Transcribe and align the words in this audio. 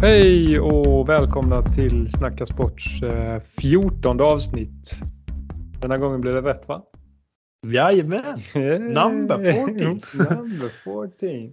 Hej 0.00 0.60
och 0.60 1.08
välkomna 1.08 1.62
till 1.62 2.10
Snacka 2.10 2.46
Sports 2.46 3.02
eh, 3.02 3.40
14 3.40 4.20
avsnitt. 4.20 4.98
Den 5.80 5.90
här 5.90 5.98
gången 5.98 6.20
blir 6.20 6.32
det 6.32 6.40
rätt 6.40 6.68
va? 6.68 6.82
Jajamän! 7.66 8.38
Number 8.94 9.52
14. 9.52 10.00
Number 10.38 10.68
14. 10.68 11.52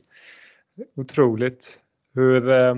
Otroligt. 0.96 1.80
Hur 2.14 2.50
eh, 2.50 2.76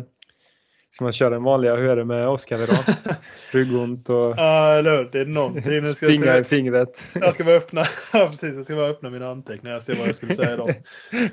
ska 0.97 1.03
man 1.03 1.13
köra 1.13 1.29
den 1.29 1.43
vanliga? 1.43 1.75
Hur 1.75 1.89
är 1.89 1.95
det 1.95 2.05
med 2.05 2.27
Oskar 2.27 2.63
idag? 2.63 2.77
Ryggont 3.51 4.09
och 4.09 4.33
Ja, 4.37 4.73
eller? 4.73 5.09
Det 5.11 5.19
är 5.19 5.25
någonting. 5.25 5.85
Springa 5.85 6.37
i 6.37 6.43
fingret. 6.43 7.07
jag 7.13 7.33
ska 7.33 7.43
bara 7.43 7.55
öppna, 7.55 7.85
ja, 8.13 8.27
precis, 8.27 8.55
jag 8.55 8.65
ska 8.65 8.75
bara 8.75 8.87
öppna 8.87 9.09
mina 9.09 9.27
anteckningar 9.27 9.75
och 9.77 9.81
se 9.81 9.95
vad 9.95 10.07
jag 10.07 10.15
skulle 10.15 10.35
säga 10.35 10.53
idag. 10.53 10.69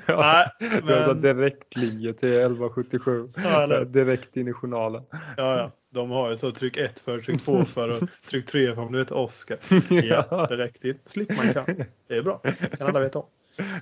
ja, 0.05 0.45
Nej, 0.59 0.81
Du 0.85 0.93
har 0.93 1.01
satt 1.01 1.17
men, 1.17 1.21
direktlinje 1.21 2.13
till 2.13 2.29
1177. 2.29 3.29
Ja? 3.35 3.83
Direkt 3.83 4.37
in 4.37 4.47
i 4.47 4.53
journalen. 4.53 5.03
ja, 5.11 5.57
ja, 5.57 5.71
de 5.89 6.11
har 6.11 6.31
ju 6.31 6.37
så 6.37 6.51
tryck 6.51 6.77
1 6.77 6.99
för, 6.99 7.19
tryck 7.19 7.41
2 7.41 7.65
för 7.65 7.87
och 8.01 8.09
tryck 8.29 8.45
3 8.45 8.75
för 8.75 8.81
om 8.81 8.91
du 8.91 8.99
heter 8.99 9.17
Oskar. 9.17 9.57
Ja, 9.89 10.47
direkt 10.49 10.85
in. 10.85 10.97
Slipper 11.05 11.35
man 11.35 11.53
kan. 11.53 11.65
Det 12.07 12.17
är 12.17 12.23
bra. 12.23 12.41
Det 12.43 12.77
kan 12.77 12.87
alla 12.87 12.99
veta 12.99 13.19
om. 13.19 13.25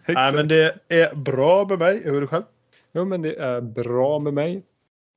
Nej, 0.08 0.34
men 0.34 0.48
det 0.48 0.76
är 0.88 1.16
bra 1.16 1.66
med 1.70 1.80
mig. 1.80 2.02
Hur 2.06 2.16
är 2.18 2.22
det 2.22 2.28
själv? 2.28 2.44
Jo, 2.94 3.06
men 3.06 3.22
det 3.22 3.36
är 3.36 3.62
bra 3.62 4.20
med 4.20 4.34
mig. 4.34 4.64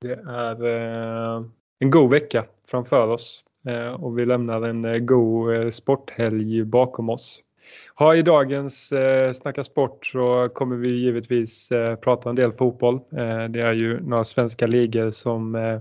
Det 0.01 0.21
är 0.29 0.67
eh, 0.67 1.43
en 1.79 1.91
god 1.91 2.11
vecka 2.11 2.45
framför 2.69 3.09
oss 3.09 3.45
eh, 3.67 3.89
och 3.89 4.19
vi 4.19 4.27
lämnar 4.27 4.63
en 4.63 4.85
eh, 4.85 4.99
god 4.99 5.55
eh, 5.55 5.71
sporthelg 5.71 6.65
bakom 6.65 7.09
oss. 7.09 7.43
Ha, 7.95 8.15
I 8.15 8.23
dagens 8.23 8.93
eh, 8.93 9.33
Snacka 9.33 9.65
sport 9.65 10.07
så 10.07 10.49
kommer 10.55 10.77
vi 10.77 10.89
givetvis 10.89 11.73
eh, 11.73 11.97
prata 11.97 12.31
en 12.31 12.37
del 12.37 12.53
fotboll. 12.53 12.95
Eh, 12.95 13.45
det 13.45 13.61
är 13.61 13.73
ju 13.73 14.01
några 14.01 14.25
svenska 14.25 14.67
ligor 14.67 15.11
som 15.11 15.55
eh, 15.55 15.79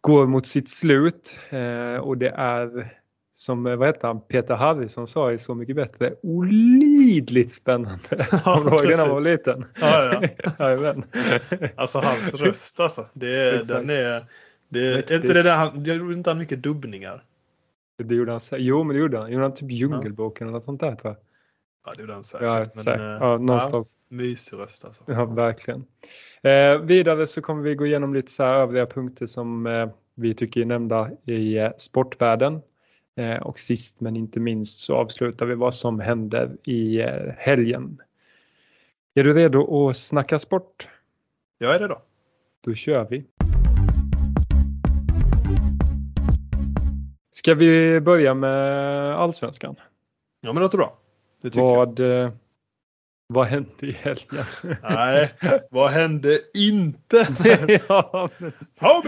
går 0.00 0.26
mot 0.26 0.46
sitt 0.46 0.68
slut 0.68 1.38
eh, 1.50 1.96
och 1.96 2.18
det 2.18 2.30
är 2.30 2.92
som 3.38 3.66
eh, 3.66 3.76
vad 3.76 3.88
heter 3.88 4.08
han, 4.08 4.20
Peter 4.20 4.54
Harrison 4.54 5.06
sa 5.06 5.32
i 5.32 5.38
Så 5.38 5.54
mycket 5.54 5.76
bättre, 5.76 6.14
olidligt 6.22 7.52
spännande. 7.52 7.98
Ja, 8.44 8.60
Om 8.60 8.64
du 8.64 8.70
ihåg 8.70 8.96
när 8.98 9.08
var 9.08 9.20
liten? 9.20 9.64
Ja, 9.80 10.22
ja. 10.58 10.94
Alltså 11.76 11.98
hans 11.98 12.34
röst 12.34 12.80
alltså. 12.80 13.06
Det 13.12 13.50
Exakt. 13.50 13.68
den 13.68 13.90
är, 13.90 14.24
det 14.68 15.10
är 15.10 15.16
inte 15.16 15.32
det 15.32 15.42
där 15.42 15.56
han, 15.56 15.84
jag 15.84 15.96
gjorde 15.96 16.14
inte 16.14 16.30
han 16.30 16.38
mycket 16.38 16.62
dubbningar? 16.62 17.24
Det 17.98 18.14
gjorde 18.14 18.32
han, 18.32 18.40
jo 18.52 18.84
men 18.84 18.96
det 18.96 19.00
gjorde 19.00 19.18
han. 19.18 19.32
Gjorde 19.32 19.44
han 19.44 19.54
typ 19.54 19.70
Djungelboken 19.70 20.46
eller 20.46 20.54
något 20.54 20.64
sånt 20.64 20.80
där 20.80 20.94
tror 20.94 21.12
jag. 21.14 21.22
Ja, 21.86 21.94
det 21.96 22.00
gjorde 22.00 22.12
han 22.14 22.24
säkert. 22.24 22.44
Ja, 22.44 22.58
men, 22.58 22.70
säkert. 22.72 23.00
eh, 23.00 23.06
ja 23.06 23.38
någonstans. 23.38 23.96
mysig 24.08 24.56
röst 24.58 24.84
alltså. 24.84 25.02
Ja, 25.06 25.24
verkligen. 25.24 25.84
Eh, 26.42 26.78
vidare 26.78 27.26
så 27.26 27.40
kommer 27.40 27.62
vi 27.62 27.74
gå 27.74 27.86
igenom 27.86 28.14
lite 28.14 28.32
så 28.32 28.44
övriga 28.44 28.86
punkter 28.86 29.26
som 29.26 29.66
eh, 29.66 29.88
vi 30.14 30.34
tycker 30.34 30.60
är 30.60 30.64
nämnda 30.64 31.10
i 31.26 31.58
eh, 31.58 31.70
sportvärlden. 31.78 32.60
Eh, 33.18 33.36
och 33.36 33.58
sist 33.58 34.00
men 34.00 34.16
inte 34.16 34.40
minst 34.40 34.80
så 34.80 34.96
avslutar 34.96 35.46
vi 35.46 35.54
vad 35.54 35.74
som 35.74 36.00
händer 36.00 36.56
i 36.64 37.00
eh, 37.00 37.32
helgen. 37.36 38.02
Är 39.14 39.24
du 39.24 39.32
redo 39.32 39.88
att 39.88 39.96
snacka 39.96 40.38
sport? 40.38 40.88
Jag 41.58 41.74
är 41.74 41.78
det 41.78 41.88
då. 41.88 42.02
Då 42.64 42.74
kör 42.74 43.06
vi. 43.10 43.24
Ska 47.30 47.54
vi 47.54 48.00
börja 48.00 48.34
med 48.34 48.54
allsvenskan? 49.14 49.74
Ja, 50.40 50.48
men 50.48 50.54
det 50.54 50.60
låter 50.60 50.78
bra. 50.78 50.98
Det 51.42 51.50
tycker 51.50 51.66
jag. 51.66 51.76
Vad, 51.76 52.00
eh, 52.00 52.30
vad 53.26 53.46
hände 53.46 53.86
i 53.86 53.92
helgen? 53.92 54.44
Nej, 54.82 55.34
vad 55.70 55.90
hände 55.90 56.40
inte? 56.54 57.28
ja, 57.88 58.30
men, 58.38 58.52
ja, 58.80 59.02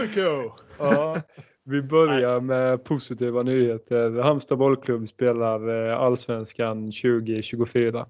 vi 1.63 1.81
börjar 1.81 2.39
med 2.39 2.83
positiva 2.83 3.43
nyheter. 3.43 4.21
Halmstad 4.21 4.57
bollklubb 4.57 5.09
spelar 5.09 5.89
eh, 5.89 5.99
allsvenskan 5.99 6.91
2024. 6.91 8.07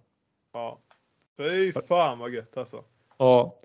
Ja. 0.53 0.79
Fy 1.37 1.73
fan 1.87 2.19
vad 2.19 2.29
gött 2.29 2.57
alltså. 2.57 2.83
Ja, 3.17 3.57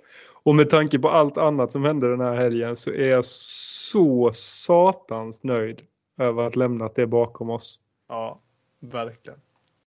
och 0.42 0.54
med 0.54 0.70
tanke 0.70 0.98
på 0.98 1.08
allt 1.08 1.38
annat 1.38 1.72
som 1.72 1.84
hände 1.84 2.10
den 2.10 2.20
här 2.20 2.34
helgen 2.34 2.76
så 2.76 2.90
är 2.90 3.08
jag 3.08 3.24
så 3.24 4.30
satans 4.32 5.44
nöjd 5.44 5.82
över 6.18 6.42
att 6.42 6.56
lämnat 6.56 6.94
det 6.94 7.06
bakom 7.06 7.50
oss. 7.50 7.80
Ja, 8.08 8.40
verkligen. 8.80 9.40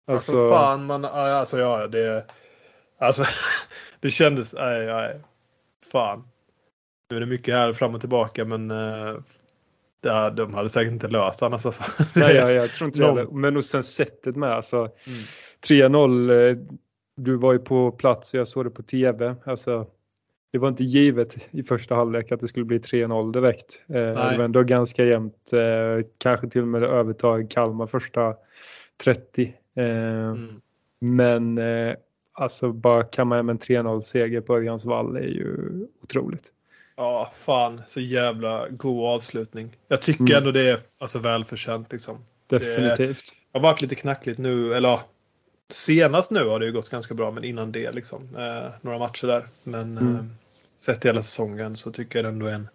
Alltså, 0.05 0.31
Alltså, 0.31 0.49
fan 0.49 0.85
man, 0.85 1.05
alltså 1.05 1.59
ja, 1.59 1.87
det, 1.87 2.25
alltså 2.97 3.25
det 3.99 4.11
kändes, 4.11 4.53
nej, 4.53 4.85
nej, 4.85 5.21
fan. 5.91 6.27
Nu 7.09 7.17
är 7.17 7.19
det 7.19 7.25
mycket 7.25 7.53
här 7.53 7.73
fram 7.73 7.95
och 7.95 8.01
tillbaka 8.01 8.45
men 8.45 8.71
det, 10.03 10.33
de 10.37 10.53
hade 10.53 10.69
säkert 10.69 10.93
inte 10.93 11.07
löst 11.07 11.43
annars 11.43 11.65
alltså. 11.65 11.83
nej, 12.19 12.35
jag, 12.35 12.51
jag 12.53 12.69
tror 12.69 12.85
inte 12.87 12.99
det 12.99 13.05
heller. 13.05 13.27
Men 13.31 13.57
och 13.57 13.65
sen 13.65 13.83
sättet 13.83 14.35
med 14.35 14.49
alltså 14.51 14.77
Mm. 14.77 14.91
3-0. 15.67 16.49
eh, 16.49 16.57
Du 17.17 17.35
var 17.35 17.53
ju 17.53 17.59
på 17.59 17.91
plats 17.91 18.33
och 18.33 18.39
jag 18.39 18.47
såg 18.47 18.65
det 18.65 18.69
på 18.69 18.83
tv. 18.83 19.35
Alltså, 19.45 19.87
det 20.51 20.57
var 20.59 20.67
inte 20.67 20.83
givet 20.83 21.49
i 21.51 21.63
första 21.63 21.95
halvlek 21.95 22.31
att 22.31 22.39
det 22.39 22.47
skulle 22.47 22.65
bli 22.65 22.77
3-0 22.79 23.31
direkt. 23.33 23.81
Eh, 23.87 23.93
Det 23.95 24.13
var 24.37 24.43
ändå 24.45 24.63
ganska 24.63 25.05
jämnt. 25.05 25.53
Eh, 25.53 26.05
kanske 26.17 26.49
till 26.49 26.61
och 26.61 26.67
med 26.67 26.83
övertag 26.83 27.49
Kalmar 27.49 27.87
första 27.87 28.35
30. 29.03 29.53
Eh, 29.75 29.83
Mm. 29.85 30.61
Men 30.99 31.57
eh, 31.57 31.95
alltså 32.33 32.71
bara 32.71 33.03
kamma 33.03 33.35
hem 33.35 33.49
en 33.49 33.57
3-0 33.59 34.01
seger 34.01 34.41
på 34.41 34.55
Örjans 34.55 34.85
vall 34.85 35.15
är 35.15 35.21
ju 35.21 35.57
otroligt. 36.03 36.51
Ja, 36.95 37.31
fan 37.39 37.81
så 37.87 37.99
jävla 37.99 38.67
god 38.69 39.05
avslutning. 39.07 39.69
Jag 39.87 40.01
tycker 40.01 40.21
Mm. 40.23 40.35
ändå 40.37 40.51
det 40.51 40.69
är 40.69 40.79
alltså 40.99 41.19
välförtjänt 41.19 41.91
liksom. 41.91 42.25
Definitivt. 42.47 43.23
Det 43.51 43.59
har 43.59 43.63
varit 43.63 43.81
lite 43.81 43.95
knackligt 43.95 44.37
nu, 44.39 44.73
eller 44.73 44.99
senast 45.71 46.31
nu 46.31 46.47
har 46.47 46.59
det 46.59 46.65
ju 46.65 46.71
gått 46.71 46.89
ganska 46.89 47.13
bra, 47.13 47.31
men 47.31 47.43
innan 47.43 47.71
det 47.71 47.91
liksom. 47.91 48.35
Eh, 48.37 48.69
några 48.81 48.97
matcher 48.97 49.27
där. 49.27 49.47
Men 49.63 49.97
Mm. 49.97 50.15
eh, 50.15 50.21
sett 50.77 51.05
hela 51.05 51.23
säsongen 51.23 51.77
så 51.77 51.91
tycker 51.91 52.19
jag 52.19 52.25
det 52.25 52.29
ändå 52.29 52.45
är 52.45 52.53
en, 52.53 52.69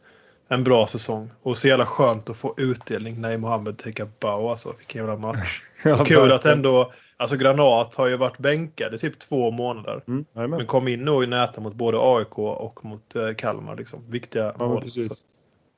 en 0.49 0.65
bra 0.65 0.87
säsong. 0.87 1.31
Och 1.43 1.59
så 1.59 1.69
jävla 1.69 1.87
skönt 1.87 2.31
att 2.31 2.37
få 2.37 2.55
utdelning 2.57 3.21
när 3.21 3.37
Mohammed 3.37 3.79
take 3.79 4.03
a 4.03 4.09
bow 4.21 4.51
alltså. 4.51 4.75
Vilken 4.79 4.99
jävla 5.01 5.17
match. 5.17 5.63
Ja, 5.85 6.05
Kul 6.05 6.33
att 6.33 6.45
ändå, 6.45 6.93
alltså 7.19 7.37
Granat 7.37 7.95
har 7.95 8.09
ju 8.09 8.17
varit 8.17 8.39
bänkad 8.39 8.95
i 8.95 8.99
typ 8.99 9.19
två 9.19 9.51
månader. 9.51 10.03
Mm. 10.07 10.51
Men 10.51 10.67
kom 10.67 10.89
in 10.89 11.05
nu 11.05 11.11
och 11.11 11.29
näta 11.29 11.61
mot 11.61 11.75
både 11.75 11.99
AIK 12.01 12.39
och 12.39 12.85
mot 12.85 13.17
eh, 13.17 13.35
Kalmar 13.35 13.77
liksom. 13.77 14.05
Viktiga 14.11 14.55
Ja, 14.59 14.69
mål. 14.69 14.85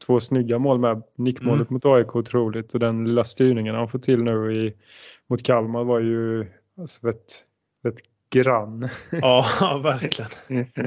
Två 0.06 0.20
snygga 0.20 0.58
mål 0.58 0.78
med. 0.78 1.02
Nickmålet 1.16 1.60
Mm. 1.70 1.74
mot 1.74 1.84
AIK 1.84 2.16
otroligt 2.16 2.74
och 2.74 2.80
den 2.80 3.04
lilla 3.04 3.24
styrningen 3.24 3.74
han 3.74 3.88
får 3.88 3.98
till 3.98 4.22
nu 4.22 4.66
i, 4.66 4.74
mot 5.26 5.42
Kalmar 5.42 5.84
var 5.84 6.00
ju 6.00 6.46
alltså, 6.80 7.06
rätt, 7.06 7.44
rätt 7.84 8.00
grann. 8.30 8.88
ja, 9.10 9.80
verkligen. 9.84 10.30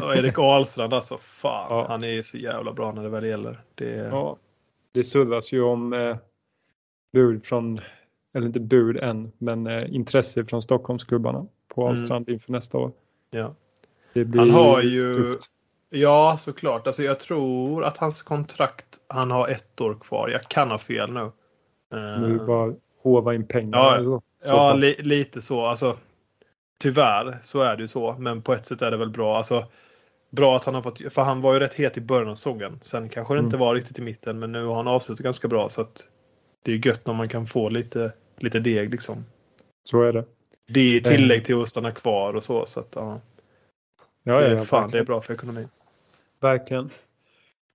Och 0.03 0.15
Erik 0.15 0.39
Ahlstrand 0.39 0.93
alltså, 0.93 1.17
fan. 1.21 1.67
Ja. 1.69 1.85
Han 1.89 2.03
är 2.03 2.07
ju 2.11 2.23
så 2.23 2.37
jävla 2.37 2.73
bra 2.73 2.91
när 2.91 3.03
det 3.03 3.09
väl 3.09 3.25
gäller. 3.25 3.59
Det. 3.75 4.09
Ja, 4.11 4.37
det 4.91 5.03
surras 5.03 5.53
ju 5.53 5.61
om 5.63 5.93
eh, 5.93 6.17
bud 7.13 7.45
från, 7.45 7.81
eller 8.33 8.47
inte 8.47 8.59
bud 8.59 8.97
än, 8.97 9.31
men 9.37 9.67
eh, 9.67 9.95
intresse 9.95 10.45
från 10.45 10.61
Stockholmsklubbarna 10.61 11.45
på 11.67 11.81
Mm. 11.81 11.89
Ahlstrand 11.91 12.29
inför 12.29 12.51
nästa 12.51 12.77
år. 12.77 12.91
Ja. 13.31 13.55
Han 14.35 14.49
har 14.51 14.81
ju, 14.81 15.15
tufft. 15.15 15.45
ja 15.89 16.37
såklart, 16.39 16.87
alltså 16.87 17.03
jag 17.03 17.19
tror 17.19 17.83
att 17.83 17.97
hans 17.97 18.21
kontrakt, 18.21 18.97
han 19.07 19.31
har 19.31 19.47
ett 19.47 19.81
år 19.81 19.95
kvar. 20.01 20.29
Jag 20.29 20.41
kan 20.43 20.71
ha 20.71 20.77
fel 20.77 21.11
nu. 21.13 21.19
Eh, 21.93 22.21
Nu 22.21 22.39
bara 22.47 22.73
hova 23.03 23.33
in 23.33 23.47
pengar. 23.47 23.77
Ja, 23.79 24.03
så. 24.03 24.21
Så 24.43 24.49
ja, 24.49 24.73
li, 24.73 24.95
lite 24.99 25.41
så. 25.41 25.65
Alltså, 25.65 25.97
tyvärr 26.79 27.39
så 27.43 27.61
är 27.61 27.75
det 27.75 27.81
ju 27.81 27.87
så, 27.87 28.15
men 28.19 28.41
på 28.41 28.53
ett 28.53 28.65
sätt 28.65 28.81
är 28.81 28.91
det 28.91 28.97
väl 28.97 29.09
bra. 29.09 29.37
Alltså, 29.37 29.65
bra 30.29 30.55
att 30.55 30.65
han 30.65 30.75
har 30.75 30.81
fått, 30.81 31.13
för 31.13 31.21
han 31.21 31.41
var 31.41 31.53
ju 31.53 31.59
rätt 31.59 31.73
het 31.73 31.97
i 31.97 32.01
början 32.01 32.29
av 32.29 32.35
säsongen. 32.35 32.79
Sen 32.83 33.09
kanske 33.09 33.33
det 33.33 33.39
inte 33.39 33.55
Mm. 33.55 33.65
var 33.67 33.75
riktigt 33.75 33.99
i 33.99 34.01
mitten, 34.01 34.39
men 34.39 34.51
nu 34.51 34.65
har 34.65 34.75
han 34.75 34.87
avslutat 34.87 35.23
ganska 35.23 35.47
bra 35.47 35.69
så 35.69 35.81
att 35.81 36.07
det 36.63 36.71
är 36.71 36.87
gött 36.87 37.05
när 37.07 37.13
man 37.13 37.29
kan 37.29 37.47
få 37.47 37.69
lite, 37.69 38.11
lite 38.37 38.59
deg 38.59 38.91
liksom. 38.91 39.25
så 39.83 40.01
är 40.01 40.13
det. 40.13 40.25
Det 40.67 40.79
är 40.79 40.95
i 40.95 41.01
tillägg 41.01 41.45
till 41.45 41.61
att 41.61 41.69
stanna 41.69 41.91
kvar 41.91 42.35
och 42.35 42.43
så. 42.43 42.65
så 42.65 42.79
att, 42.79 42.91
ja, 42.95 43.21
Ja, 44.23 44.33
det, 44.39 44.41
ja, 44.41 44.47
är, 44.47 44.55
ja, 44.55 44.63
fan, 44.65 44.79
det 44.81 44.83
är 44.83 44.83
verkligen. 44.83 45.05
bra 45.05 45.21
för 45.21 45.33
ekonomin. 45.33 45.67
verkligen. 46.41 46.85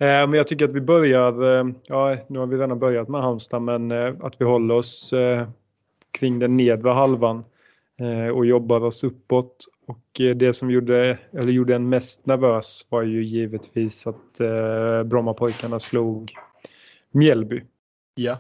Eh, 0.01 0.07
men 0.07 0.33
jag 0.33 0.47
tycker 0.47 0.65
att 0.65 0.73
vi 0.73 0.81
börjar, 0.81 1.59
eh, 1.61 1.67
ja 1.87 2.17
nu 2.29 2.39
har 2.39 2.47
vi 2.47 2.57
redan 2.57 2.79
börjat 2.79 3.09
med 3.09 3.21
Halmstad, 3.23 3.63
men 3.63 3.91
eh, 3.91 4.15
att 4.21 4.41
vi 4.41 4.45
håller 4.45 4.75
oss 4.75 5.13
eh, 5.13 5.49
kring 6.11 6.39
den 6.39 6.57
nedre 6.57 6.91
halvan 6.91 7.45
eh, 8.01 8.29
och 8.29 8.47
jobbar 8.47 8.81
oss 8.85 9.05
uppåt. 9.05 9.65
Och 9.87 10.21
eh, 10.21 10.37
det 10.37 10.53
som 10.53 10.71
gjorde, 10.71 11.19
eller 11.33 11.53
gjorde 11.53 11.75
en 11.75 11.89
mest 11.89 12.27
nervös 12.27 12.87
var 12.89 13.03
ju 13.03 13.25
givetvis 13.25 14.07
att 14.07 14.41
eh, 14.41 15.03
Brommapojkarna 15.03 15.79
slog 15.81 16.35
Mjällby. 17.11 17.63
Ja. 18.15 18.39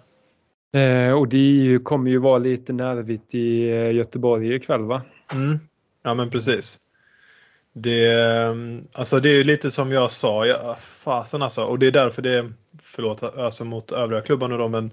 Eh, 0.72 1.12
och 1.12 1.28
det 1.28 1.78
kommer 1.84 2.10
ju 2.10 2.18
vara 2.18 2.38
lite 2.38 2.72
nervigt 2.72 3.34
i 3.34 3.70
eh, 3.70 3.92
Göteborg 3.92 4.54
ikväll 4.54 4.82
va? 4.82 5.02
Mm. 5.32 5.58
Ja 6.02 6.14
men 6.14 6.30
precis. 6.30 6.78
Det, 7.72 8.14
alltså 8.92 9.20
det 9.20 9.28
är 9.28 9.34
ju 9.34 9.44
lite 9.44 9.70
som 9.70 9.92
jag 9.92 10.10
sa, 10.10 10.46
ja, 10.46 10.76
fasen 10.80 11.42
alltså. 11.42 11.64
Och 11.64 11.78
det 11.78 11.86
är 11.86 11.90
därför 11.90 12.22
det, 12.22 12.52
förlåt 12.82 13.22
alltså 13.22 13.64
mot 13.64 13.92
övriga 13.92 14.20
klubbarna 14.20 14.56
då, 14.56 14.68
men 14.68 14.90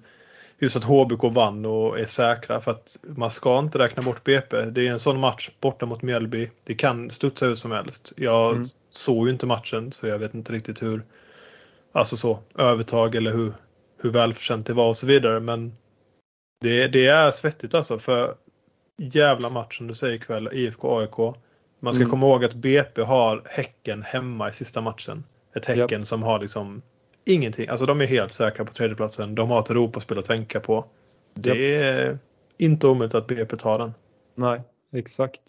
just 0.60 0.75
att 0.75 0.83
HBK 0.83 1.24
vann 1.24 1.66
och 1.66 2.00
är 2.00 2.06
säkra 2.06 2.62
för 2.62 2.72
att 2.72 2.98
man 3.01 3.31
ska 3.31 3.60
inte 3.60 3.80
räkna 3.80 4.04
bort 4.04 4.24
BP. 4.24 4.62
Det 4.62 4.88
är 4.88 4.92
en 4.92 5.00
sån 5.00 5.19
match 5.19 5.50
borta 5.60 5.86
mot 5.86 6.01
Mjällby. 6.01 6.50
Det 6.63 6.75
kan 6.75 7.10
studsa 7.10 7.45
hur 7.45 7.56
som 7.56 7.72
helst. 7.72 8.13
Jag 8.18 8.56
mm. 8.56 8.69
såg 8.89 9.27
ju 9.27 9.33
inte 9.33 9.45
matchen 9.45 9.92
så 9.92 10.07
jag 10.07 10.19
vet 10.19 10.33
inte 10.33 10.54
riktigt 10.54 10.83
hur, 10.83 11.04
alltså 11.92 12.18
så, 12.18 12.39
övertag 12.57 13.16
eller 13.16 13.31
hur, 13.31 13.54
hur 14.05 14.11
välförtjänt 14.11 14.67
det 14.67 14.73
var 14.73 14.89
och 14.89 14.97
så 14.97 15.05
vidare. 15.05 15.39
Men 15.39 15.71
det, 16.61 16.87
det 16.87 17.07
är 17.07 17.31
svettigt 17.31 17.73
alltså 17.73 17.99
för 17.99 18.33
jävla 18.97 19.49
match 19.49 19.77
som 19.77 19.87
du 19.87 19.93
säger 19.93 20.15
ikväll, 20.15 20.49
IFK-AIK. 20.51 21.35
Man 21.79 21.93
ska 21.93 22.01
mm. 22.01 22.09
komma 22.09 22.27
ihåg 22.27 22.45
att 22.45 22.53
BP 22.53 23.01
har 23.01 23.43
Häcken 23.45 24.01
hemma 24.01 24.49
i 24.49 24.53
sista 24.53 24.81
matchen. 24.81 25.23
Ett 25.55 25.65
Häcken 25.65 25.99
yep. 25.99 26.07
som 26.07 26.23
har 26.23 26.39
liksom 26.39 26.81
ingenting. 27.25 27.69
Alltså 27.69 27.85
de 27.85 28.01
är 28.01 28.05
helt 28.05 28.33
säkra 28.33 28.65
på 28.65 28.73
tredjeplatsen. 28.73 29.35
De 29.35 29.49
har 29.49 29.59
ett 29.59 29.69
Europaspel 29.69 30.17
att 30.17 30.25
tänka 30.25 30.59
på. 30.59 30.85
Det 31.33 31.55
yep. 31.55 31.83
är 31.83 32.17
inte 32.57 32.87
omöjligt 32.87 33.15
att 33.15 33.27
BP 33.27 33.57
tar 33.57 33.79
den. 33.79 33.93
Nej, 34.35 34.61
exakt. 34.93 35.41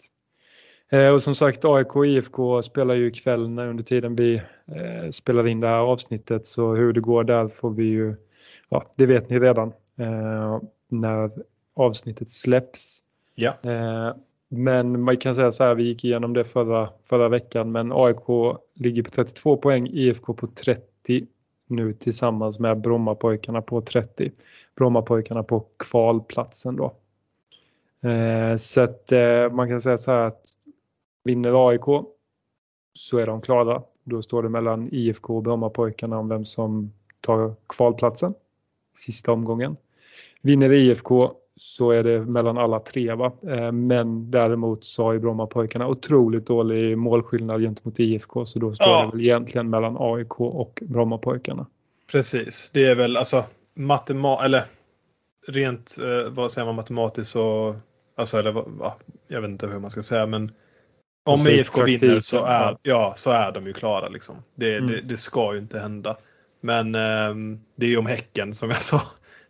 Eh, 0.91 1.07
och 1.07 1.21
som 1.21 1.35
sagt 1.35 1.65
AIK 1.65 1.95
och 1.95 2.07
IFK 2.07 2.61
spelar 2.61 2.95
ju 2.95 3.07
ikväll 3.07 3.49
när 3.49 3.67
under 3.67 3.83
tiden 3.83 4.15
vi 4.15 4.35
eh, 4.67 5.11
spelar 5.11 5.47
in 5.47 5.59
det 5.59 5.67
här 5.67 5.75
avsnittet 5.75 6.47
så 6.47 6.75
hur 6.75 6.93
det 6.93 7.01
går 7.01 7.23
där 7.23 7.47
får 7.47 7.71
vi 7.71 7.83
ju, 7.83 8.15
ja 8.69 8.85
det 8.95 9.05
vet 9.05 9.29
ni 9.29 9.39
redan 9.39 9.73
eh, 9.97 10.59
när 10.87 11.31
avsnittet 11.73 12.31
släpps. 12.31 13.03
Ja. 13.35 13.53
Eh, 13.63 14.13
men 14.49 15.01
man 15.01 15.17
kan 15.17 15.35
säga 15.35 15.51
så 15.51 15.63
här, 15.63 15.75
vi 15.75 15.83
gick 15.83 16.03
igenom 16.03 16.33
det 16.33 16.43
förra, 16.43 16.89
förra 17.03 17.29
veckan, 17.29 17.71
men 17.71 17.91
AIK 17.91 18.57
ligger 18.73 19.03
på 19.03 19.09
32 19.09 19.57
poäng, 19.57 19.87
IFK 19.87 20.33
på 20.33 20.47
30 20.47 21.27
nu 21.67 21.93
tillsammans 21.93 22.59
med 22.59 22.81
Brommapojkarna 22.81 23.61
på 23.61 23.81
30. 23.81 24.31
Brommapojkarna 24.75 25.43
på 25.43 25.65
kvalplatsen 25.77 26.75
då. 26.75 26.93
Eh, 28.09 28.55
så 28.57 28.81
att 28.81 29.11
eh, 29.11 29.51
man 29.51 29.69
kan 29.69 29.81
säga 29.81 29.97
så 29.97 30.11
här 30.11 30.19
att 30.19 30.41
vinner 31.23 31.69
AIK 31.69 32.05
så 32.93 33.17
är 33.17 33.27
de 33.27 33.41
klara. 33.41 33.81
Då 34.03 34.21
står 34.21 34.43
det 34.43 34.49
mellan 34.49 34.89
IFK 34.91 35.35
och 35.35 35.43
Brommapojkarna 35.43 36.19
om 36.19 36.29
vem 36.29 36.45
som 36.45 36.93
tar 37.21 37.55
kvalplatsen 37.67 38.33
sista 38.97 39.31
omgången. 39.31 39.77
Vinner 40.41 40.73
IFK 40.73 41.31
så 41.55 41.91
är 41.91 42.03
det 42.03 42.25
mellan 42.25 42.57
alla 42.57 42.79
tre. 42.79 43.13
Va? 43.13 43.31
Eh, 43.47 43.71
men 43.71 44.31
däremot 44.31 44.85
så 44.85 45.03
har 45.03 45.13
ju 45.13 45.19
Brommapojkarna 45.19 45.87
otroligt 45.87 46.47
dålig 46.47 46.97
målskillnad 46.97 47.61
gentemot 47.61 47.99
IFK 47.99 48.45
så 48.45 48.59
då 48.59 48.73
står 48.73 48.87
ja. 48.87 49.05
det 49.05 49.17
väl 49.17 49.25
egentligen 49.25 49.69
mellan 49.69 49.97
AIK 49.99 50.39
och 50.39 50.83
Brommapojkarna. 50.85 51.65
Precis, 52.11 52.69
det 52.73 52.85
är 52.85 52.95
väl 52.95 53.17
alltså 53.17 53.43
matemat 53.73 54.45
eller 54.45 54.63
rent 55.47 55.97
eh, 55.97 56.31
vad 56.31 56.51
säger 56.51 56.65
man 56.65 56.75
matematiskt 56.75 57.31
så 57.31 57.75
alltså 58.15 58.37
eller 58.37 58.51
va, 58.51 58.95
jag 59.27 59.41
vet 59.41 59.51
inte 59.51 59.67
hur 59.67 59.79
man 59.79 59.91
ska 59.91 60.03
säga 60.03 60.25
men 60.25 60.51
om 61.23 61.33
alltså, 61.33 61.49
IFK 61.49 61.83
vinner 61.83 62.19
så 62.19 62.45
är, 62.45 62.77
ja, 62.81 63.13
så 63.17 63.31
är 63.31 63.51
de 63.51 63.65
ju 63.65 63.73
klara 63.73 64.09
liksom. 64.09 64.35
Det, 64.55 64.77
mm. 64.77 64.91
det, 64.91 65.01
det 65.01 65.17
ska 65.17 65.53
ju 65.53 65.59
inte 65.59 65.79
hända. 65.79 66.17
Men 66.61 66.95
eh, 66.95 67.59
det 67.75 67.85
är 67.85 67.89
ju 67.89 67.97
om 67.97 68.05
Häcken 68.05 68.55
som 68.55 68.69
jag 68.69 68.81
sa 68.81 69.01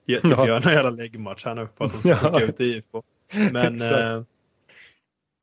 tycker 0.08 0.30
ja. 0.30 0.48
jag, 0.48 0.66
en 0.68 0.74
jävla 0.74 0.90
läggmatch 0.90 1.46
här 1.46 1.56
nu 1.56 1.68
på 1.78 1.84
att 1.84 1.92
de 1.94 2.00
ska 2.00 2.16
skicka 2.16 2.46
ut 2.46 2.60
IFK. 2.60 3.04
Men, 3.52 3.82
eh, 3.82 4.22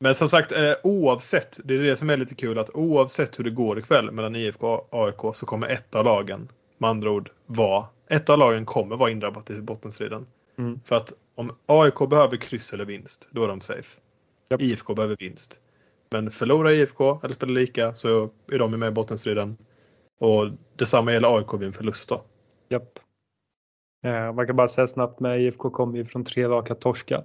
men 0.01 0.15
som 0.15 0.29
sagt 0.29 0.53
eh, 0.53 0.73
oavsett, 0.83 1.61
det 1.65 1.75
är 1.75 1.79
det 1.79 1.97
som 1.97 2.11
är 2.11 2.17
lite 2.17 2.35
kul 2.35 2.59
att 2.59 2.71
oavsett 2.71 3.39
hur 3.39 3.45
det 3.45 3.51
går 3.51 3.79
ikväll 3.79 4.11
mellan 4.11 4.37
IFK 4.37 4.67
och 4.67 5.07
AIK 5.07 5.37
så 5.37 5.47
kommer 5.47 5.69
ett 5.69 5.95
av 5.95 6.05
lagen 6.05 6.49
med 6.79 6.91
andra 6.91 7.11
ord 7.11 7.31
vara, 7.47 7.87
ett 8.11 8.29
av 8.29 8.39
lagen 8.39 8.67
kommer 8.67 8.97
vara 8.97 9.11
indrabbat 9.11 9.51
i 9.51 9.63
bottenstriden. 9.63 10.27
Mm. 10.59 10.81
För 10.85 10.97
att 10.97 11.13
om 11.35 11.53
AIK 11.67 12.09
behöver 12.11 12.37
kryss 12.37 12.73
eller 12.73 12.85
vinst, 12.85 13.29
då 13.31 13.45
är 13.45 13.49
de 13.49 13.61
safe. 13.61 13.97
Yep. 14.51 14.63
IFK 14.63 14.95
behöver 14.95 15.17
vinst. 15.17 15.59
Men 16.11 16.31
förlorar 16.31 16.71
IFK 16.71 17.21
eller 17.25 17.35
spelar 17.35 17.53
lika 17.53 17.95
så 17.95 18.31
är 18.53 18.59
de 18.59 18.71
med 18.71 18.89
i 18.89 18.91
bottenstriden. 18.91 19.57
Och 20.19 20.51
detsamma 20.77 21.13
gäller 21.13 21.37
AIK 21.37 21.55
vid 21.55 21.67
en 21.67 21.73
förlust 21.73 22.09
då. 22.09 22.25
Japp. 22.69 22.99
Eh, 24.05 24.33
man 24.33 24.47
kan 24.47 24.57
bara 24.57 24.69
säga 24.69 24.87
snabbt 24.87 25.21
med 25.21 25.41
IFK 25.41 25.71
kommer 25.71 25.99
ju 25.99 26.05
från 26.05 26.25
tre 26.25 26.49
raka 26.49 26.75
torskar. 26.75 27.25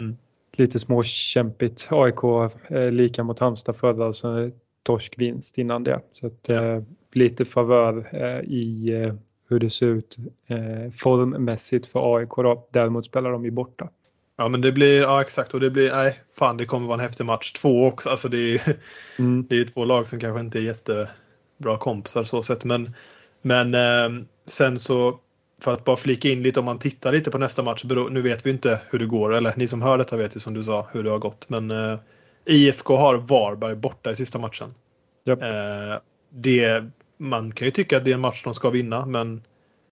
Mm. 0.00 0.16
Lite 0.52 0.78
småkämpigt. 0.78 1.88
AIK 1.90 2.24
eh, 2.68 2.90
lika 2.90 3.24
mot 3.24 3.38
Halmstad 3.38 3.76
förra 3.76 4.06
och 4.06 4.16
sen 4.16 4.52
torskvinst 4.82 5.58
innan 5.58 5.84
det. 5.84 6.00
Så 6.12 6.26
att, 6.26 6.40
ja. 6.46 6.64
Eh, 6.64 6.82
lite 7.12 7.44
favör 7.44 8.14
i 8.44 8.92
hur 9.48 9.58
det 9.58 9.70
ser 9.70 9.86
ut 9.86 10.16
formmässigt 10.92 11.86
för 11.86 12.16
AIK 12.16 12.30
då. 12.36 12.68
Däremot 12.70 13.06
spelar 13.06 13.30
de 13.30 13.44
ju 13.44 13.50
borta. 13.50 13.88
Ja 14.36 14.48
men 14.48 14.60
det 14.60 14.72
blir, 14.72 15.00
ja 15.00 15.20
exakt 15.20 15.54
och 15.54 15.60
det 15.60 15.70
blir, 15.70 15.90
nej 15.90 16.18
fan 16.38 16.56
det 16.56 16.64
kommer 16.64 16.86
vara 16.86 16.94
en 16.94 17.00
häftig 17.00 17.24
match. 17.24 17.52
Två 17.52 17.86
också, 17.86 18.08
alltså 18.08 18.28
det 18.28 18.54
är, 18.54 18.76
mm. 19.18 19.46
det 19.48 19.60
är 19.60 19.64
två 19.64 19.84
lag 19.84 20.06
som 20.06 20.20
kanske 20.20 20.40
inte 20.40 20.58
är 20.58 20.62
jättebra 21.58 21.78
kompisar 21.78 22.24
så 22.24 22.42
sett 22.42 22.64
men, 22.64 22.94
men 23.42 23.74
eh, 23.74 24.24
sen 24.46 24.78
så 24.78 25.18
för 25.60 25.74
att 25.74 25.84
bara 25.84 25.96
flika 25.96 26.28
in 26.28 26.42
lite 26.42 26.60
om 26.60 26.64
man 26.64 26.78
tittar 26.78 27.12
lite 27.12 27.30
på 27.30 27.38
nästa 27.38 27.62
match. 27.62 27.84
Nu 28.10 28.22
vet 28.22 28.46
vi 28.46 28.50
inte 28.50 28.80
hur 28.90 28.98
det 28.98 29.06
går, 29.06 29.34
eller 29.34 29.52
ni 29.56 29.68
som 29.68 29.82
hör 29.82 29.98
detta 29.98 30.16
vet 30.16 30.36
ju 30.36 30.40
som 30.40 30.54
du 30.54 30.64
sa 30.64 30.86
hur 30.92 31.02
det 31.02 31.10
har 31.10 31.18
gått. 31.18 31.48
Men 31.48 31.70
eh, 31.70 31.98
IFK 32.44 32.96
har 32.96 33.16
Varberg 33.16 33.74
borta 33.74 34.10
i 34.10 34.16
sista 34.16 34.38
matchen. 34.38 34.74
Yep. 35.26 35.42
Eh, 35.42 36.00
det, 36.30 36.84
man 37.18 37.52
kan 37.52 37.66
ju 37.66 37.70
tycka 37.70 37.96
att 37.96 38.04
det 38.04 38.10
är 38.10 38.14
en 38.14 38.20
match 38.20 38.44
de 38.44 38.54
ska 38.54 38.70
vinna, 38.70 39.06
men 39.06 39.42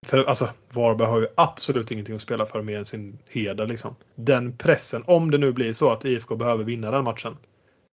för, 0.06 0.24
alltså, 0.24 0.48
Varberg 0.72 1.08
har 1.08 1.20
ju 1.20 1.26
absolut 1.36 1.90
ingenting 1.90 2.16
att 2.16 2.22
spela 2.22 2.46
för 2.46 2.62
mer 2.62 2.78
än 2.78 2.84
sin 2.84 3.18
heder. 3.28 3.66
Liksom. 3.66 3.96
Den 4.14 4.56
pressen, 4.56 5.02
om 5.06 5.30
det 5.30 5.38
nu 5.38 5.52
blir 5.52 5.72
så 5.72 5.90
att 5.90 6.04
IFK 6.04 6.36
behöver 6.36 6.64
vinna 6.64 6.90
den 6.90 7.04
matchen. 7.04 7.36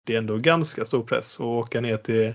Det 0.06 0.14
är 0.14 0.18
ändå 0.18 0.38
ganska 0.38 0.86
stor 0.86 1.04
press 1.04 1.36
att 1.36 1.46
åka 1.46 1.81
ner 1.81 1.98
till, 1.98 2.34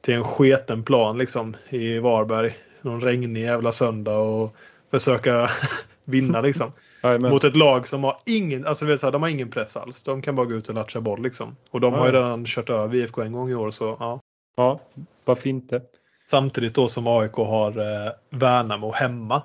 till 0.00 0.14
en 0.14 0.24
sketen 0.24 0.82
plan 0.82 1.18
liksom, 1.18 1.56
i 1.68 1.98
Varberg 1.98 2.56
någon 2.82 3.00
regnig 3.00 3.42
jävla 3.42 3.72
söndag 3.72 4.18
och 4.18 4.54
försöka 4.90 5.50
vinna 6.04 6.40
liksom. 6.40 6.72
Mot 7.18 7.44
ett 7.44 7.56
lag 7.56 7.88
som 7.88 8.04
har 8.04 8.16
ingen, 8.26 8.66
alltså 8.66 8.86
vet 8.86 9.00
du, 9.00 9.10
de 9.10 9.22
har 9.22 9.28
ingen 9.28 9.50
press 9.50 9.76
alls. 9.76 10.02
De 10.02 10.22
kan 10.22 10.36
bara 10.36 10.46
gå 10.46 10.54
ut 10.54 10.68
och 10.68 10.74
latcha 10.74 11.00
boll 11.00 11.22
liksom. 11.22 11.56
Och 11.70 11.80
de 11.80 11.94
har 11.94 12.06
ju 12.06 12.12
redan 12.12 12.44
kört 12.46 12.70
över 12.70 12.94
IFK 12.94 13.22
en 13.22 13.32
gång 13.32 13.50
i 13.50 13.54
år 13.54 13.70
så 13.70 13.96
ja. 14.00 14.20
Ja, 14.56 14.80
varför 15.24 15.48
inte? 15.48 15.82
Samtidigt 16.30 16.74
då 16.74 16.88
som 16.88 17.06
AIK 17.06 17.32
har 17.32 17.78
eh, 17.78 18.12
Värnamo 18.30 18.92
hemma. 18.92 19.42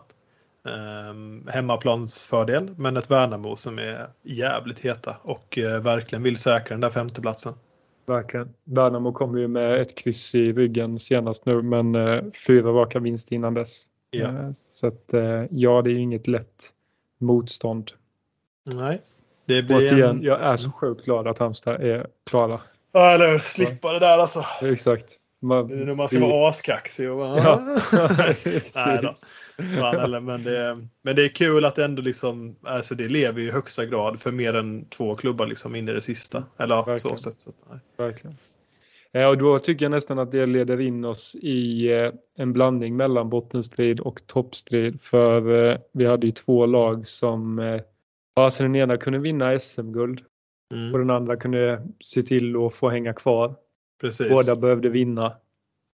Eh, 0.67 1.53
hemmaplansfördel 1.53 2.75
men 2.77 2.97
ett 2.97 3.11
Värnamo 3.11 3.55
som 3.55 3.79
är 3.79 4.07
jävligt 4.23 4.79
heta 4.79 5.15
och 5.21 5.57
eh, 5.57 5.81
verkligen 5.81 6.23
vill 6.23 6.37
säkra 6.37 6.69
den 6.69 6.81
där 6.81 6.89
femteplatsen. 6.89 7.53
Verkligen. 8.05 8.53
Värnamo 8.63 9.11
kom 9.11 9.37
ju 9.37 9.47
med 9.47 9.81
ett 9.81 9.95
kryss 9.95 10.35
i 10.35 10.53
ryggen 10.53 10.99
senast 10.99 11.45
nu 11.45 11.61
men 11.61 11.95
eh, 11.95 12.23
fyra 12.47 12.69
raka 12.69 12.99
vinst 12.99 13.31
innan 13.31 13.53
dess. 13.53 13.85
Ja. 14.11 14.27
Eh, 14.27 14.51
så 14.53 14.87
att 14.87 15.13
eh, 15.13 15.43
ja, 15.49 15.81
det 15.81 15.91
är 15.91 15.95
inget 15.95 16.27
lätt 16.27 16.69
motstånd. 17.17 17.91
Nej. 18.63 19.01
Det 19.45 19.63
blir 19.63 19.77
Återigen, 19.77 20.09
en... 20.09 20.23
jag 20.23 20.41
är 20.41 20.57
så 20.57 20.71
sjukt 20.71 21.05
glad 21.05 21.27
att 21.27 21.37
Halmstad 21.37 21.81
är 21.81 22.07
klara. 22.29 22.61
Ja, 22.91 23.11
eller 23.11 23.31
hur. 23.31 23.39
Slippa 23.39 23.93
det 23.93 23.99
där 23.99 24.17
alltså. 24.17 24.45
Exakt. 24.61 25.19
Man, 25.39 25.67
det 25.67 25.75
är 25.75 25.85
när 25.85 25.95
man 25.95 26.07
ska 26.07 26.19
det... 26.19 26.29
vara 26.29 26.49
askaxig 26.49 27.11
och 27.11 27.17
bara... 27.17 27.37
Ja, 27.37 27.61
Nej 28.75 28.99
då. 29.01 29.13
Fan, 29.57 29.99
eller, 29.99 30.19
men, 30.19 30.43
det, 30.43 30.87
men 31.01 31.15
det 31.15 31.25
är 31.25 31.29
kul 31.29 31.65
att 31.65 31.75
det 31.75 31.85
ändå 31.85 32.01
liksom, 32.01 32.55
alltså 32.61 32.95
det 32.95 33.07
lever 33.07 33.41
i 33.41 33.51
högsta 33.51 33.85
grad 33.85 34.19
för 34.19 34.31
mer 34.31 34.53
än 34.53 34.85
två 34.85 35.15
klubbar 35.15 35.45
liksom 35.45 35.75
in 35.75 35.89
i 35.89 35.93
det 35.93 36.01
sista. 36.01 36.43
Eller 36.57 36.75
Verkligen. 36.75 37.17
så 37.17 37.23
sätt. 37.23 37.41
Så, 37.41 37.51
nej. 37.69 37.79
Verkligen. 37.97 38.37
Ja, 39.11 39.27
och 39.27 39.37
då 39.37 39.59
tycker 39.59 39.85
jag 39.85 39.91
nästan 39.91 40.19
att 40.19 40.31
det 40.31 40.45
leder 40.45 40.81
in 40.81 41.05
oss 41.05 41.35
i 41.35 41.91
eh, 41.91 42.11
en 42.37 42.53
blandning 42.53 42.95
mellan 42.95 43.29
bottenstrid 43.29 43.99
och 43.99 44.27
toppstrid. 44.27 45.01
För 45.01 45.69
eh, 45.69 45.77
vi 45.91 46.05
hade 46.05 46.27
ju 46.27 46.31
två 46.31 46.65
lag 46.65 47.07
som, 47.07 47.59
eh, 47.59 47.81
alltså 48.35 48.63
den 48.63 48.75
ena 48.75 48.97
kunde 48.97 49.19
vinna 49.19 49.59
SM-guld 49.59 50.21
mm. 50.73 50.93
och 50.93 50.99
den 50.99 51.09
andra 51.09 51.37
kunde 51.37 51.87
se 52.03 52.23
till 52.23 52.65
att 52.65 52.73
få 52.73 52.89
hänga 52.89 53.13
kvar. 53.13 53.55
Precis. 54.01 54.29
Båda 54.29 54.55
behövde 54.55 54.89
vinna 54.89 55.37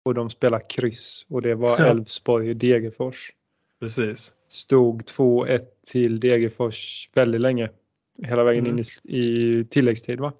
och 0.05 0.13
de 0.13 0.29
spelade 0.29 0.63
kryss 0.69 1.25
och 1.29 1.41
det 1.41 1.55
var 1.55 1.79
Elfsborg 1.79 2.49
och 2.49 2.55
Degerfors. 2.55 3.31
Precis. 3.79 4.33
Stod 4.47 5.01
2-1 5.01 5.59
till 5.91 6.19
Degerfors 6.19 7.09
väldigt 7.13 7.41
länge. 7.41 7.69
Hela 8.23 8.43
vägen 8.43 8.65
mm. 8.65 8.77
in 8.77 8.83
i, 9.03 9.17
i 9.17 9.65
tilläggstid 9.65 10.19
va? 10.19 10.33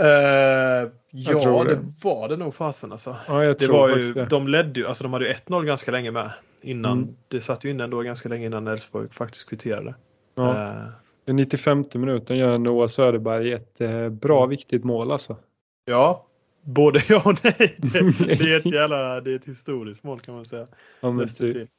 Uh, 0.00 0.90
ja, 1.10 1.64
det. 1.64 1.74
det. 1.74 1.94
var 2.02 2.28
det 2.28 2.36
nog 2.36 2.54
fasen 2.54 2.92
alltså. 2.92 3.16
Ja, 3.28 3.44
jag 3.44 3.58
det 3.58 3.66
var 3.66 3.96
ju, 3.96 4.12
det. 4.12 4.24
De 4.24 4.48
ledde 4.48 4.80
ju, 4.80 4.86
alltså 4.86 5.04
de 5.04 5.12
hade 5.12 5.26
ju 5.28 5.32
1-0 5.32 5.64
ganska 5.64 5.90
länge 5.90 6.10
med. 6.10 6.30
Innan, 6.60 6.98
mm. 6.98 7.16
Det 7.28 7.40
satt 7.40 7.64
ju 7.64 7.70
inne 7.70 7.84
ändå 7.84 8.02
ganska 8.02 8.28
länge 8.28 8.46
innan 8.46 8.66
Elfsborg 8.66 9.08
faktiskt 9.08 9.48
kvitterade. 9.48 9.94
Ja. 10.34 10.48
Uh, 10.50 10.88
Den 11.24 11.36
95 11.36 11.84
minuten 11.94 12.36
gör 12.36 12.58
Noah 12.58 12.88
Söderberg 12.88 13.52
ett 13.52 13.80
eh, 13.80 14.08
bra 14.08 14.38
mm. 14.38 14.50
viktigt 14.50 14.84
mål 14.84 15.12
alltså. 15.12 15.36
Ja, 15.84 16.26
både 16.62 17.02
ja 17.08 17.22
och 17.24 17.44
nej. 17.44 17.74
Det, 17.78 18.34
det, 18.38 18.52
är 18.52 18.58
ett 18.58 18.66
jävla, 18.74 19.20
det 19.20 19.30
är 19.32 19.36
ett 19.36 19.48
historiskt 19.48 20.04
mål 20.04 20.20
kan 20.20 20.34
man 20.34 20.44
säga. 20.44 20.66
Ja, 21.00 21.26
typ. 21.38 21.70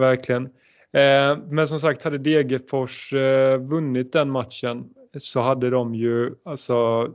Verkligen. 0.00 0.44
Eh, 0.92 1.38
men 1.48 1.68
som 1.68 1.80
sagt, 1.80 2.02
hade 2.02 2.18
Degerfors 2.18 3.12
eh, 3.12 3.58
vunnit 3.58 4.12
den 4.12 4.30
matchen 4.30 4.94
så 5.18 5.40
hade 5.40 5.70
de 5.70 5.94
ju 5.94 6.34
alltså 6.44 7.08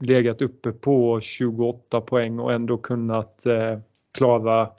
legat 0.00 0.42
uppe 0.42 0.72
på 0.72 1.20
28 1.20 2.00
poäng 2.00 2.38
och 2.38 2.52
ändå 2.52 2.78
kunnat 2.78 3.46
eh, 3.46 3.78
klara 4.12 4.70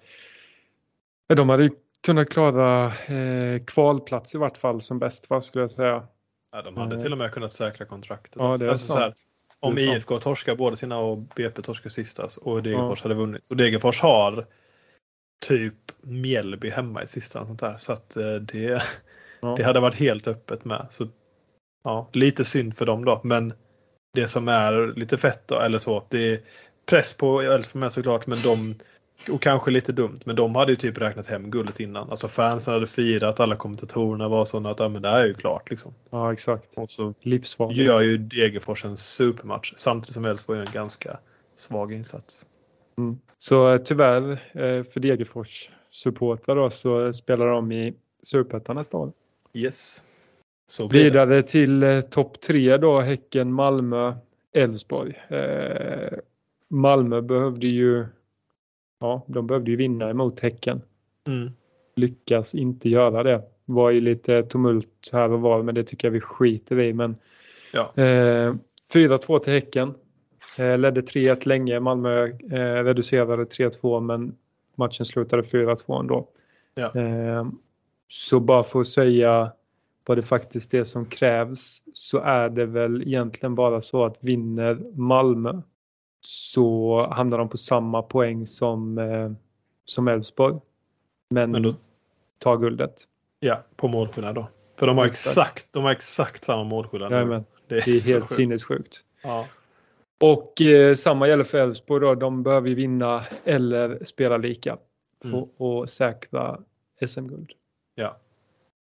de 1.35 1.49
hade 1.49 1.69
kunnat 2.01 2.29
klara 2.29 2.85
eh, 3.05 3.63
kvalplats 3.65 4.35
i 4.35 4.37
vart 4.37 4.57
fall 4.57 4.81
som 4.81 4.99
bäst, 4.99 5.25
vad 5.29 5.43
skulle 5.43 5.63
jag 5.63 5.71
säga. 5.71 6.07
Ja, 6.51 6.61
de 6.61 6.77
hade 6.77 7.01
till 7.01 7.11
och 7.11 7.17
med 7.17 7.31
kunnat 7.31 7.53
säkra 7.53 7.85
kontraktet. 7.85 8.35
Ja, 8.35 8.57
det 8.57 8.65
är 8.65 8.69
alltså, 8.69 8.93
sant. 8.93 9.15
Om 9.59 9.77
IFK 9.77 10.19
torskar 10.19 10.55
båda 10.55 10.75
sina 10.75 10.99
och 10.99 11.17
BP 11.17 11.61
torskar 11.61 11.89
sistas 11.89 12.37
och 12.37 12.63
Degerfors 12.63 12.99
ja. 12.99 13.03
hade 13.03 13.15
vunnit. 13.15 13.49
Och 13.49 13.57
Degerfors 13.57 14.01
har 14.01 14.45
typ 15.47 15.73
Mjällby 16.01 16.69
hemma 16.69 17.03
i 17.03 17.07
sista. 17.07 17.45
Sånt 17.45 17.59
där. 17.59 17.77
Så 17.77 17.93
att 17.93 18.17
eh, 18.17 18.35
det, 18.35 18.81
ja. 19.39 19.55
det 19.57 19.63
hade 19.63 19.79
varit 19.79 19.95
helt 19.95 20.27
öppet 20.27 20.65
med. 20.65 20.87
Så, 20.89 21.07
ja, 21.83 22.09
lite 22.13 22.45
synd 22.45 22.77
för 22.77 22.85
dem 22.85 23.05
då. 23.05 23.21
Men 23.23 23.53
det 24.13 24.27
som 24.27 24.47
är 24.47 24.93
lite 24.95 25.17
fett 25.17 25.47
då, 25.47 25.59
eller 25.59 25.79
så, 25.79 26.03
det 26.09 26.33
är 26.33 26.39
press 26.85 27.13
på 27.13 27.41
Elfsborg 27.41 27.79
med 27.79 27.93
såklart, 27.93 28.27
men 28.27 28.41
de 28.41 28.75
och 29.29 29.41
kanske 29.41 29.71
lite 29.71 29.91
dumt, 29.91 30.19
men 30.25 30.35
de 30.35 30.55
hade 30.55 30.71
ju 30.71 30.75
typ 30.75 30.97
räknat 30.97 31.27
hem 31.27 31.51
guldet 31.51 31.79
innan. 31.79 32.09
Alltså 32.09 32.27
fansen 32.27 32.73
hade 32.73 32.87
firat, 32.87 33.39
alla 33.39 33.55
kommentatorerna 33.55 34.27
var 34.27 34.45
sådana 34.45 34.69
att 34.69 34.79
ja, 34.79 34.89
men 34.89 35.01
det 35.01 35.09
här 35.09 35.21
är 35.21 35.27
ju 35.27 35.33
klart. 35.33 35.69
Liksom. 35.69 35.93
Ja 36.09 36.33
exakt. 36.33 36.77
Och 36.77 36.89
så 36.89 37.13
Livsfarligt. 37.21 37.79
gör 37.79 38.01
ju 38.01 38.17
Degerfors 38.17 38.85
en 38.85 38.97
supermatch 38.97 39.73
samtidigt 39.77 40.13
som 40.13 40.25
Elfsborg 40.25 40.59
gör 40.59 40.65
en 40.65 40.73
ganska 40.73 41.17
svag 41.55 41.93
insats. 41.93 42.45
Mm. 43.01 43.19
Så 43.37 43.73
eh, 43.73 43.77
tyvärr 43.77 44.31
eh, 44.31 44.83
för 44.83 44.99
Degerfors 44.99 45.69
supportrar 45.91 46.69
så 46.69 47.13
spelar 47.13 47.47
de 47.47 47.71
i 47.71 47.93
Superettan 48.21 48.75
nästa 48.75 48.97
år. 48.97 49.11
Yes. 49.53 50.03
Så 50.67 50.87
Vidare 50.87 51.43
till 51.43 51.83
eh, 51.83 52.01
topp 52.01 52.41
tre 52.41 52.77
då, 52.77 52.99
Häcken, 52.99 53.53
Malmö, 53.53 54.13
Elfsborg. 54.53 55.13
Malmö 56.69 57.21
behövde 57.21 57.67
ju 57.67 58.05
ja, 58.99 59.25
de 59.27 59.47
behövde 59.47 59.71
ju 59.71 59.77
vinna 59.77 60.09
emot 60.09 60.39
Häcken. 60.39 60.81
Mm. 61.27 61.51
Lyckas 61.95 62.55
inte 62.55 62.89
göra 62.89 63.23
det. 63.23 63.41
Var 63.65 63.89
ju 63.89 64.01
lite 64.01 64.43
tumult 64.43 65.09
här 65.13 65.31
och 65.31 65.41
var 65.41 65.63
men 65.63 65.75
det 65.75 65.83
tycker 65.83 66.07
jag 66.07 66.13
vi 66.13 66.21
skiter 66.21 66.79
i. 66.79 66.93
Men, 66.93 67.15
ja. 67.73 67.93
eh, 67.95 68.55
4-2 68.93 69.39
till 69.39 69.53
Häcken. 69.53 69.93
Eh, 70.57 70.77
ledde 70.77 71.01
3-1 71.01 71.47
länge. 71.47 71.79
Malmö 71.79 72.27
eh, 72.27 72.83
reducerade 72.83 73.43
3-2 73.43 73.99
men 73.99 74.35
matchen 74.75 75.05
slutade 75.05 75.41
4-2 75.41 75.99
ändå. 75.99 76.27
Ja. 76.75 76.95
Eh, 76.95 77.45
så 78.07 78.39
bara 78.39 78.63
för 78.63 78.79
att 78.79 78.87
säga 78.87 79.51
vad 80.05 80.17
det 80.17 80.23
faktiskt 80.23 80.73
är 80.73 80.83
som 80.83 81.05
krävs 81.05 81.83
så 81.93 82.19
är 82.19 82.49
det 82.49 82.65
väl 82.65 83.01
egentligen 83.01 83.55
bara 83.55 83.81
så 83.81 84.05
att 84.05 84.17
vinner 84.19 84.79
Malmö 84.93 85.61
så 86.21 87.07
hamnar 87.11 87.37
de 87.37 87.49
på 87.49 87.57
samma 87.57 88.01
poäng 88.01 88.45
som 88.45 88.97
eh, 88.97 89.31
som 89.85 90.07
Elfsborg. 90.07 90.59
Men, 91.29 91.51
men 91.51 91.63
då, 91.63 91.75
tar 92.37 92.57
guldet. 92.57 93.03
Ja, 93.39 93.63
på 93.75 93.87
målskillnad 93.87 94.35
då. 94.35 94.47
För 94.75 94.87
de 94.87 94.97
har 94.97 95.05
exakt, 95.05 95.67
de 95.73 95.83
har 95.83 95.91
exakt 95.91 96.43
samma 96.43 96.63
målskillnad. 96.63 97.11
Det, 97.11 97.17
är 97.17 97.43
det 97.67 97.75
är 97.75 98.01
helt 98.01 98.29
sinnessjukt. 98.29 98.99
Ja. 99.23 99.47
Och 100.21 100.61
eh, 100.61 100.95
samma 100.95 101.27
gäller 101.27 101.43
för 101.43 101.57
Elfsborg 101.57 102.01
då. 102.01 102.15
De 102.15 102.43
behöver 102.43 102.69
vinna 102.69 103.25
eller 103.45 104.03
spela 104.03 104.37
lika 104.37 104.77
för 105.21 105.27
mm. 105.27 105.49
att 105.59 105.89
säkra 105.89 106.59
SM-guld. 107.07 107.51
Ja. 107.95 108.17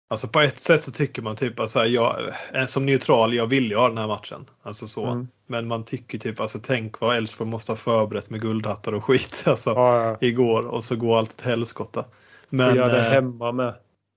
Alltså 0.08 0.28
på 0.28 0.40
ett 0.40 0.60
sätt 0.60 0.84
så 0.84 0.92
tycker 0.92 1.22
man 1.22 1.36
typ 1.36 1.60
att 1.60 1.92
jag, 1.92 2.16
eh, 2.54 2.66
som 2.66 2.86
neutral, 2.86 3.34
jag 3.34 3.48
vill 3.48 3.70
ju 3.70 3.76
ha 3.76 3.88
den 3.88 3.98
här 3.98 4.08
matchen. 4.08 4.50
Alltså 4.62 4.88
så. 4.88 5.06
Mm. 5.06 5.28
Men 5.48 5.68
man 5.68 5.84
tycker 5.84 6.18
typ, 6.18 6.40
alltså 6.40 6.60
tänk 6.64 7.00
vad 7.00 7.18
Elfsborg 7.18 7.50
måste 7.50 7.72
ha 7.72 7.78
förberett 7.78 8.30
med 8.30 8.42
guldhattar 8.42 8.94
och 8.94 9.04
skit 9.04 9.44
alltså, 9.46 9.70
ja, 9.70 10.04
ja. 10.04 10.18
igår 10.22 10.68
och 10.68 10.84
så 10.84 10.96
går 10.96 11.18
allt 11.18 11.32
ett 11.32 11.46
helskotta. 11.46 12.06
Men, 12.50 12.70
och 12.70 12.76
gör 12.76 12.90
det 12.90 13.06
eh, 13.06 13.12
hemma 13.12 13.52
med. 13.52 13.74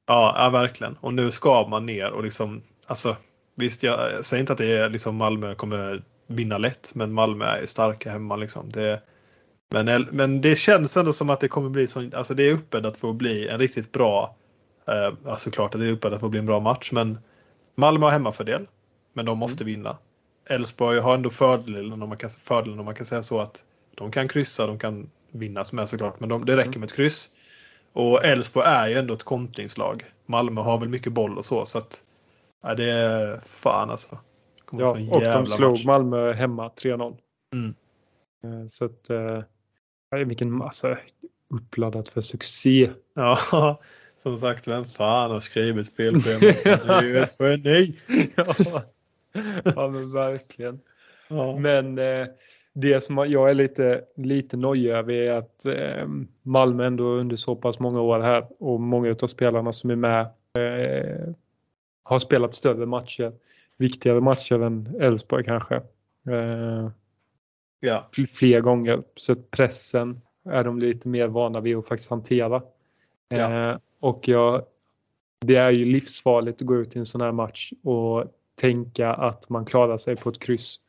Ja, 0.06 0.34
ja, 0.38 0.50
verkligen. 0.50 0.96
Och 1.00 1.14
nu 1.14 1.30
ska 1.30 1.68
man 1.68 1.86
ner 1.86 2.10
och 2.10 2.22
liksom, 2.22 2.62
alltså 2.86 3.16
visst 3.54 3.82
jag 3.82 4.24
säger 4.24 4.40
inte 4.40 4.52
att 4.52 4.58
det 4.58 4.76
är 4.76 4.88
liksom 4.88 5.16
Malmö 5.16 5.54
kommer 5.54 6.02
vinna 6.28 6.58
lätt, 6.58 6.90
men 6.94 7.12
Malmö 7.12 7.44
är 7.44 7.66
starka 7.66 8.10
hemma 8.10 8.36
liksom. 8.36 8.68
Det, 8.68 9.02
men, 9.70 10.08
men 10.10 10.40
det 10.40 10.56
känns 10.56 10.96
ändå 10.96 11.12
som 11.12 11.30
att 11.30 11.40
det 11.40 11.48
kommer 11.48 11.68
bli 11.68 11.86
så, 11.86 12.10
alltså 12.14 12.34
det 12.34 12.42
är 12.42 12.54
öppet 12.54 12.84
att 12.84 12.96
få 12.96 13.12
bli 13.12 13.48
en 13.48 13.58
riktigt 13.58 13.92
bra 13.92 14.34
Eh, 14.88 15.14
ja, 15.24 15.36
såklart 15.36 15.74
att 15.74 15.80
det 15.80 15.86
är 15.86 15.92
uppbäddat 15.92 16.20
för 16.20 16.26
att 16.26 16.30
bli 16.30 16.40
en 16.40 16.46
bra 16.46 16.60
match, 16.60 16.92
men 16.92 17.18
Malmö 17.74 18.06
har 18.06 18.10
hemmafördel, 18.10 18.66
men 19.12 19.24
de 19.24 19.38
måste 19.38 19.64
mm. 19.64 19.74
vinna. 19.74 19.96
Elfsborg 20.46 20.98
har 20.98 21.14
ändå 21.14 21.30
fördelen 21.30 22.02
om, 22.02 22.08
man 22.08 22.18
kan, 22.18 22.30
fördelen 22.30 22.78
om 22.78 22.84
man 22.84 22.94
kan 22.94 23.06
säga 23.06 23.22
så 23.22 23.40
att 23.40 23.62
de 23.94 24.10
kan 24.10 24.28
kryssa, 24.28 24.66
de 24.66 24.78
kan 24.78 25.10
vinna 25.30 25.64
som 25.64 25.78
är 25.78 25.86
såklart, 25.86 26.20
men 26.20 26.28
de, 26.28 26.44
det 26.44 26.56
räcker 26.56 26.68
mm. 26.68 26.80
med 26.80 26.86
ett 26.86 26.96
kryss. 26.96 27.28
Och 27.92 28.24
Elfsborg 28.24 28.66
är 28.66 28.88
ju 28.88 28.94
ändå 28.94 29.14
ett 29.14 29.22
kontringslag. 29.22 30.04
Malmö 30.26 30.60
har 30.60 30.78
väl 30.78 30.88
mycket 30.88 31.12
boll 31.12 31.38
och 31.38 31.44
så, 31.44 31.66
så 31.66 31.78
att 31.78 32.00
ja, 32.62 32.74
det 32.74 32.90
är 32.90 33.40
fan 33.46 33.90
alltså. 33.90 34.18
Ja, 34.72 34.90
och 34.90 35.20
de 35.20 35.46
slog 35.46 35.72
match. 35.72 35.84
Malmö 35.84 36.32
hemma 36.32 36.68
3-0. 36.68 37.16
Mm. 37.52 37.74
Eh, 38.44 38.66
så 38.66 38.84
att, 38.84 39.10
äh, 39.10 40.18
vilken 40.26 40.52
massa 40.52 40.98
uppladdat 41.50 42.08
för 42.08 42.20
succé. 42.20 42.90
Ja, 43.14 43.80
Som 44.22 44.38
sagt, 44.38 44.68
vem 44.68 44.84
fan 44.84 45.30
har 45.30 45.40
skrivit 45.40 45.86
spelschemat? 45.86 46.40
Det 46.64 46.92
är 46.92 47.02
ju 47.02 47.16
ett 47.18 47.36
geni! 47.38 47.98
ja. 48.36 48.82
ja, 49.64 49.88
men 49.88 50.12
verkligen. 50.12 50.80
Ja. 51.28 51.56
Men 51.58 51.98
eh, 51.98 52.26
det 52.72 53.00
som 53.00 53.16
jag 53.16 53.50
är 53.50 53.54
lite, 53.54 54.04
lite 54.16 54.56
nojig 54.56 54.90
över 54.90 55.12
är 55.12 55.32
att 55.32 55.66
eh, 55.66 56.08
Malmö 56.42 56.86
ändå 56.86 57.04
under 57.04 57.36
så 57.36 57.56
pass 57.56 57.78
många 57.78 58.00
år 58.00 58.20
här 58.20 58.46
och 58.58 58.80
många 58.80 59.16
av 59.22 59.26
spelarna 59.26 59.72
som 59.72 59.90
är 59.90 59.96
med 59.96 60.20
eh, 60.58 61.34
har 62.02 62.18
spelat 62.18 62.54
större 62.54 62.86
matcher. 62.86 63.32
Viktigare 63.78 64.20
matcher 64.20 64.62
än 64.62 64.96
Elfsborg 65.00 65.44
kanske. 65.44 65.76
Eh, 66.30 66.90
ja. 67.80 68.08
Fler 68.34 68.60
gånger. 68.60 69.02
Så 69.14 69.34
pressen 69.34 70.20
är 70.44 70.64
de 70.64 70.78
lite 70.78 71.08
mer 71.08 71.28
vana 71.28 71.60
vid 71.60 71.76
att 71.76 71.88
faktiskt 71.88 72.10
hantera. 72.10 72.62
Ja. 73.28 73.70
Eh, 73.70 73.78
och 74.00 74.28
jag, 74.28 74.64
det 75.40 75.56
är 75.56 75.70
ju 75.70 75.84
livsfarligt 75.84 76.62
att 76.62 76.66
gå 76.66 76.76
ut 76.76 76.96
i 76.96 76.98
en 76.98 77.06
sån 77.06 77.20
här 77.20 77.32
match 77.32 77.72
och 77.82 78.24
tänka 78.54 79.14
att 79.14 79.48
man 79.48 79.64
klarar 79.64 79.96
sig 79.96 80.16
på 80.16 80.28
ett 80.30 80.40
kryss. 80.40 80.80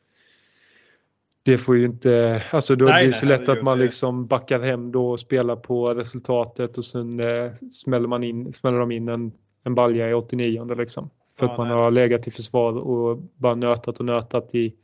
Det 1.42 1.58
får 1.58 1.76
ju 1.76 1.84
inte, 1.84 2.42
alltså 2.50 2.76
då 2.76 2.84
nej, 2.84 3.04
blir 3.04 3.12
det 3.12 3.18
så 3.18 3.26
nej, 3.26 3.38
lätt 3.38 3.48
att 3.48 3.62
man 3.62 3.78
liksom 3.78 4.26
backar 4.26 4.60
hem 4.60 4.92
då 4.92 5.10
och 5.10 5.20
spelar 5.20 5.56
på 5.56 5.94
resultatet 5.94 6.78
och 6.78 6.84
sen 6.84 7.20
eh, 7.20 7.52
smäller, 7.72 8.08
man 8.08 8.24
in, 8.24 8.52
smäller 8.52 8.78
de 8.78 8.90
in 8.92 9.08
en, 9.08 9.32
en 9.62 9.74
balja 9.74 10.10
i 10.10 10.14
89 10.14 10.74
liksom. 10.74 11.10
För 11.40 11.46
ja, 11.46 11.52
att 11.52 11.58
man 11.58 11.68
nej. 11.68 11.76
har 11.76 11.90
legat 11.90 12.26
i 12.26 12.30
försvar 12.30 12.72
och 12.72 13.18
bara 13.36 13.54
nötat 13.54 13.98
och 13.98 14.04
nötat 14.04 14.54
i, 14.54 14.74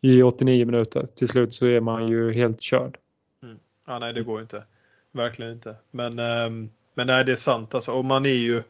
i 0.00 0.22
89 0.22 0.66
minuter. 0.66 1.06
Till 1.06 1.28
slut 1.28 1.54
så 1.54 1.66
är 1.66 1.80
man 1.80 2.08
ju 2.08 2.32
helt 2.32 2.60
körd. 2.60 2.98
Mm. 3.42 3.58
Ja, 3.86 3.98
nej, 3.98 4.12
det 4.12 4.22
går 4.22 4.40
inte. 4.40 4.64
Verkligen 5.12 5.52
inte. 5.52 5.76
Men 5.90 6.18
um, 6.18 6.70
men 6.98 7.06
nej, 7.06 7.24
det 7.24 7.32
är 7.32 7.36
sant 7.36 7.74
alltså. 7.74 7.92
Och 7.92 8.04
man 8.04 8.26
är 8.26 8.30
ju 8.30 8.62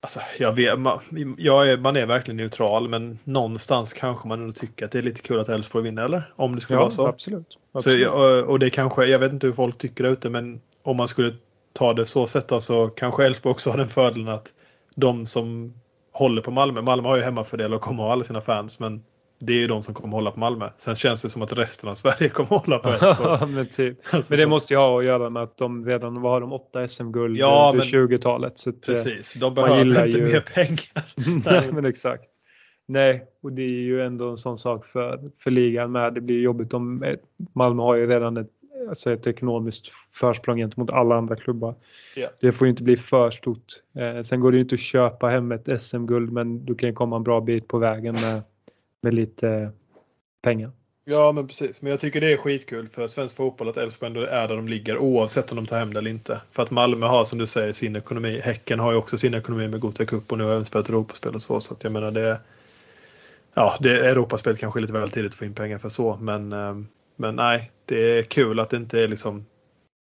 Alltså, 0.00 0.20
jag 0.38 0.52
vet, 0.52 0.78
man, 0.78 1.00
jag 1.38 1.68
är, 1.68 1.76
man 1.76 1.96
är 1.96 2.06
verkligen 2.06 2.36
neutral 2.36 2.88
men 2.88 3.18
någonstans 3.24 3.92
kanske 3.92 4.28
man 4.28 4.40
ändå 4.40 4.52
tycker 4.52 4.84
att 4.84 4.92
det 4.92 4.98
är 4.98 5.02
lite 5.02 5.20
kul 5.20 5.40
att 5.40 5.48
Elfsborg 5.48 5.84
vinner 5.84 6.04
eller? 6.04 6.32
Om 6.36 6.54
det 6.54 6.60
skulle 6.60 6.76
ja, 6.76 6.80
vara 6.80 6.90
så. 6.90 7.06
Absolut. 7.06 7.58
absolut. 7.72 8.08
Så, 8.08 8.44
och 8.44 8.58
det 8.58 8.70
kanske, 8.70 9.04
jag 9.04 9.18
vet 9.18 9.32
inte 9.32 9.46
hur 9.46 9.54
folk 9.54 9.78
tycker 9.78 10.04
där 10.04 10.10
ute 10.10 10.30
men 10.30 10.60
om 10.82 10.96
man 10.96 11.08
skulle 11.08 11.34
ta 11.72 11.92
det 11.92 12.06
så 12.06 12.26
sett 12.26 12.48
då, 12.48 12.60
så 12.60 12.88
kanske 12.88 13.26
Elfsborg 13.26 13.50
också 13.50 13.70
har 13.70 13.78
den 13.78 13.88
fördelen 13.88 14.28
att 14.28 14.52
de 14.94 15.26
som 15.26 15.74
håller 16.18 16.42
på 16.42 16.50
Malmö, 16.50 16.80
Malmö 16.80 17.08
har 17.08 17.16
ju 17.16 17.22
hemmafördel 17.22 17.74
och 17.74 17.80
kommer 17.80 18.02
ha 18.02 18.12
alla 18.12 18.24
sina 18.24 18.40
fans 18.40 18.78
men 18.78 19.02
det 19.40 19.52
är 19.52 19.56
ju 19.56 19.66
de 19.66 19.82
som 19.82 19.94
kommer 19.94 20.14
hålla 20.14 20.30
på 20.30 20.40
Malmö. 20.40 20.70
Sen 20.76 20.96
känns 20.96 21.22
det 21.22 21.30
som 21.30 21.42
att 21.42 21.52
resten 21.58 21.88
av 21.88 21.94
Sverige 21.94 22.28
kommer 22.34 22.48
hålla 22.48 22.78
på 22.78 22.88
Elfsborg. 22.88 23.52
men, 23.54 23.66
typ. 23.66 23.98
Alltså 24.10 24.32
men 24.32 24.38
det 24.38 24.46
måste 24.46 24.74
ju 24.74 24.78
ha 24.78 24.98
att 24.98 25.04
göra 25.04 25.30
med 25.30 25.42
att 25.42 25.56
de 25.56 25.86
redan 25.86 26.16
har 26.16 26.40
de 26.40 26.52
åtta 26.52 26.88
SM-guld 26.88 27.38
ja, 27.38 27.70
under 27.72 27.84
20-talet. 27.84 28.58
Så 28.58 28.70
att, 28.70 28.88
eh, 28.88 28.94
precis, 28.94 29.34
de 29.34 29.54
behöver 29.54 30.04
inte 30.04 30.18
ju... 30.18 30.24
mer 30.24 30.40
pengar. 30.40 31.04
Nej, 31.52 31.72
men 31.72 31.84
exakt. 31.84 32.24
Nej, 32.88 33.24
och 33.42 33.52
det 33.52 33.62
är 33.62 33.80
ju 33.80 34.02
ändå 34.02 34.30
en 34.30 34.36
sån 34.36 34.56
sak 34.56 34.86
för, 34.86 35.30
för 35.38 35.50
ligan 35.50 35.92
med. 35.92 36.14
Det 36.14 36.20
blir 36.20 36.40
jobbigt 36.40 36.74
om 36.74 37.02
eh, 37.02 37.16
Malmö 37.54 37.82
har 37.82 37.94
ju 37.94 38.06
redan 38.06 38.36
ett, 38.36 38.50
alltså 38.88 39.12
ett 39.12 39.26
ekonomiskt 39.26 39.88
försprång 40.10 40.58
gentemot 40.58 40.90
alla 40.90 41.16
andra 41.16 41.36
klubbar. 41.36 41.74
Yeah. 42.16 42.32
Det 42.40 42.52
får 42.52 42.66
ju 42.66 42.70
inte 42.70 42.82
bli 42.82 42.96
för 42.96 43.30
stort. 43.30 43.82
Eh, 43.94 44.22
sen 44.22 44.40
går 44.40 44.52
det 44.52 44.56
ju 44.56 44.62
inte 44.62 44.74
att 44.74 44.80
köpa 44.80 45.28
hem 45.28 45.52
ett 45.52 45.82
SM-guld 45.82 46.32
men 46.32 46.64
du 46.64 46.74
kan 46.74 46.94
komma 46.94 47.16
en 47.16 47.22
bra 47.22 47.40
bit 47.40 47.68
på 47.68 47.78
vägen 47.78 48.14
med 48.14 48.42
med 49.00 49.14
lite 49.14 49.70
pengar. 50.42 50.70
Ja, 51.04 51.32
men 51.32 51.46
precis. 51.46 51.82
Men 51.82 51.90
jag 51.90 52.00
tycker 52.00 52.20
det 52.20 52.32
är 52.32 52.36
skitkul 52.36 52.88
för 52.88 53.08
svensk 53.08 53.36
fotboll 53.36 53.68
att 53.68 53.76
Elfsborg 53.76 54.06
ändå 54.06 54.20
är 54.20 54.48
där 54.48 54.56
de 54.56 54.68
ligger 54.68 54.98
oavsett 54.98 55.50
om 55.50 55.56
de 55.56 55.66
tar 55.66 55.78
hem 55.78 55.94
det 55.94 55.98
eller 55.98 56.10
inte. 56.10 56.40
För 56.52 56.62
att 56.62 56.70
Malmö 56.70 57.06
har 57.06 57.24
som 57.24 57.38
du 57.38 57.46
säger 57.46 57.72
sin 57.72 57.96
ekonomi. 57.96 58.40
Häcken 58.44 58.80
har 58.80 58.92
ju 58.92 58.98
också 58.98 59.18
sin 59.18 59.34
ekonomi 59.34 59.68
med 59.68 59.80
Gothia 59.80 60.06
Cup 60.06 60.32
och 60.32 60.38
nu 60.38 60.44
har 60.44 60.50
även 60.50 60.64
spelat 60.64 60.88
Europaspel 60.88 61.34
och 61.34 61.42
så. 61.42 61.60
Så 61.60 61.74
att 61.74 61.84
jag 61.84 61.92
menar 61.92 62.10
det 62.10 62.40
Ja, 63.54 63.76
det 63.80 64.08
Europaspel 64.08 64.56
kanske 64.56 64.78
är 64.78 64.80
lite 64.80 64.92
väl 64.92 65.10
tidigt 65.10 65.32
att 65.32 65.38
få 65.38 65.44
in 65.44 65.54
pengar 65.54 65.78
för 65.78 65.88
så. 65.88 66.16
Men, 66.16 66.52
eh, 66.52 66.76
men 67.16 67.36
nej, 67.36 67.70
det 67.88 68.18
är 68.18 68.22
kul 68.22 68.60
att 68.60 68.70
det 68.70 68.76
inte 68.76 69.00
är 69.00 69.08
liksom 69.08 69.46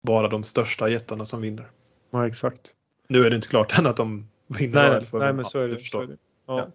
bara 0.03 0.29
de 0.29 0.45
största 0.45 0.89
jättarna 0.89 1.25
som 1.25 1.41
vinner. 1.41 1.71
Ja, 2.11 2.27
exakt. 2.27 2.75
Nu 3.09 3.27
är 3.27 3.31
det 3.31 3.37
inte 3.37 3.49
klart 3.49 3.79
än 3.79 3.87
att 3.87 3.97
de 3.97 4.29
vinner. 4.47 4.91
Nej, 4.91 5.07
nej 5.13 5.33
men 5.33 5.45
så 5.45 5.59
är 5.59 5.69
det. 5.69 5.79
Så 5.79 6.01
är 6.01 6.07
det. 6.07 6.17
Ja. 6.47 6.59
Ja. 6.59 6.67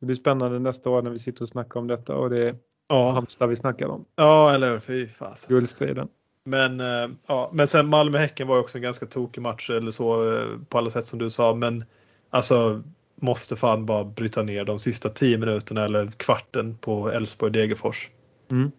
Det 0.00 0.06
blir 0.06 0.16
spännande 0.16 0.58
nästa 0.58 0.90
år 0.90 1.02
när 1.02 1.10
vi 1.10 1.18
sitter 1.18 1.42
och 1.42 1.48
snackar 1.48 1.80
om 1.80 1.86
detta 1.86 2.14
och 2.14 2.30
det 2.30 2.48
är 2.48 2.56
ja. 2.88 3.10
Halmstad 3.10 3.48
vi 3.48 3.56
snackar 3.56 3.86
om. 3.86 4.04
Ja, 4.16 4.54
eller 4.54 4.70
hur. 4.70 4.80
Fy 4.80 5.08
fasen. 5.08 5.48
Guldstriden. 5.48 6.08
Men, 6.44 6.80
äh, 6.80 7.10
ja, 7.26 7.50
men 7.52 7.68
sen 7.68 7.86
Malmö-Häcken 7.86 8.48
var 8.48 8.58
också 8.58 8.78
en 8.78 8.82
ganska 8.82 9.06
tokig 9.06 9.40
match 9.42 9.70
eller 9.70 9.90
så 9.90 10.36
äh, 10.38 10.58
på 10.68 10.78
alla 10.78 10.90
sätt 10.90 11.06
som 11.06 11.18
du 11.18 11.30
sa. 11.30 11.54
Men 11.54 11.84
alltså 12.30 12.82
måste 13.14 13.56
fan 13.56 13.86
bara 13.86 14.04
bryta 14.04 14.42
ner 14.42 14.64
de 14.64 14.78
sista 14.78 15.08
10 15.08 15.38
minuterna 15.38 15.84
eller 15.84 16.06
kvarten 16.06 16.76
på 16.76 17.10
Elfsborg-Degerfors. 17.10 18.08
Mm. 18.50 18.70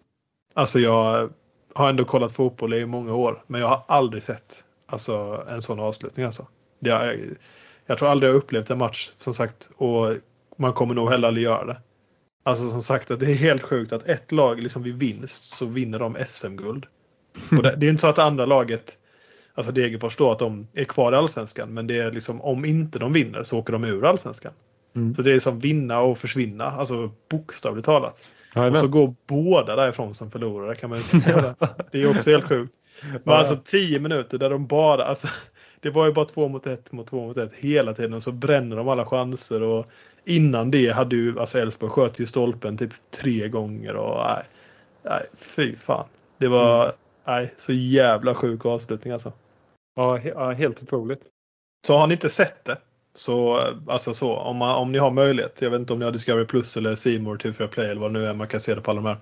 Alltså 0.54 0.78
jag 0.78 1.30
har 1.74 1.88
ändå 1.88 2.04
kollat 2.04 2.32
fotboll 2.32 2.74
i 2.74 2.86
många 2.86 3.14
år 3.14 3.42
men 3.46 3.60
jag 3.60 3.68
har 3.68 3.82
aldrig 3.88 4.22
sett 4.22 4.64
alltså, 4.86 5.44
en 5.48 5.62
sån 5.62 5.80
avslutning. 5.80 6.26
Alltså. 6.26 6.46
Jag, 6.78 7.18
jag 7.86 7.98
tror 7.98 8.08
aldrig 8.08 8.30
jag 8.30 8.36
upplevt 8.36 8.70
en 8.70 8.78
match 8.78 9.10
som 9.18 9.34
sagt 9.34 9.70
och 9.76 10.14
man 10.56 10.72
kommer 10.72 10.94
nog 10.94 11.10
heller 11.10 11.28
aldrig 11.28 11.44
göra 11.44 11.64
det. 11.64 11.80
Alltså 12.42 12.70
som 12.70 12.82
sagt 12.82 13.10
att 13.10 13.20
det 13.20 13.30
är 13.30 13.34
helt 13.34 13.62
sjukt 13.62 13.92
att 13.92 14.08
ett 14.08 14.32
lag 14.32 14.62
liksom 14.62 14.82
vid 14.82 14.94
vinst 14.94 15.44
så 15.44 15.66
vinner 15.66 15.98
de 15.98 16.16
SM-guld. 16.26 16.86
det, 17.50 17.76
det, 17.76 17.86
är 17.86 17.90
inte 17.90 18.00
så 18.00 18.06
att 18.06 18.18
andra 18.18 18.46
laget, 18.46 18.98
alltså 19.54 19.72
Degerfors 19.72 20.16
då, 20.16 20.30
att 20.30 20.38
de 20.38 20.68
är 20.74 20.84
kvar 20.84 21.12
i 21.12 21.16
Allsvenskan. 21.16 21.74
Men 21.74 21.86
det 21.86 21.98
är 21.98 22.12
liksom 22.12 22.40
om 22.40 22.64
inte 22.64 22.98
de 22.98 23.12
vinner 23.12 23.42
så 23.42 23.58
åker 23.58 23.72
de 23.72 23.84
ur 23.84 24.04
Allsvenskan. 24.04 24.52
Mm. 24.96 25.14
Så 25.14 25.22
det 25.22 25.32
är 25.32 25.40
som 25.40 25.60
vinna 25.60 26.00
och 26.00 26.18
försvinna, 26.18 26.64
alltså 26.64 27.10
bokstavligt 27.30 27.86
talat. 27.86 28.26
Och 28.54 28.76
så 28.76 28.88
går 28.88 29.14
båda 29.26 29.76
därifrån 29.76 30.14
som 30.14 30.30
förlorare 30.30 30.74
kan 30.74 30.90
man 30.90 30.98
ju 30.98 31.04
säga. 31.04 31.54
det 31.90 32.02
är 32.02 32.18
också 32.18 32.30
helt 32.30 32.48
sjukt. 32.48 32.74
Men 33.24 33.34
alltså 33.34 33.56
10 33.56 34.00
minuter 34.00 34.38
där 34.38 34.50
de 34.50 34.66
bara, 34.66 35.04
alltså 35.04 35.28
det 35.80 35.90
var 35.90 36.06
ju 36.06 36.12
bara 36.12 36.24
två 36.24 36.48
mot 36.48 36.66
ett 36.66 36.92
mot 36.92 37.06
två 37.06 37.26
mot 37.26 37.36
ett 37.36 37.52
hela 37.54 37.94
tiden 37.94 38.14
och 38.14 38.22
så 38.22 38.32
bränner 38.32 38.76
de 38.76 38.88
alla 38.88 39.06
chanser 39.06 39.62
och 39.62 39.86
innan 40.24 40.70
det 40.70 40.90
hade 40.90 41.16
ju 41.16 41.40
alltså 41.40 41.58
Elfsborg 41.58 41.90
sköt 41.90 42.18
ju 42.18 42.26
stolpen 42.26 42.78
typ 42.78 42.92
tre 43.10 43.48
gånger 43.48 43.96
och 43.96 44.24
nej, 44.26 44.44
nej 45.02 45.22
fy 45.36 45.76
fan. 45.76 46.08
Det 46.38 46.48
var 46.48 46.84
mm. 46.84 46.96
nej, 47.26 47.54
så 47.58 47.72
jävla 47.72 48.34
sjuk 48.34 48.66
avslutning 48.66 49.12
alltså. 49.12 49.32
Ja, 49.96 50.52
helt 50.52 50.82
otroligt. 50.82 51.22
Så 51.86 51.94
har 51.94 52.06
ni 52.06 52.14
inte 52.14 52.30
sett 52.30 52.64
det 52.64 52.76
så 53.20 53.60
alltså 53.86 54.14
så 54.14 54.36
om, 54.36 54.56
man, 54.56 54.76
om 54.76 54.92
ni 54.92 54.98
har 54.98 55.10
möjlighet. 55.10 55.62
Jag 55.62 55.70
vet 55.70 55.80
inte 55.80 55.92
om 55.92 55.98
ni 55.98 56.04
har 56.04 56.12
Discovery 56.12 56.44
Plus 56.44 56.76
eller 56.76 56.96
Simor 56.96 57.36
TV4 57.36 57.66
Play 57.66 57.90
eller 57.90 58.00
vad 58.00 58.12
nu 58.12 58.26
är 58.26 58.34
man 58.34 58.48
kan 58.48 58.60
se 58.60 58.74
det 58.74 58.80
på 58.80 58.90
alla 58.90 59.00
de 59.00 59.08
här. 59.08 59.16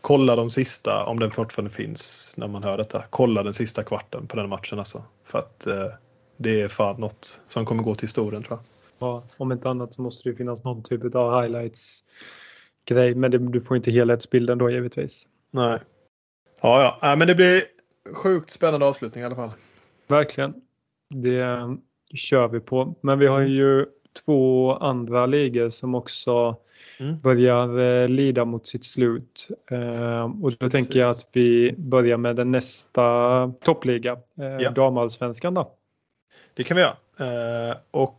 Kolla 0.00 0.36
de 0.36 0.50
sista 0.50 1.04
om 1.04 1.18
den 1.18 1.30
fortfarande 1.30 1.70
finns 1.70 2.32
när 2.36 2.48
man 2.48 2.62
hör 2.62 2.76
detta. 2.76 3.04
Kolla 3.10 3.42
den 3.42 3.54
sista 3.54 3.84
kvarten 3.84 4.26
på 4.26 4.36
den 4.36 4.48
matchen 4.48 4.78
alltså. 4.78 5.02
För 5.24 5.38
att 5.38 5.66
eh, 5.66 5.86
det 6.36 6.60
är 6.60 6.68
fan 6.68 7.00
något 7.00 7.40
som 7.48 7.64
kommer 7.64 7.82
gå 7.82 7.94
till 7.94 8.06
historien 8.06 8.42
tror 8.42 8.58
jag. 8.58 8.64
Ja, 9.08 9.22
om 9.36 9.52
inte 9.52 9.70
annat 9.70 9.94
så 9.94 10.02
måste 10.02 10.28
det 10.28 10.36
finnas 10.36 10.64
någon 10.64 10.82
typ 10.82 11.14
av 11.14 11.42
highlights 11.42 12.04
grej. 12.84 13.14
Men 13.14 13.30
det, 13.30 13.38
du 13.38 13.60
får 13.60 13.76
inte 13.76 13.90
helhetsbilden 13.90 14.58
då 14.58 14.70
givetvis. 14.70 15.28
Nej. 15.50 15.78
Ja, 16.60 16.82
ja. 16.82 16.98
ja 17.00 17.16
men 17.16 17.28
det 17.28 17.34
blir 17.34 17.62
sjukt 18.14 18.50
spännande 18.50 18.86
avslutning 18.86 19.22
i 19.22 19.26
alla 19.26 19.36
fall. 19.36 19.50
Verkligen. 20.08 20.54
Det 21.14 21.76
kör 22.14 22.48
vi 22.48 22.60
på. 22.60 22.94
Men 23.00 23.18
vi 23.18 23.26
har 23.26 23.40
ju 23.40 23.86
två 24.24 24.72
andra 24.76 25.26
ligor 25.26 25.70
som 25.70 25.94
också 25.94 26.56
mm. 26.98 27.20
börjar 27.20 27.78
eh, 27.78 28.08
lida 28.08 28.44
mot 28.44 28.66
sitt 28.66 28.84
slut. 28.84 29.48
Eh, 29.70 30.22
och 30.22 30.50
då 30.50 30.56
Precis. 30.56 30.72
tänker 30.72 31.00
jag 31.00 31.10
att 31.10 31.28
vi 31.32 31.74
börjar 31.78 32.16
med 32.16 32.36
den 32.36 32.50
nästa 32.50 33.52
toppliga, 33.62 34.12
eh, 34.12 34.46
ja. 34.60 34.70
damallsvenskan 34.70 35.54
då. 35.54 35.72
Det 36.54 36.64
kan 36.64 36.76
vi 36.76 36.82
göra. 36.82 36.96
och 37.90 38.18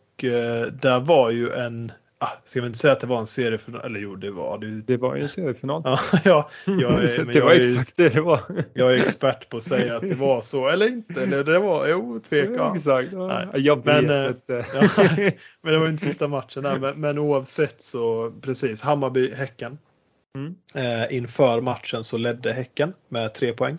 där 0.82 1.00
var 1.00 1.30
ju 1.32 1.50
en 1.50 1.92
Ah, 2.24 2.30
ska 2.46 2.62
vi 2.62 2.68
inte 2.68 2.80
säga 2.80 2.94
att 2.94 3.00
det 3.00 3.08
var 3.08 3.20
en 3.20 3.28
seriefinal? 3.28 3.82
Eller 3.86 4.00
jo, 4.00 4.16
det 4.16 4.32
var 4.32 4.58
det. 4.58 4.68
Det 4.68 4.98
var 4.98 5.16
ju 5.16 5.22
en 5.22 5.30
seriefinal. 5.30 5.82
ja, 5.86 6.00
ja, 6.24 6.50
jag 6.66 7.04
är, 7.04 7.34
det 7.34 7.42
var 7.42 7.52
jag 7.52 7.60
exakt 7.60 7.98
det 7.98 8.10
det 8.10 8.22
var. 8.22 8.40
jag 8.74 8.94
är 8.94 8.98
expert 9.02 9.50
på 9.50 9.58
att 9.58 9.64
säga 9.64 9.96
att 9.96 10.02
det 10.02 10.16
var 10.16 10.42
så, 10.42 10.68
eller 10.68 10.88
inte. 10.88 11.22
Eller 11.22 11.44
det 11.44 11.60
var, 11.60 11.88
jo, 11.88 12.20
tvekan. 12.20 12.76
Exakt. 12.76 13.10
Ja, 13.12 13.58
jag 13.58 13.76
vet 13.76 13.86
men, 13.86 14.28
inte. 14.28 14.58
Eh, 14.58 14.66
ja, 14.74 15.32
men 15.62 15.74
det 15.74 15.80
var 15.80 15.90
inte 15.90 16.06
sista 16.06 16.28
matchen 16.28 16.64
där. 16.64 16.80
Men, 16.80 17.00
men 17.00 17.18
oavsett 17.18 17.82
så, 17.82 18.34
precis, 18.42 18.82
Hammarby-Häcken. 18.82 19.78
Mm. 20.36 20.56
Eh, 20.76 21.16
inför 21.16 21.62
matchen 21.62 22.04
så 22.04 22.18
ledde 22.18 22.54
Häcken 22.54 22.94
med 23.10 23.34
tre 23.34 23.54
poäng. 23.54 23.78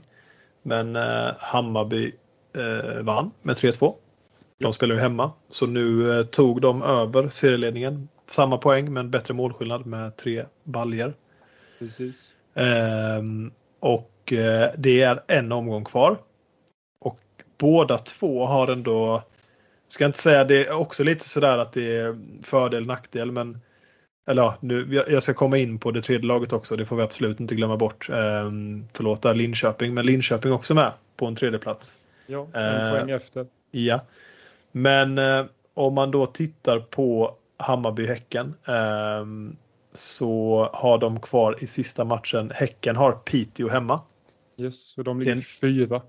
Men 0.62 0.96
eh, 0.96 1.30
Hammarby 1.38 2.12
eh, 2.56 3.02
vann 3.02 3.30
med 3.42 3.56
3-2. 3.56 3.94
De 4.58 4.72
spelar 4.72 4.94
ju 4.94 5.00
hemma. 5.00 5.32
Så 5.50 5.66
nu 5.66 6.24
tog 6.24 6.60
de 6.60 6.82
över 6.82 7.28
serieledningen. 7.28 8.08
Samma 8.26 8.58
poäng 8.58 8.92
men 8.92 9.10
bättre 9.10 9.34
målskillnad 9.34 9.86
med 9.86 10.16
tre 10.16 10.44
baljer. 10.64 11.14
Precis. 11.78 12.34
Ehm, 12.54 13.52
och 13.80 14.32
eh, 14.32 14.70
det 14.78 15.02
är 15.02 15.22
en 15.28 15.52
omgång 15.52 15.84
kvar. 15.84 16.18
Och 16.98 17.20
båda 17.58 17.98
två 17.98 18.46
har 18.46 18.68
ändå, 18.68 19.22
ska 19.88 20.06
inte 20.06 20.18
säga 20.18 20.44
det 20.44 20.66
är 20.66 20.72
också 20.72 21.04
lite 21.04 21.28
sådär 21.28 21.58
att 21.58 21.72
det 21.72 21.96
är 21.96 22.18
fördel 22.42 22.86
nackdel 22.86 23.32
men 23.32 23.60
eller 24.26 24.42
ja, 24.42 24.56
nu, 24.60 25.04
jag 25.08 25.22
ska 25.22 25.34
komma 25.34 25.58
in 25.58 25.78
på 25.78 25.90
det 25.90 26.02
tredje 26.02 26.26
laget 26.26 26.52
också, 26.52 26.76
det 26.76 26.86
får 26.86 26.96
vi 26.96 27.02
absolut 27.02 27.40
inte 27.40 27.54
glömma 27.54 27.76
bort. 27.76 28.08
Ehm, 28.10 28.84
förlåt, 28.92 29.22
där 29.22 29.34
Linköping, 29.34 29.94
men 29.94 30.06
Linköping 30.06 30.52
också 30.52 30.74
med 30.74 30.92
på 31.16 31.26
en 31.26 31.36
tredje 31.36 31.58
plats. 31.58 31.98
Ja, 32.26 32.48
en 32.52 32.62
ehm, 32.62 32.94
poäng 32.94 33.10
efter. 33.10 33.46
Ja. 33.70 34.00
Men 34.72 35.18
eh, 35.18 35.44
om 35.74 35.94
man 35.94 36.10
då 36.10 36.26
tittar 36.26 36.78
på 36.78 37.36
Hammarby-Häcken 37.64 38.54
eh, 38.64 39.54
så 39.92 40.70
har 40.72 40.98
de 40.98 41.20
kvar 41.20 41.56
i 41.60 41.66
sista 41.66 42.04
matchen. 42.04 42.50
Häcken 42.54 42.96
har 42.96 43.12
Piteå 43.12 43.68
hemma. 43.68 44.00
Yes, 44.56 44.98
och 44.98 45.04
de 45.04 45.20
ligger 45.20 45.32
en, 45.32 45.42
fyra. 45.42 46.02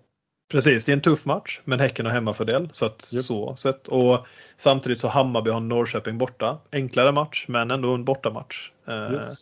Precis, 0.52 0.86
det 0.86 0.92
är 0.92 0.94
en 0.94 1.02
tuff 1.02 1.26
match 1.26 1.62
men 1.64 1.80
Häcken 1.80 2.06
har 2.06 2.14
hemmafördel. 2.14 2.70
Så 2.74 2.86
att 2.86 3.14
yep. 3.14 3.24
så 3.24 3.56
sett. 3.56 3.88
Och 3.88 4.28
samtidigt 4.58 5.00
så 5.00 5.08
Hammarby 5.08 5.52
har 5.52 5.60
Norrköping 5.60 6.18
borta. 6.18 6.58
Enklare 6.72 7.12
match 7.12 7.46
men 7.48 7.72
ändå 7.72 7.94
en 7.94 8.06
bortamatch. 8.06 8.72
Eh, 8.88 9.14
yes. 9.14 9.38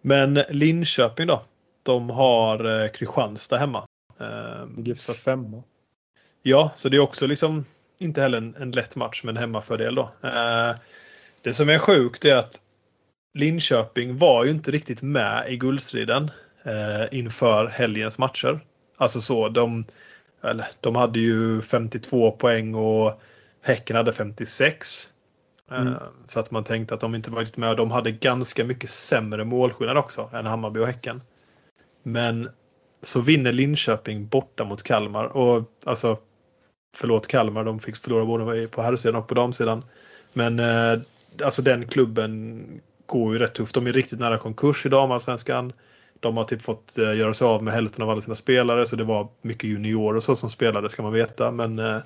Men 0.00 0.34
Linköping 0.34 1.26
då? 1.26 1.42
De 1.82 2.10
har 2.10 2.82
eh, 2.82 2.88
Kristianstad 2.88 3.56
hemma. 3.56 3.86
Ligger 4.76 5.12
femma. 5.14 5.62
Ja, 6.42 6.70
så 6.76 6.88
det 6.88 6.96
är 6.96 7.00
också 7.00 7.26
liksom 7.26 7.64
inte 7.98 8.20
heller 8.20 8.38
en, 8.38 8.54
en 8.58 8.70
lätt 8.70 8.96
match 8.96 9.22
med 9.24 9.32
en 9.32 9.36
hemmafördel 9.36 9.94
då. 9.94 10.10
Det 11.46 11.54
som 11.54 11.68
är 11.68 11.78
sjukt 11.78 12.24
är 12.24 12.34
att 12.34 12.60
Linköping 13.34 14.18
var 14.18 14.44
ju 14.44 14.50
inte 14.50 14.70
riktigt 14.70 15.02
med 15.02 15.52
i 15.52 15.56
guldstriden 15.56 16.30
eh, 16.62 17.18
inför 17.18 17.66
helgens 17.66 18.18
matcher. 18.18 18.60
Alltså 18.96 19.20
så, 19.20 19.48
de, 19.48 19.84
eller, 20.42 20.66
de 20.80 20.96
hade 20.96 21.18
ju 21.18 21.62
52 21.62 22.30
poäng 22.30 22.74
och 22.74 23.20
Häcken 23.60 23.96
hade 23.96 24.12
56. 24.12 25.08
Eh, 25.70 25.80
mm. 25.80 25.94
Så 26.26 26.40
att 26.40 26.50
man 26.50 26.64
tänkte 26.64 26.94
att 26.94 27.00
de 27.00 27.14
inte 27.14 27.30
var 27.30 27.40
riktigt 27.40 27.56
med. 27.56 27.76
De 27.76 27.90
hade 27.90 28.10
ganska 28.10 28.64
mycket 28.64 28.90
sämre 28.90 29.44
målskillnad 29.44 29.96
också 29.96 30.30
än 30.32 30.46
Hammarby 30.46 30.80
och 30.80 30.86
Häcken. 30.86 31.22
Men 32.02 32.50
så 33.02 33.20
vinner 33.20 33.52
Linköping 33.52 34.28
borta 34.28 34.64
mot 34.64 34.82
Kalmar 34.82 35.24
och 35.24 35.72
alltså 35.84 36.18
förlåt 36.96 37.26
Kalmar, 37.26 37.64
de 37.64 37.80
fick 37.80 37.96
förlora 37.96 38.24
både 38.24 38.68
på 38.68 38.82
herrsidan 38.82 39.16
och 39.16 39.28
på 39.28 39.34
damsidan. 39.34 39.84
Men 40.32 40.58
eh, 40.58 41.00
alltså 41.42 41.62
den 41.62 41.86
klubben 41.86 42.66
går 43.06 43.32
ju 43.32 43.38
rätt 43.38 43.54
tufft. 43.54 43.74
De 43.74 43.86
är 43.86 43.92
riktigt 43.92 44.20
nära 44.20 44.38
konkurs 44.38 44.86
i 44.86 44.88
damallsvenskan. 44.88 45.72
De 46.20 46.36
har 46.36 46.44
typ 46.44 46.62
fått 46.62 46.98
eh, 46.98 47.16
göra 47.16 47.34
sig 47.34 47.46
av 47.46 47.62
med 47.62 47.74
hälften 47.74 48.02
av 48.02 48.10
alla 48.10 48.20
sina 48.20 48.36
spelare 48.36 48.86
så 48.86 48.96
det 48.96 49.04
var 49.04 49.28
mycket 49.42 49.70
juniorer 49.70 50.16
och 50.16 50.22
så 50.22 50.36
som 50.36 50.50
spelade 50.50 50.88
ska 50.88 51.02
man 51.02 51.12
veta. 51.12 51.50
Men 51.50 51.78
eh, 51.78 51.98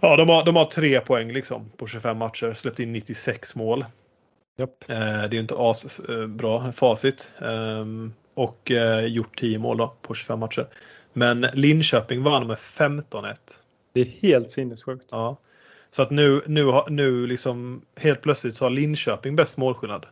ja, 0.00 0.16
de 0.16 0.28
har, 0.28 0.44
de 0.44 0.56
har 0.56 0.64
tre 0.64 1.00
poäng 1.00 1.32
liksom 1.32 1.70
på 1.76 1.86
25 1.86 2.18
matcher, 2.18 2.54
släppt 2.54 2.80
in 2.80 2.92
96 2.92 3.54
mål. 3.54 3.84
Yep. 4.58 4.90
Eh, 4.90 4.98
det 4.98 5.04
är 5.04 5.32
ju 5.32 5.40
inte 5.40 5.54
asbra 5.58 6.56
eh, 6.56 6.72
facit. 6.72 7.30
Ehm, 7.38 8.12
och 8.34 8.72
gjort 9.06 9.38
10 9.38 9.58
mål 9.58 9.76
då 9.76 9.94
på 10.02 10.14
25 10.14 10.38
matcher. 10.38 10.66
Men 11.12 11.46
Linköping 11.52 12.22
vann 12.22 12.46
med 12.46 12.56
15-1. 12.56 13.34
Det 13.92 14.00
är 14.00 14.04
helt 14.04 14.50
sinnessjukt. 14.50 15.06
Ja. 15.10 15.36
Så 15.90 16.02
att 16.02 16.10
nu, 16.10 16.42
nu, 16.46 16.72
nu 16.88 17.26
liksom 17.26 17.82
helt 17.96 18.20
plötsligt 18.20 18.56
så 18.56 18.64
har 18.64 18.70
Linköping 18.70 19.36
bäst 19.36 19.56
målskillnad. 19.56 20.06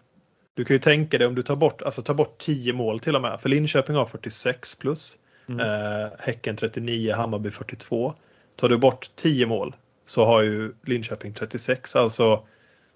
du 0.55 0.65
kan 0.65 0.75
ju 0.75 0.79
tänka 0.81 1.19
dig 1.19 1.27
om 1.27 1.35
du 1.35 1.43
tar 1.43 1.57
bort, 1.57 1.83
alltså 1.83 2.03
tar 2.03 2.15
bort 2.15 2.39
10 2.39 2.73
mål 2.73 3.01
till 3.01 3.17
och 3.17 3.23
med. 3.23 3.41
För 3.41 3.49
Linköping 3.49 3.97
har 3.97 4.07
46 4.07 4.75
plus. 4.75 5.17
Mm. 5.49 5.61
Eh, 5.61 6.09
häcken 6.19 6.57
39, 6.57 7.15
Hammarby 7.15 7.51
42. 7.51 8.15
Tar 8.57 8.69
du 8.69 8.79
bort 8.79 9.11
10 9.17 9.47
mål 9.47 9.77
så 10.07 10.25
har 10.25 10.43
ju 10.43 10.75
Linköping 10.85 11.35
36, 11.35 11.97
alltså 11.97 12.47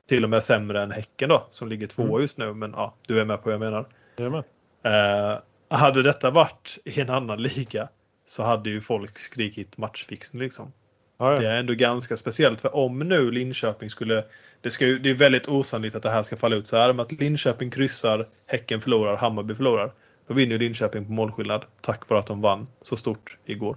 till 0.08 0.24
och 0.24 0.30
med 0.30 0.44
sämre 0.44 0.82
än 0.82 0.90
Häcken 0.90 1.28
då 1.28 1.46
som 1.50 1.68
ligger 1.68 1.86
två 1.86 2.02
Mm. 2.02 2.20
just 2.20 2.38
nu. 2.38 2.54
Men 2.54 2.70
ja, 2.76 2.94
du 3.06 3.20
är 3.20 3.24
med 3.24 3.36
på 3.36 3.42
vad 3.44 3.54
jag 3.54 3.60
menar. 3.60 3.86
Jajamän. 4.16 4.42
Eh, 4.82 5.38
hade 5.78 6.02
detta 6.02 6.30
varit 6.30 6.78
i 6.84 7.00
en 7.00 7.10
annan 7.10 7.42
liga 7.42 7.88
så 8.26 8.42
hade 8.42 8.70
ju 8.70 8.80
folk 8.80 9.18
skrikit 9.18 9.78
matchfixning 9.78 10.42
liksom. 10.42 10.72
Ja, 11.18 11.30
Det 11.30 11.44
ja. 11.44 11.50
är 11.50 11.58
ändå 11.60 11.74
ganska 11.74 12.16
speciellt 12.16 12.60
för 12.60 12.76
om 12.76 12.98
nu 12.98 13.30
Linköping 13.30 13.90
skulle 13.90 14.24
det, 14.60 14.70
ska 14.70 14.84
det 14.86 15.10
är 15.10 15.14
väldigt 15.14 15.48
osannolikt 15.48 15.96
att 15.96 16.02
det 16.02 16.10
här 16.10 16.22
ska 16.22 16.36
falla 16.36 16.56
ut 16.56 16.66
så 16.66 16.76
här. 16.76 16.92
Men 16.92 17.00
att 17.00 17.12
Linköping 17.12 17.70
kryssar, 17.70 18.28
Häcken 18.46 18.80
förlorar, 18.80 19.16
Hammarby 19.16 19.54
förlorar. 19.54 19.92
Då 20.26 20.34
vinner 20.34 20.58
Linköping 20.58 21.06
på 21.06 21.12
målskillnad 21.12 21.64
tack 21.80 22.08
vare 22.08 22.20
att 22.20 22.26
de 22.26 22.40
vann 22.40 22.66
så 22.82 22.96
stort 22.96 23.38
igår. 23.44 23.76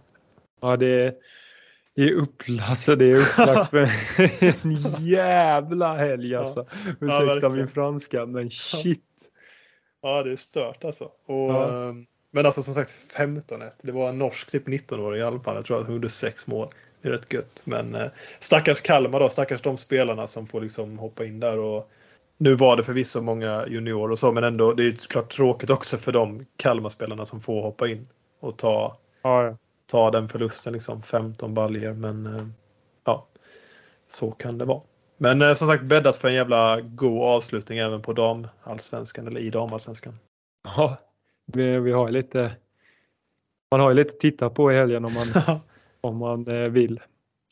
ja 0.62 0.78
det, 0.78 0.88
är, 0.88 1.14
det 1.96 2.02
är 2.02 2.12
upplagt, 2.14 2.70
alltså, 2.70 2.96
det 2.96 3.06
är 3.06 3.16
upplagt 3.18 3.70
för 3.70 3.78
en 3.80 4.76
jävla 5.08 5.94
helg 5.98 6.36
alltså. 6.36 6.66
Ursäkta 7.02 7.26
verkligen. 7.26 7.56
min 7.56 7.68
franska 7.68 8.26
men 8.26 8.52
shit. 8.52 9.02
Ja, 10.02 10.24
det 10.24 10.32
är 10.32 10.36
stört 10.38 10.84
alltså. 10.84 11.04
Och, 11.26 11.52
Ja. 11.52 11.90
ehm, 11.90 12.06
Men 12.32 12.46
alltså 12.46 12.62
som 12.64 12.74
sagt 12.74 12.96
15-1. 13.18 13.72
Det 13.82 13.92
var 13.92 14.10
en 14.10 14.18
norsk 14.20 14.52
typ 14.52 14.68
19-åring 14.68 15.20
i 15.20 15.24
alla 15.24 15.40
fall. 15.40 15.56
Jag 15.56 15.66
tror 15.66 15.78
att 15.80 15.86
han 15.86 15.94
gjorde 15.94 16.10
sex 16.10 16.48
mål. 16.48 16.68
Det 17.06 17.10
är 17.10 17.14
rätt 17.14 17.34
gött. 17.34 17.62
Men 17.66 17.96
eh, 17.96 18.08
stackars 18.40 18.82
Kalmar 18.82 19.20
då. 19.20 19.30
Stackars 19.30 19.62
de 19.62 19.78
spelarna 19.78 20.28
som 20.28 20.48
får 20.48 20.62
liksom 20.62 21.00
hoppa 21.00 21.26
in 21.26 21.40
där. 21.40 21.58
Och 21.60 21.90
nu 22.38 22.56
var 22.56 22.78
det 22.78 22.84
förvisso 22.84 23.22
många 23.22 23.66
juniorer 23.68 24.12
och 24.12 24.20
så. 24.20 24.32
Men 24.32 24.44
ändå 24.44 24.74
det 24.74 24.84
är 24.84 24.86
ju 24.86 24.96
klart 24.96 25.34
tråkigt 25.34 25.70
också 25.70 25.98
för 25.98 26.12
de 26.12 26.46
Kalmar-spelarna 26.58 27.26
som 27.26 27.42
får 27.42 27.62
hoppa 27.62 27.88
in. 27.88 28.08
Och 28.40 28.58
ta, 28.58 28.98
Ja, 29.22 29.44
ja. 29.44 29.58
ta 29.86 30.12
den 30.12 30.30
förlusten 30.30 30.74
liksom. 30.74 31.04
15 31.04 31.54
baljer. 31.54 31.94
Men 31.94 32.26
eh, 32.26 32.48
ja, 33.04 33.28
så 34.12 34.32
kan 34.32 34.58
det 34.58 34.66
vara. 34.66 34.82
Men 35.18 35.42
eh, 35.42 35.56
som 35.56 35.68
sagt 35.68 35.84
bäddat 35.84 36.18
för 36.18 36.28
en 36.28 36.34
jävla 36.34 36.82
god 36.82 37.24
avslutning 37.24 37.78
även 37.80 38.02
på 38.02 38.14
damallsvenskan. 38.14 39.28
Eller 39.28 39.40
i 39.40 39.50
damallsvenskan. 39.50 40.20
ja 40.64 40.98
vi, 41.46 41.80
vi 41.80 41.92
har 41.92 42.12
lite 42.12 42.52
man 43.72 43.80
har 43.80 43.90
ju 43.90 43.96
lite 43.96 44.14
att 44.14 44.20
titta 44.20 44.50
på 44.50 44.72
i 44.72 44.76
helgen 44.76 45.06
om 45.06 45.14
man, 45.14 45.28
om 46.06 46.18
man 46.18 46.48
eh, 46.48 46.70
vill. 46.70 47.00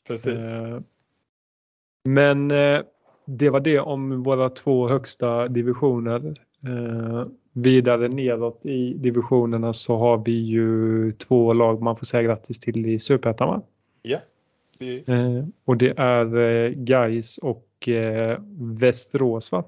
Precis. 0.08 0.34
Eh, 0.34 0.80
Men 2.10 2.52
eh, 2.52 2.82
det 3.26 3.50
var 3.50 3.60
det 3.60 3.80
om 3.80 4.24
våra 4.24 4.50
två 4.50 4.88
högsta 4.88 5.48
divisioner. 5.48 6.34
Vidare 7.54 8.08
neråt 8.08 8.66
i 8.66 8.94
divisionerna 8.94 9.74
så 9.74 9.98
har 9.98 10.18
vi 10.18 10.32
ju 10.32 11.12
två 11.12 11.54
lag 11.54 11.82
man 11.82 11.98
får 11.98 12.06
säga 12.06 12.24
grattis 12.24 12.60
till 12.60 12.86
i 12.86 13.00
Superettan 13.00 13.48
va? 13.48 13.62
Ja. 14.02 14.18
Eh, 15.08 15.46
Och 15.66 15.78
det 15.78 15.94
är 15.98 16.70
Gais 16.70 17.38
och 17.38 17.90
Västerås 18.80 19.52
va? 19.52 19.64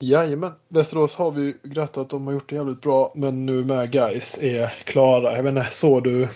jajamän. 0.00 0.52
Västerås 0.68 1.14
har 1.14 1.30
vi 1.30 1.54
grattat. 1.62 2.10
De 2.10 2.26
har 2.26 2.34
gjort 2.34 2.48
det 2.48 2.56
jävligt 2.56 2.80
bra. 2.80 3.12
Men 3.16 3.46
nu 3.46 3.64
med 3.64 3.90
guys 3.90 4.38
är 4.42 4.66
klara. 4.84 5.36
Jag 5.36 5.48
inte, 5.48 5.66
såg 5.70 6.04
du 6.04 6.28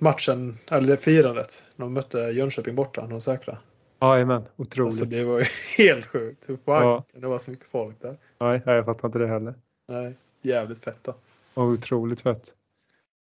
matchen, 0.00 0.58
eller 0.70 0.88
det 0.88 0.96
firandet? 0.96 1.64
När 1.76 1.86
de 1.86 1.92
mötte 1.94 2.18
Jönköping 2.18 2.74
borta, 2.74 3.06
de 3.06 3.20
säkra. 3.20 3.58
Jajamän, 4.00 4.42
otroligt. 4.56 4.86
Alltså 4.92 5.04
det 5.04 5.24
var 5.24 5.38
ju 5.38 5.44
helt 5.84 6.06
sjukt. 6.06 6.50
Hur 6.50 6.56
fan 6.64 6.82
Ja. 6.82 7.04
det 7.14 7.26
var 7.26 7.38
så 7.38 7.50
mycket 7.50 7.66
folk 7.70 8.00
där? 8.02 8.16
Nej, 8.40 8.62
jag 8.64 8.84
fattar 8.84 9.08
inte 9.08 9.18
det 9.18 9.26
heller. 9.26 9.54
Nej, 9.88 10.14
jävligt 10.42 10.84
fett 10.84 10.98
då. 11.02 11.14
Otroligt 11.54 12.20
fett. 12.20 12.54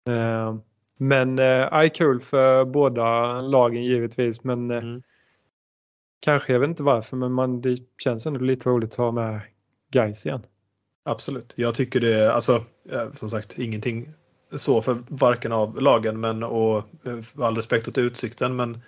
Eh, 0.08 0.56
Men 0.98 1.38
eh, 1.38 1.88
kul 1.88 2.20
för 2.20 2.64
båda 2.64 3.38
lagen 3.40 3.84
givetvis. 3.84 4.44
Men 4.44 4.70
eh, 4.70 4.76
Mm. 4.78 5.02
kanske, 6.20 6.52
jag 6.52 6.60
vet 6.60 6.68
inte 6.68 6.82
varför, 6.82 7.16
men 7.16 7.32
man, 7.32 7.60
det 7.60 7.78
känns 7.98 8.26
ändå 8.26 8.40
lite 8.40 8.68
roligt 8.68 8.90
att 8.90 8.96
ha 8.96 9.10
med 9.12 9.40
Gais 9.92 10.26
igen. 10.26 10.42
Absolut. 11.04 11.52
Jag 11.56 11.74
tycker 11.74 12.00
det 12.00 12.32
alltså, 12.32 12.64
eh, 12.90 13.12
som 13.12 13.30
sagt, 13.30 13.58
ingenting 13.58 14.12
så 14.58 14.82
för 14.82 14.96
varken 15.08 15.52
av 15.52 15.80
lagen 15.80 16.20
men 16.20 16.42
och 16.42 16.76
eh, 16.76 17.44
all 17.44 17.56
respekt 17.56 17.88
åt 17.88 17.98
utsikten. 17.98 18.56
Men 18.56 18.80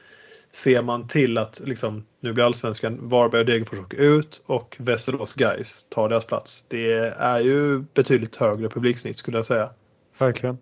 ser 0.52 0.82
man 0.82 1.08
till 1.08 1.38
att 1.38 1.60
liksom, 1.64 2.04
nu 2.20 2.32
blir 2.32 2.44
allsvenskan 2.44 2.98
Varberg 3.08 3.40
och 3.40 3.46
Degerfors 3.46 3.78
åker 3.78 3.98
ut 3.98 4.42
och 4.46 4.76
Västerås 4.78 5.34
Guys 5.34 5.86
tar 5.88 6.08
deras 6.08 6.24
plats. 6.24 6.64
Det 6.68 6.92
är 7.18 7.40
ju 7.40 7.78
betydligt 7.94 8.36
högre 8.36 8.68
publiksnitt 8.68 9.18
skulle 9.18 9.38
jag 9.38 9.46
säga. 9.46 9.70
Verkligen. 10.18 10.58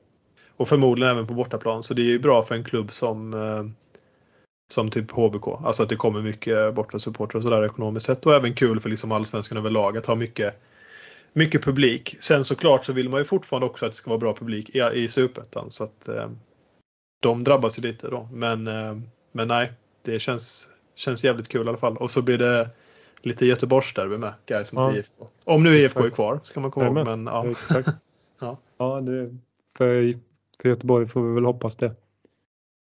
Och 0.57 0.69
förmodligen 0.69 1.13
även 1.13 1.27
på 1.27 1.35
bortaplan. 1.35 1.83
Så 1.83 1.95
det 1.95 2.03
är 2.03 2.07
ju 2.07 2.19
bra 2.19 2.45
för 2.45 2.55
en 2.55 2.65
klubb 2.65 2.93
som 2.93 3.35
eh, 3.35 3.65
som 4.73 4.91
typ 4.91 5.11
HBK. 5.11 5.49
Alltså 5.65 5.83
att 5.83 5.89
det 5.89 5.97
kommer 5.97 6.21
mycket 6.21 6.75
bortasupportrar 6.75 7.39
och 7.39 7.43
sådär 7.43 7.65
ekonomiskt 7.65 8.07
sett. 8.07 8.27
Och 8.27 8.35
även 8.35 8.55
kul 8.55 8.81
för 8.81 8.91
liksom 8.91 9.13
allsvenskan 9.13 9.59
överlag 9.59 9.97
att 9.97 10.07
ha 10.07 10.15
mycket 10.15 10.61
mycket 11.35 11.63
publik. 11.65 12.17
Sen 12.21 12.45
såklart 12.45 12.85
så 12.85 12.93
vill 12.93 13.09
man 13.09 13.21
ju 13.21 13.25
fortfarande 13.25 13.67
också 13.67 13.87
att 13.87 13.93
det 13.93 13.97
ska 13.97 14.11
vara 14.11 14.19
bra 14.19 14.35
publik 14.35 14.71
i, 14.71 14.79
i 14.95 15.09
Superettan. 15.09 15.71
Så 15.71 15.85
att 15.85 16.09
eh, 16.09 16.31
de 17.21 17.45
drabbas 17.45 17.79
ju 17.79 17.83
lite 17.83 18.09
då. 18.09 18.29
Men, 18.33 18.67
eh, 18.67 18.97
men 19.33 19.49
nej, 19.49 19.73
det 20.03 20.21
känns, 20.21 20.67
känns 20.95 21.25
jävligt 21.25 21.49
kul 21.49 21.67
i 21.67 21.69
alla 21.69 21.79
fall. 21.79 21.97
Och 21.97 22.11
så 22.11 22.23
blir 22.23 22.39
det 22.39 22.71
lite 23.23 23.47
Göteborgsderby 23.47 24.17
med, 24.17 24.33
mot 24.51 24.73
Ja. 24.73 24.97
IFK. 24.97 25.29
Om 25.45 25.63
nu 25.63 25.77
IFK 25.77 26.01
är 26.01 26.11
kvar, 26.11 26.41
ska 26.45 26.61
man 26.61 26.71
komma 26.71 26.87
ihåg. 26.87 27.07
Men, 27.07 27.27
ja. 27.27 27.55
Ja. 28.41 28.59
ja, 28.77 29.01
det, 29.01 29.37
för, 29.77 30.19
för 30.63 30.69
Göteborg 30.69 31.09
får 31.09 31.23
vi 31.23 31.35
väl 31.35 31.45
hoppas 31.45 31.77
det. 31.77 31.95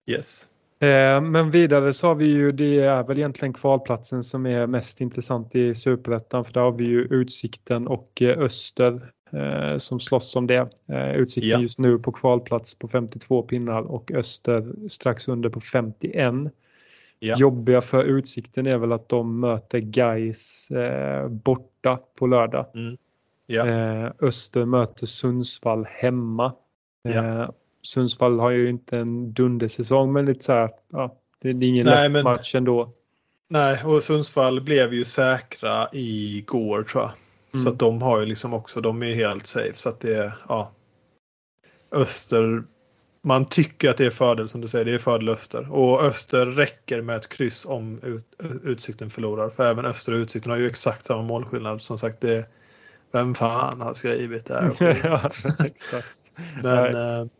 Yes. 0.07 0.49
Eh, 0.83 1.21
Men 1.21 1.51
vidare 1.51 1.93
så 1.93 2.07
har 2.07 2.15
vi 2.15 2.25
ju, 2.25 2.53
det 2.53 2.81
är 2.81 3.03
väl 3.03 3.19
egentligen 3.19 3.53
kvalplatsen 3.53 4.25
som 4.25 4.47
är 4.47 4.67
mest 4.67 5.01
intressant 5.01 5.55
i 5.55 5.75
Superettan 5.75 6.45
för 6.45 6.53
där 6.53 6.61
har 6.61 6.73
vi 6.73 6.85
ju 6.85 7.01
Utsikten 7.01 7.87
och 7.89 8.23
eh, 8.23 8.39
Öster 8.39 9.13
eh, 9.33 9.79
som 9.79 10.01
slåss 10.01 10.37
om 10.37 10.47
det. 10.47 10.69
Utsikten 11.15 11.51
Ja. 11.51 11.61
just 11.61 11.79
nu 11.79 11.99
på 11.99 12.13
kvalplats 12.13 12.75
på 12.79 12.89
52 12.89 13.43
pinnar 13.43 13.83
och 13.83 14.13
Öster 14.13 14.89
strax 14.89 15.29
under 15.29 15.49
på 15.49 15.61
51. 15.61 16.35
Ja. 17.19 17.37
Jobbiga 17.39 17.81
för 17.81 18.05
Utsikten 18.05 18.67
är 18.67 18.79
väl 18.79 18.93
att 18.93 19.09
de 19.09 19.41
möter 19.41 19.79
Gais 19.79 20.69
borta 21.31 21.99
på 22.19 22.27
lördag. 22.27 22.67
Ja. 23.47 23.67
Eh, 23.67 24.11
Öster 24.19 24.65
möter 24.65 25.07
Sundsvall 25.07 25.87
hemma. 25.91 26.53
Ja. 27.03 27.53
Sundsvall 27.83 28.41
har 28.41 28.51
ju 28.51 28.69
inte 28.71 28.99
en 28.99 29.33
dundersäsong 29.33 30.13
men 30.13 30.27
lite 30.27 30.45
så 30.45 30.53
här, 30.53 30.71
ja, 30.93 31.17
det 31.41 31.49
är 31.49 31.63
ingen 31.63 31.85
Nej, 31.87 32.03
lätt 32.03 32.13
men- 32.13 32.25
match 32.25 32.55
ändå. 32.55 32.93
Nej, 33.49 33.85
och 33.85 34.03
Sundsvall 34.03 34.61
blev 34.61 34.95
ju 34.95 35.05
säkra 35.05 35.89
igår 35.93 36.83
tror 36.83 37.03
jag. 37.03 37.13
Mm. 37.53 37.65
Så 37.65 37.71
att 37.71 37.79
de 37.79 38.03
har 38.03 38.21
ju 38.21 38.27
liksom 38.27 38.55
också, 38.55 38.81
de 38.81 39.03
är 39.03 39.15
helt 39.15 39.47
safe. 39.47 39.73
Så 39.77 39.89
att 39.89 40.01
det 40.01 40.15
är, 40.17 40.33
ja. 40.49 40.71
Öster, 41.91 42.63
man 43.23 43.45
tycker 43.47 43.91
att 43.91 43.97
det 43.97 44.07
är 44.07 44.11
fördel 44.11 44.49
som 44.49 44.61
du 44.61 44.69
säger, 44.69 44.85
det 44.85 44.95
är 44.95 44.99
fördel 44.99 45.29
Öster. 45.29 45.73
Och 45.73 46.03
Öster 46.03 46.47
räcker 46.47 47.01
med 47.03 47.17
ett 47.17 47.29
kryss 47.29 47.65
om 47.65 48.01
ut, 48.03 48.25
Utsikten 48.65 49.11
förlorar. 49.11 49.49
För 49.49 49.71
även 49.71 49.85
Öster 49.85 50.13
och 50.13 50.17
Utsikten 50.19 50.51
har 50.51 50.59
ju 50.59 50.67
exakt 50.67 51.07
samma 51.07 51.23
målskillnad. 51.23 51.83
Som 51.83 51.99
sagt, 51.99 52.21
det 52.21 52.49
vem 53.13 53.35
fan 53.35 53.81
har 53.81 53.95
skrivit 53.95 54.47
det 54.47 54.55
här? 54.55 55.01
ja, 55.05 55.29
exakt. 55.67 56.07
Men, 56.63 57.31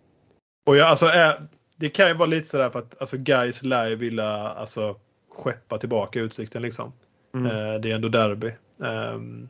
och 0.67 0.77
jag, 0.77 0.89
alltså, 0.89 1.07
eh, 1.07 1.33
det 1.77 1.89
kan 1.91 2.09
ju 2.09 2.15
vara 2.15 2.27
lite 2.27 2.49
sådär 2.49 2.71
för 2.71 2.79
att 2.79 3.01
alltså, 3.01 3.17
guys 3.19 3.63
lär 3.63 3.89
ju 3.89 3.97
vilja 3.97 4.27
alltså, 4.29 4.97
skeppa 5.31 5.79
tillbaka 5.79 6.21
Utsikten 6.21 6.63
liksom. 6.63 6.93
Mm. 7.35 7.47
Eh, 7.47 7.81
det 7.81 7.91
är 7.91 7.95
ändå 7.95 8.09
derby. 8.09 8.53
Ehm, 8.85 9.49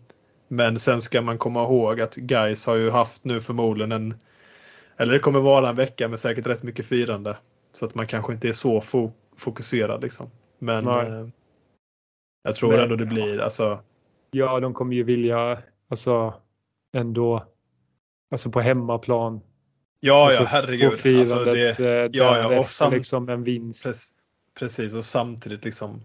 men 0.48 0.78
sen 0.78 1.02
ska 1.02 1.22
man 1.22 1.38
komma 1.38 1.62
ihåg 1.62 2.00
att 2.00 2.14
guys 2.14 2.66
har 2.66 2.74
ju 2.76 2.90
haft 2.90 3.24
nu 3.24 3.40
förmodligen 3.40 3.92
en, 3.92 4.14
eller 4.96 5.12
det 5.12 5.18
kommer 5.18 5.40
vara 5.40 5.68
en 5.68 5.76
vecka 5.76 6.08
med 6.08 6.20
säkert 6.20 6.46
rätt 6.46 6.62
mycket 6.62 6.86
firande. 6.86 7.36
Så 7.72 7.84
att 7.86 7.94
man 7.94 8.06
kanske 8.06 8.32
inte 8.32 8.48
är 8.48 8.52
så 8.52 8.80
fo- 8.80 9.12
fokuserad 9.36 10.02
liksom. 10.02 10.30
Men 10.58 10.84
Nej. 10.84 11.06
eh, 11.06 11.28
jag 12.42 12.54
tror 12.54 12.70
Men- 12.70 12.80
ändå 12.80 12.96
det 12.96 13.06
blir, 13.06 13.40
alltså, 13.40 13.78
Ja, 14.30 14.60
de 14.60 14.74
kommer 14.74 14.94
ju 14.96 15.02
vilja, 15.02 15.58
alltså 15.88 16.34
ändå, 16.96 17.46
alltså 18.30 18.50
på 18.50 18.60
hemmaplan. 18.60 19.40
Ja 20.04 20.26
alltså, 20.26 20.42
ja 20.42 20.46
herregud. 20.46 20.90
Få 20.92 20.96
firandet 20.98 21.32
Alltså, 21.32 21.50
det, 21.52 21.80
eh, 21.80 21.86
ja, 21.86 22.08
ja, 22.12 22.44
och 22.46 22.50
därefter 22.50 22.72
sam- 22.72 22.92
liksom 22.92 23.28
en 23.28 23.44
vinst. 23.44 23.86
Prec- 23.86 24.08
Precis 24.58 24.94
och 24.94 25.04
samtidigt 25.04 25.64
liksom 25.64 26.02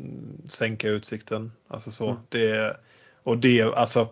mm, 0.00 0.42
sänka 0.48 0.88
utsikten. 0.88 1.52
Alltså 1.68 1.90
så. 1.90 2.04
Mm. 2.10 2.20
Det, 2.28 2.76
och 3.22 3.38
det, 3.38 3.62
alltså 3.62 4.08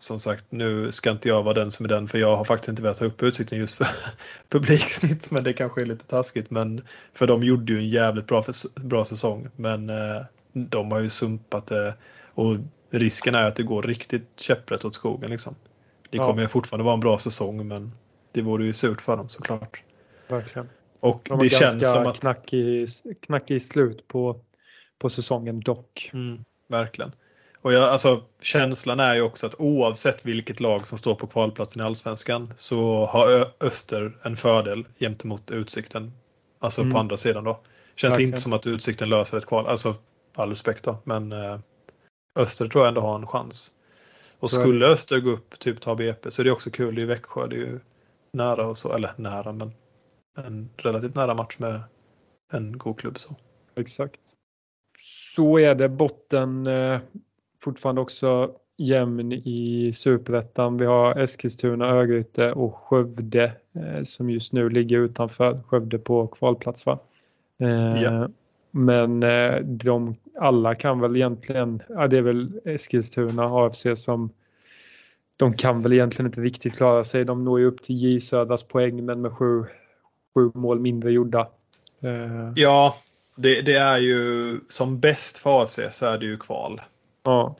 som 0.00 0.20
sagt, 0.20 0.44
nu 0.50 0.92
ska 0.92 1.10
inte 1.10 1.28
jag 1.28 1.42
vara 1.42 1.54
den 1.54 1.70
som 1.70 1.84
är 1.84 1.88
den 1.88 2.08
för 2.08 2.18
jag 2.18 2.36
har 2.36 2.44
faktiskt 2.44 2.68
inte 2.68 2.82
velat 2.82 2.98
ta 2.98 3.04
upp 3.04 3.22
utsikten 3.22 3.58
just 3.58 3.74
för 3.74 3.86
publiksnitt. 4.48 5.30
Men 5.30 5.44
det 5.44 5.52
kanske 5.52 5.80
är 5.82 5.86
lite 5.86 6.04
taskigt. 6.04 6.50
Men 6.50 6.82
för 7.14 7.26
de 7.26 7.42
gjorde 7.42 7.72
ju 7.72 7.78
en 7.78 7.88
jävligt 7.88 8.26
bra, 8.26 8.44
bra 8.76 9.04
säsong. 9.04 9.48
Men 9.56 9.90
eh, 9.90 10.22
de 10.52 10.90
har 10.92 11.00
ju 11.00 11.10
sumpat 11.10 11.66
det. 11.66 11.94
Och 12.34 12.56
risken 12.90 13.34
är 13.34 13.44
att 13.44 13.56
det 13.56 13.62
går 13.62 13.82
riktigt 13.82 14.28
käpprätt 14.36 14.84
åt 14.84 14.94
skogen. 14.94 15.30
Liksom. 15.30 15.54
Det 16.10 16.16
Ja. 16.16 16.26
kommer 16.26 16.42
ju 16.42 16.48
fortfarande 16.48 16.84
vara 16.84 16.94
en 16.94 17.00
bra 17.00 17.18
säsong 17.18 17.68
men 17.68 17.92
det 18.32 18.42
vore 18.42 18.64
ju 18.64 18.72
surt 18.72 19.00
för 19.00 19.16
dem 19.16 19.28
såklart. 19.28 19.82
Verkligen. 20.28 20.68
Och 21.00 21.20
De 21.28 21.38
det 21.38 21.50
känns 21.50 21.90
som 21.90 22.06
att 22.06 22.20
knackig, 22.20 22.88
knackig 23.26 23.62
slut 23.62 24.08
på, 24.08 24.40
på 24.98 25.10
säsongen 25.10 25.60
dock. 25.60 26.10
Mm, 26.12 26.44
verkligen. 26.68 27.12
Och 27.62 27.72
jag, 27.72 27.82
alltså, 27.88 28.22
känslan 28.42 29.00
är 29.00 29.14
ju 29.14 29.22
också 29.22 29.46
att 29.46 29.54
oavsett 29.58 30.24
vilket 30.24 30.60
lag 30.60 30.88
som 30.88 30.98
står 30.98 31.14
på 31.14 31.26
kvalplatsen 31.26 31.82
i 31.82 31.84
Allsvenskan 31.84 32.54
så 32.56 33.06
har 33.06 33.52
Öster 33.60 34.18
en 34.22 34.36
fördel 34.36 34.84
gentemot 34.98 35.50
Utsikten. 35.50 36.12
Alltså 36.58 36.80
Mm. 36.80 36.92
på 36.92 36.98
andra 36.98 37.16
sidan 37.16 37.44
då. 37.44 37.60
Känns 37.96 38.12
Verkligen. 38.12 38.28
inte 38.28 38.40
som 38.40 38.52
att 38.52 38.66
Utsikten 38.66 39.08
löser 39.08 39.38
ett 39.38 39.46
kval. 39.46 39.66
Alltså 39.66 39.94
all 40.34 40.50
respekt 40.50 40.84
då. 40.84 40.96
Men 41.04 41.32
eh, 41.32 41.58
Öster 42.34 42.68
tror 42.68 42.84
jag 42.84 42.88
ändå 42.88 43.00
har 43.00 43.14
en 43.14 43.26
chans. 43.26 43.70
Och 44.38 44.50
skulle 44.50 44.86
Öster 44.86 45.20
gå 45.20 45.30
upp, 45.30 45.58
typ 45.58 45.80
ta 45.80 45.94
BP, 45.94 46.30
så 46.30 46.42
är 46.42 46.44
det 46.44 46.50
också 46.50 46.70
kul. 46.70 46.94
Det 46.94 46.98
är 46.98 47.02
ju 47.02 47.06
Växjö, 47.06 47.46
det 47.46 47.56
är 47.56 47.60
ju 47.60 47.80
nära 48.38 48.66
och 48.66 48.78
så. 48.78 48.92
Eller 48.92 49.10
nära, 49.16 49.52
men 49.52 49.72
en 50.36 50.70
relativt 50.76 51.14
nära 51.14 51.34
match 51.34 51.56
med 51.58 51.80
en 52.52 52.78
god 52.78 52.98
klubb. 52.98 53.18
så. 53.18 53.36
Exakt. 53.76 54.20
Så 55.36 55.58
är 55.58 55.74
det 55.74 55.88
botten 55.88 56.66
eh, 56.66 57.00
fortfarande 57.62 58.00
också 58.00 58.52
jämn 58.76 59.32
i 59.32 59.92
superettan. 59.94 60.76
Vi 60.76 60.86
har 60.86 61.18
Eskilstuna, 61.18 61.86
Örgryte 61.86 62.52
och 62.52 62.74
Skövde 62.74 63.52
eh, 63.72 64.02
som 64.02 64.30
just 64.30 64.52
nu 64.52 64.68
ligger 64.68 64.98
utanför. 64.98 65.58
Skövde 65.58 65.98
på 65.98 66.26
kvalplats 66.26 66.86
va? 66.86 66.98
Eh, 67.60 68.02
Ja. 68.02 68.28
Men 68.70 69.22
eh, 69.22 69.60
de 69.60 70.16
alla 70.40 70.74
kan 70.74 71.00
väl 71.00 71.16
egentligen, 71.16 71.82
ja, 71.88 72.06
det 72.08 72.18
är 72.18 72.22
väl 72.22 72.60
Eskilstuna 72.64 73.44
AFC 73.44 73.86
som 73.96 74.30
de 75.38 75.56
kan 75.56 75.82
väl 75.82 75.92
egentligen 75.92 76.26
inte 76.26 76.40
riktigt 76.40 76.76
klara 76.76 77.04
sig. 77.04 77.24
De 77.24 77.44
når 77.44 77.60
ju 77.60 77.66
upp 77.66 77.82
till 77.82 77.96
J 77.96 78.20
Södras 78.20 78.62
poäng 78.64 79.04
men 79.04 79.20
med 79.20 79.32
sju, 79.32 79.64
sju 80.34 80.50
mål 80.54 80.80
mindre 80.80 81.10
gjorda. 81.12 81.48
Eh, 82.00 82.52
Ja, 82.56 82.96
det, 83.36 83.62
det 83.62 83.74
är 83.74 83.98
ju 83.98 84.60
som 84.68 85.00
bäst 85.00 85.38
för 85.38 85.62
AFC 85.62 85.78
så 85.92 86.06
är 86.06 86.18
det 86.18 86.26
ju 86.26 86.36
kval. 86.36 86.80
ja. 87.22 87.56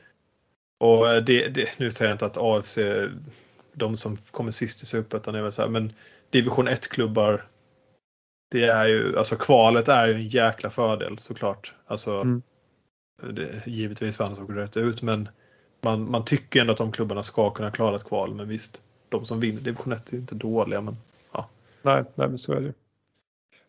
Och 0.79 1.09
eh, 1.09 1.23
det, 1.23 1.47
det, 1.47 1.79
nu 1.79 1.91
säger 1.91 2.09
jag 2.09 2.15
inte 2.15 2.25
att 2.25 2.37
AFC, 2.37 2.77
de 3.73 3.97
som 3.97 4.15
kommer 4.31 4.51
sist 4.51 4.83
i 4.83 4.85
Superettan 4.85 5.35
är 5.35 5.41
väl 5.41 5.51
så 5.51 5.61
här, 5.61 5.69
men 5.69 5.93
division 6.29 6.67
1-klubbar, 6.67 7.45
det 8.51 8.63
är 8.63 8.87
ju, 8.87 9.17
alltså 9.17 9.35
kvalet 9.35 9.87
är 9.87 10.07
ju 10.07 10.13
en 10.13 10.27
jäkla 10.27 10.69
fördel 10.69 11.19
såklart. 11.19 11.73
Alltså, 11.87 12.11
Mm. 12.21 12.41
det, 13.33 13.67
givetvis 13.67 14.19
vann 14.19 14.35
såg 14.35 14.57
rätt 14.57 14.77
ut, 14.77 15.01
men 15.01 15.29
man, 15.81 16.11
man 16.11 16.25
tycker 16.25 16.61
ändå 16.61 16.71
att 16.71 16.77
de 16.77 16.91
klubbarna 16.91 17.23
ska 17.23 17.49
kunna 17.49 17.71
klara 17.71 17.95
ett 17.95 18.03
kval. 18.03 18.33
Men 18.35 18.47
visst, 18.47 18.81
de 19.09 19.25
som 19.25 19.39
vinner 19.39 19.61
division 19.61 19.93
1 19.93 20.09
är 20.09 20.13
ju 20.13 20.19
inte 20.19 20.35
dåliga. 20.35 20.81
Men 20.81 20.95
Nej, 21.81 22.03
nej, 22.15 22.27
men 22.27 22.37
så 22.37 22.53
är 22.53 22.61
det. 22.61 22.73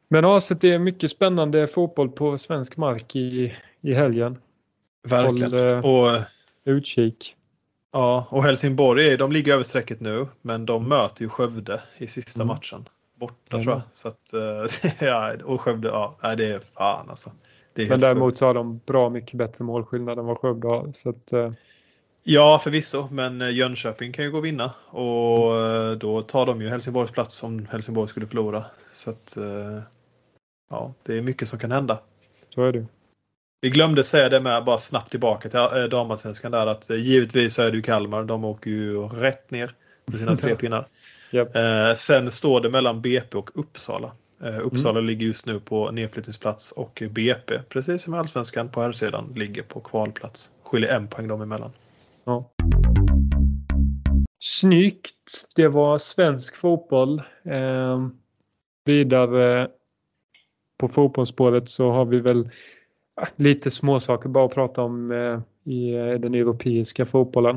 Men 0.08 0.24
ja, 0.24 0.40
det 0.60 0.68
är 0.68 0.78
mycket 0.78 1.10
spännande 1.10 1.66
fotboll 1.66 2.08
på 2.10 2.38
svensk 2.38 2.76
mark 2.76 3.16
i, 3.16 3.54
i 3.80 3.94
helgen. 3.94 4.38
verkligen. 5.08 5.52
Håll 5.82 6.14
eh, 6.14 6.16
Och, 6.16 6.20
utkik. 6.64 7.36
ja, 7.92 8.26
och 8.30 8.44
Helsingborg, 8.44 9.16
de 9.16 9.32
ligger 9.32 9.52
över 9.54 9.64
strecket 9.64 10.00
nu, 10.00 10.26
men 10.42 10.66
de 10.66 10.88
möter 10.88 11.22
ju 11.22 11.28
Skövde 11.28 11.80
i 11.98 12.06
sista 12.06 12.42
Mm. 12.42 12.46
matchen. 12.54 12.88
Borta 13.14 13.34
Jajamän. 13.50 13.64
tror 13.64 13.74
jag. 13.74 13.82
Så 13.94 14.08
att, 14.08 14.32
eh, 14.32 14.90
ja, 15.08 15.34
och 15.44 15.60
Skövde, 15.60 15.88
ja, 15.88 16.16
nej, 16.22 16.36
det 16.36 16.46
är 16.46 16.60
fan 16.74 17.10
alltså. 17.10 17.30
Det 17.74 17.82
är 17.82 17.88
Men 17.88 18.00
däremot 18.00 18.36
så 18.36 18.46
har 18.46 18.54
de 18.54 18.80
bra 18.86 19.10
mycket 19.10 19.34
bättre 19.38 19.64
målskillnad 19.64 20.18
än 20.18 20.24
vad 20.26 20.38
Skövde 20.38 20.68
har. 20.68 20.92
Så 20.92 21.10
att, 21.10 21.32
eh, 21.32 21.52
Ja, 22.22 22.60
förvisso, 22.64 23.08
men 23.10 23.40
eh, 23.40 23.50
Jönköping 23.50 24.12
kan 24.12 24.24
ju 24.24 24.30
gå 24.30 24.38
och 24.38 24.44
vinna 24.44 24.72
och 24.90 25.58
eh, 25.58 25.92
då 25.92 26.22
tar 26.22 26.46
de 26.46 26.62
ju 26.62 26.68
Helsingborgs 26.68 27.10
plats 27.10 27.42
om 27.42 27.66
Helsingborg 27.70 28.08
skulle 28.08 28.26
förlora. 28.26 28.64
Så 28.92 29.10
att, 29.10 29.36
eh, 29.36 29.80
ja, 30.70 30.94
det 31.02 31.18
är 31.18 31.22
mycket 31.22 31.48
som 31.48 31.58
kan 31.58 31.72
hända. 31.72 31.98
så 32.48 32.64
är 32.64 32.72
det. 32.72 32.86
Vi 33.60 33.70
glömde 33.70 34.04
säga 34.04 34.28
det 34.28 34.40
med, 34.40 34.64
bara 34.64 34.78
snabbt 34.78 35.10
tillbaka 35.10 35.48
till 35.48 35.90
damallsvenskan 35.90 36.52
där, 36.52 36.66
att 36.66 36.90
givetvis 36.90 37.58
är 37.58 37.70
det 37.70 37.76
ju 37.76 37.82
Kalmar. 37.82 38.24
De 38.24 38.44
åker 38.44 38.70
ju 38.70 38.98
rätt 39.08 39.50
ner 39.50 39.74
med 40.04 40.18
sina 40.18 40.36
tre 40.36 40.54
pinnar. 40.56 40.86
Eh, 41.32 41.96
sen 41.96 42.30
står 42.30 42.60
det 42.60 42.70
mellan 42.70 43.00
BP 43.00 43.38
och 43.38 43.50
Uppsala. 43.54 44.12
Uppsala 44.62 45.00
ligger 45.00 45.26
just 45.26 45.46
nu 45.46 45.60
på 45.60 45.90
nedflyttningsplats 45.90 46.72
och 46.72 47.02
BP, 47.10 47.58
precis 47.68 48.02
som 48.02 48.14
Allsvenskan 48.14 48.68
på 48.68 48.82
här 48.82 48.92
sidan 48.92 49.32
ligger 49.36 49.62
på 49.62 49.80
kvalplats. 49.80 50.50
Skiljer 50.62 50.96
en 50.96 51.08
poäng 51.08 51.28
dem 51.28 51.42
emellan. 51.42 51.72
Ja. 52.30 52.50
Snyggt. 54.38 55.48
Det 55.56 55.68
var 55.68 55.98
svensk 55.98 56.56
fotboll. 56.56 57.22
Eh, 57.44 58.06
vidare 58.84 59.68
på 60.78 60.88
fotbollsspåret 60.88 61.68
så 61.68 61.90
har 61.90 62.04
vi 62.04 62.20
väl 62.20 62.50
lite 63.36 63.70
småsaker 63.70 64.28
bara 64.28 64.44
att 64.44 64.54
prata 64.54 64.82
om 64.82 65.10
eh, 65.10 65.40
i 65.72 65.94
eh, 65.94 66.14
den 66.14 66.34
europeiska 66.34 67.06
fotbollen. 67.06 67.56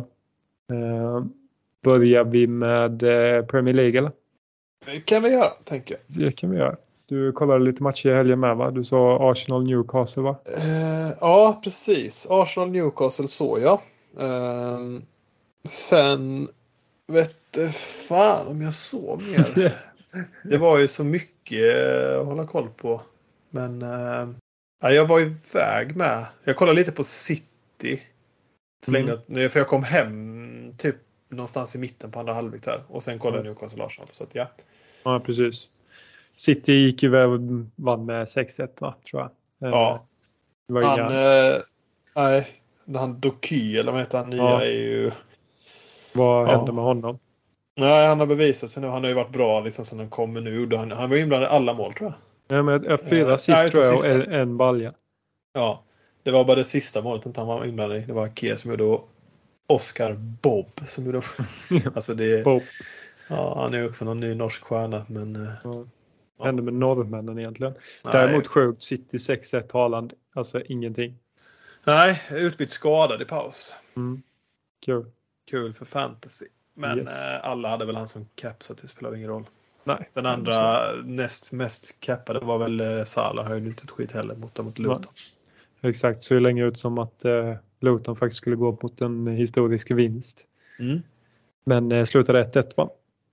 Eh, 0.70 1.26
börjar 1.84 2.24
vi 2.24 2.48
med 2.48 3.04
eh, 3.04 3.46
Premier 3.46 3.74
League 3.74 3.98
eller? 4.00 4.12
Det 4.86 5.00
kan 5.00 5.24
vi 5.24 5.30
göra, 5.30 5.50
tänker 5.50 5.96
jag. 5.96 6.26
Det 6.26 6.32
kan 6.32 6.50
vi 6.50 6.58
göra. 6.58 6.76
Du 7.06 7.32
kollade 7.32 7.66
lite 7.66 7.84
matcher 7.84 8.10
i 8.10 8.14
helgen 8.14 8.40
med 8.40 8.58
va? 8.58 8.72
Du 8.72 8.84
sa 8.84 9.32
Arsenal 9.32 9.64
Newcastle 9.64 10.24
va? 10.24 10.36
Eh, 10.58 11.18
ja, 11.22 11.62
precis. 11.64 12.28
Arsenal 12.30 12.70
Newcastle 12.70 13.28
såg 13.28 13.60
jag. 13.60 13.80
Eh, 14.19 14.80
sen 15.69 16.47
vet 17.08 17.36
du 17.52 17.71
fan 18.08 18.47
om 18.47 18.62
jag 18.62 18.73
såg 18.73 19.21
mer. 19.21 19.78
det 20.43 20.58
var 20.58 20.78
ju 20.78 20.88
så 20.88 21.04
mycket 21.04 21.78
att 22.17 22.26
hålla 22.26 22.47
koll 22.47 22.69
på. 22.69 23.02
Men 23.49 23.82
eh, 23.82 24.30
ja, 24.82 24.91
jag 24.91 25.08
var 25.08 25.19
iväg 25.19 25.95
med. 25.95 26.26
Jag 26.43 26.56
kollade 26.56 26.80
lite 26.80 26.91
på 26.91 27.04
City. 27.04 28.02
Slängde, 28.86 29.21
mm. 29.28 29.49
För 29.49 29.60
jag 29.60 29.67
kom 29.67 29.84
hem 29.84 30.73
typ 30.78 30.95
någonstans 31.30 31.76
i 31.76 31.78
mitten 31.78 32.12
på 32.12 32.19
andra 32.19 32.34
halvlek 32.34 32.63
där. 32.63 32.82
Och 32.88 33.04
sen 33.04 33.19
kollade 33.19 33.38
jag 33.38 33.45
Newcastle 33.45 33.84
Arsenal. 33.84 34.08
Så 34.12 34.23
att, 34.23 34.36
ja. 34.36 34.52
Ja, 35.04 35.19
precis. 35.19 35.78
City 36.36 36.73
gick 36.73 37.04
ju 37.04 37.10
vann 37.76 38.06
med 38.06 38.26
6-1 38.26 38.69
va, 38.80 38.95
tror 39.10 39.21
jag. 39.21 39.32
Eh, 39.69 39.76
Ja. 39.76 40.08
Han, 40.67 40.84
inga, 40.84 41.10
eh, 41.10 41.62
nej, 42.15 42.62
han 42.96 43.19
Doky 43.19 43.78
eller 43.78 43.91
vad 43.91 44.02
heter 44.02 44.17
han 44.17 44.30
nya 44.30 44.41
Ja. 44.41 44.62
är 44.62 44.72
ju 44.72 45.12
vad 46.13 46.48
ja. 46.50 46.72
med 46.72 46.84
honom? 46.84 47.19
Nej, 47.76 48.08
han 48.08 48.19
har 48.19 48.28
bevisat 48.28 48.69
sig 48.69 48.82
nu. 48.82 48.88
Han 48.88 49.02
har 49.04 49.10
ju 49.10 49.15
varit 49.15 49.32
bra 49.32 49.62
liksom 49.62 49.86
sen 49.86 50.00
han 50.00 50.10
kom 50.10 50.34
nu. 50.34 50.76
Han, 50.76 50.91
han 50.91 51.10
var 51.10 51.17
inblandad 51.17 51.52
i 51.52 51.54
alla 51.56 51.74
mål 51.74 51.93
tror 51.93 52.10
jag. 52.10 52.15
Nej, 52.48 52.63
men, 52.63 52.91
eh, 52.91 52.98
fyra 52.98 53.28
Eh, 53.28 53.34
assist 53.34 53.50
nej, 53.58 53.69
tror 53.69 53.84
jag 53.84 53.93
och 53.96 54.06
en, 54.06 54.22
en 54.22 54.58
balja. 54.58 54.93
Ja. 55.54 55.84
Det 56.24 56.32
var 56.32 56.46
bara 56.46 56.56
det 56.56 56.63
sista 56.63 57.02
målet 57.02 57.26
inte 57.26 57.39
han 57.39 57.48
var 57.48 57.65
inblandad 57.65 57.98
i. 57.98 58.02
Det 58.02 58.13
var 58.13 58.30
Kia 58.36 58.58
som 58.58 58.72
gjorde 58.72 58.84
och 58.84 59.10
Oscar 59.67 60.13
Bob 60.13 60.82
som 60.88 61.06
gjorde. 61.06 61.22
alltså 61.96 62.13
det, 62.13 62.43
Bob. 62.43 62.62
ja, 63.28 63.62
han 63.62 63.74
är 63.74 63.88
också 63.88 64.06
någon 64.06 64.19
ny 64.19 64.36
norsk 64.36 64.63
stjärna 64.63 65.06
men 65.08 65.36
eh, 65.36 65.52
Ja. 65.63 65.86
Vad 66.38 66.48
hände 66.48 66.62
med 66.62 66.74
norrmännen 66.74 67.39
egentligen? 67.39 67.74
nej. 68.04 68.13
Däremot 68.13 68.48
sjukt 68.48 68.82
City 68.82 69.17
6-1 69.17 69.74
Haaland. 69.74 70.13
Alltså 70.36 70.62
ingenting. 70.62 71.17
Nej, 71.84 72.22
utbytt 72.32 72.69
skadad 72.69 73.22
i 73.22 73.26
paus. 73.26 73.74
Mm. 73.96 74.22
Kul. 74.86 75.06
Kul 75.50 75.74
för 75.74 75.86
fantasy. 75.86 76.46
Men 76.74 76.98
Yes. 77.00 77.10
eh, 77.10 77.46
alla 77.50 77.69
hade 77.69 77.86
väl 77.86 77.96
han 77.96 78.08
som 78.08 78.28
cap 78.36 78.63
så 78.63 78.74
det 78.74 78.88
spelar 78.88 79.15
ingen 79.15 79.30
roll. 79.30 79.46
Nej. 79.84 80.10
Den 80.13 80.26
andra 80.26 80.80
näst 81.06 81.52
mest 81.52 82.00
cappade 82.00 82.39
var 82.39 82.58
väl 82.58 82.80
eh, 82.80 83.04
Salah. 83.04 83.48
Höjde 83.48 83.67
inte 83.67 83.84
ett 83.84 83.91
skit 83.91 84.12
heller 84.12 84.36
mot, 84.36 84.58
mot 84.60 84.80
Luton. 84.80 85.06
Exakt, 85.82 86.24
så 86.24 86.34
det 86.34 86.39
länge 86.39 86.65
ut 86.65 86.78
som 86.78 86.98
att 86.98 87.26
eh, 87.26 87.56
Luton 87.80 88.15
faktiskt 88.15 88.38
skulle 88.38 88.56
gå 88.56 88.78
mot 88.82 89.02
en 89.02 89.28
historisk 89.28 89.91
vinst. 89.91 90.46
Mm. 90.80 91.02
Men 91.63 91.91
eh, 91.91 92.06
slutade 92.06 92.43
1-1 92.43 92.72
va? 92.78 92.89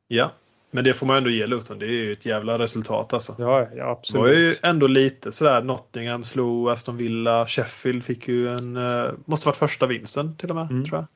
Ja, 0.09 0.33
men 0.71 0.85
det 0.85 0.95
får 0.95 1.07
man 1.07 1.17
ändå 1.17 1.31
ge 1.31 1.47
Luton. 1.47 1.79
Det 1.79 1.87
är 1.87 2.05
ju 2.05 2.13
ett 2.13 2.27
jävla 2.27 2.59
resultat 2.59 3.13
alltså. 3.13 3.35
Ja, 3.39 3.61
ja 3.61 3.67
Det 3.75 3.83
var 3.83 3.91
absolut. 3.93 4.39
ju 4.39 4.57
ändå 4.63 4.87
lite 4.87 5.33
sådär. 5.33 5.63
Nottingham 5.63 6.25
slog 6.25 6.69
Aston 6.71 6.97
Villa. 6.97 7.47
Sheffield 7.47 8.05
fick 8.05 8.29
ju 8.29 8.49
en, 8.49 8.77
eh, 8.77 9.11
måste 9.25 9.47
varit 9.47 9.57
första 9.57 9.87
vinsten 9.87 10.37
till 10.37 10.51
och 10.51 10.57
med 10.57 10.71
Mm. 10.71 10.85
tror 10.85 10.99
jag. 10.99 11.07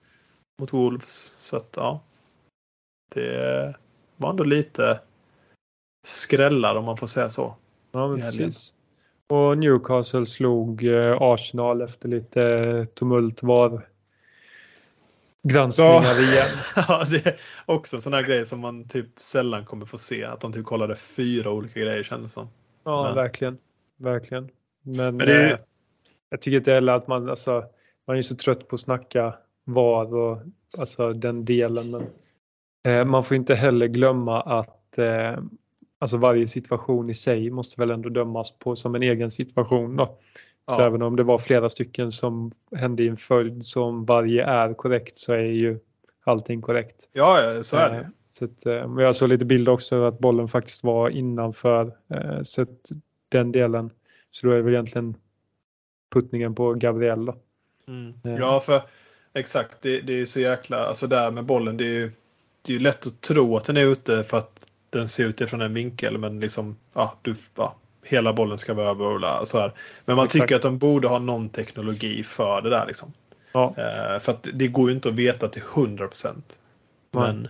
Mot 0.60 0.72
Wolves. 0.72 1.32
Så 1.40 1.56
att 1.56 1.74
ja. 1.76 2.00
Det 3.14 3.74
var 4.16 4.30
ändå 4.30 4.44
lite 4.44 5.00
skrällar 6.06 6.74
om 6.76 6.84
man 6.84 6.96
får 6.96 7.06
säga 7.06 7.30
så. 7.30 7.54
Ja, 7.92 8.08
men 8.08 8.20
precis. 8.20 8.72
Och 9.28 9.58
Newcastle 9.58 10.26
slog 10.26 10.84
eh, 10.84 11.16
Arsenal 11.20 11.82
efter 11.82 12.08
lite 12.08 12.86
tumult 12.94 13.42
var 13.42 13.86
granskningar 15.48 16.04
Ja. 16.04 16.20
igen. 16.20 16.48
ja, 16.88 17.04
det 17.10 17.26
är 17.26 17.36
också 17.66 17.96
en 17.96 18.02
sån 18.02 18.12
här 18.12 18.22
grej 18.22 18.46
som 18.46 18.60
man 18.60 18.88
typ 18.88 19.06
sällan 19.20 19.64
kommer 19.64 19.86
få 19.86 19.98
se. 19.98 20.24
Att 20.24 20.40
de 20.40 20.52
typ 20.52 20.64
kollade 20.64 20.96
fyra 20.96 21.50
olika 21.50 21.80
grejer 21.80 22.02
kändes 22.02 22.32
som. 22.32 22.48
Ja, 22.84 23.02
Men- 23.02 23.14
verkligen. 23.14 23.58
Verkligen. 23.96 24.48
Men, 24.82 25.16
Men 25.16 25.26
det 25.26 25.50
eh, 25.52 25.58
jag 26.30 26.40
tycker 26.40 26.56
inte 26.58 26.72
heller 26.72 26.92
att 26.92 27.06
man, 27.06 27.28
alltså, 27.30 27.64
man 28.06 28.16
är 28.18 28.22
så 28.22 28.36
trött 28.36 28.68
på 28.68 28.74
att 28.74 28.80
snacka 28.80 29.34
VAR 29.64 30.14
och 30.14 30.38
alltså 30.78 31.12
den 31.12 31.44
delen. 31.44 31.90
Men, 31.90 32.06
eh, 32.98 33.04
man 33.04 33.24
får 33.24 33.36
inte 33.36 33.54
heller 33.54 33.86
glömma 33.86 34.42
att 34.42 34.98
eh, 34.98 35.38
alltså 35.98 36.16
varje 36.16 36.46
situation 36.46 37.10
i 37.10 37.14
sig 37.14 37.50
måste 37.50 37.80
väl 37.80 37.90
ändå 37.90 38.08
dömas 38.08 38.58
på 38.58 38.76
som 38.76 38.94
en 38.94 39.02
egen 39.02 39.30
situation. 39.30 39.96
Då. 39.96 40.18
Så 40.70 40.80
Ja. 40.80 40.86
även 40.86 41.02
om 41.02 41.16
det 41.16 41.22
var 41.22 41.38
flera 41.38 41.68
stycken 41.70 42.12
som 42.12 42.50
hände 42.76 43.02
i 43.02 43.08
en 43.08 43.16
följd 43.16 43.66
som 43.66 44.04
varje 44.04 44.44
är 44.44 44.74
korrekt 44.74 45.18
så 45.18 45.32
är 45.32 45.38
ju 45.38 45.78
allting 46.24 46.62
korrekt. 46.62 47.08
Ja, 47.12 47.42
ja, 47.42 47.62
så 47.62 47.76
är 47.76 47.90
Eh, 47.90 47.96
det. 47.96 48.10
Så 48.28 48.44
att, 48.44 48.66
eh, 48.66 48.88
men 48.88 49.04
jag 49.04 49.16
såg 49.16 49.28
lite 49.28 49.44
bilder 49.44 49.72
också 49.72 50.04
att 50.04 50.18
bollen 50.18 50.48
faktiskt 50.48 50.84
var 50.84 51.10
innanför. 51.10 51.92
eh, 52.08 52.42
Så 52.42 52.62
att 52.62 52.90
den 53.28 53.52
delen. 53.52 53.90
Så 54.30 54.46
då 54.46 54.52
är 54.52 54.56
det 54.56 54.62
väl 54.62 54.72
egentligen 54.72 55.14
puttningen 56.12 56.54
på 56.54 56.74
Gabriel 56.74 57.24
då. 57.24 57.36
Mm. 57.88 58.14
Eh. 58.24 58.34
Ja, 58.34 58.60
för 58.60 58.80
exakt. 59.32 59.78
Det, 59.82 60.00
det 60.00 60.20
är 60.20 60.24
så 60.26 60.40
jäkla, 60.40 60.86
alltså 60.86 61.06
där 61.06 61.30
med 61.30 61.44
bollen, 61.44 61.76
det 61.76 61.84
är 61.84 61.88
ju 61.94 62.10
det 62.62 62.72
är 62.72 62.76
ju 62.76 62.82
lätt 62.82 63.06
att 63.06 63.20
tro 63.20 63.56
att 63.56 63.64
den 63.64 63.76
är 63.76 63.86
ute 63.86 64.24
för 64.24 64.36
att 64.38 64.66
den 64.90 65.08
ser 65.08 65.26
ut 65.28 65.40
ifrån 65.40 65.60
en 65.60 65.74
vinkel, 65.74 66.18
men 66.18 66.40
liksom, 66.40 66.76
ja, 66.92 67.14
du, 67.22 67.34
ja 67.54 67.74
hela 68.04 68.32
bollen 68.32 68.58
ska 68.58 68.74
vara 68.74 68.88
över 68.90 69.40
och 69.40 69.48
så 69.48 69.58
här. 69.60 69.72
Men 70.04 70.16
man 70.16 70.24
Exakt. 70.24 70.42
tycker 70.42 70.56
att 70.56 70.62
de 70.62 70.78
borde 70.78 71.08
ha 71.08 71.18
någon 71.18 71.48
teknologi 71.48 72.22
för 72.24 72.62
det 72.62 72.70
där 72.70 72.86
liksom. 72.86 73.12
Ja, 73.52 73.74
Eh, 73.78 74.20
för 74.20 74.32
att 74.32 74.46
det 74.54 74.68
går 74.68 74.88
ju 74.88 74.94
inte 74.94 75.08
att 75.08 75.14
veta 75.14 75.48
till 75.48 75.62
100 75.74 76.06
procent. 76.08 76.58
Nej. 77.12 77.22
Men, 77.26 77.48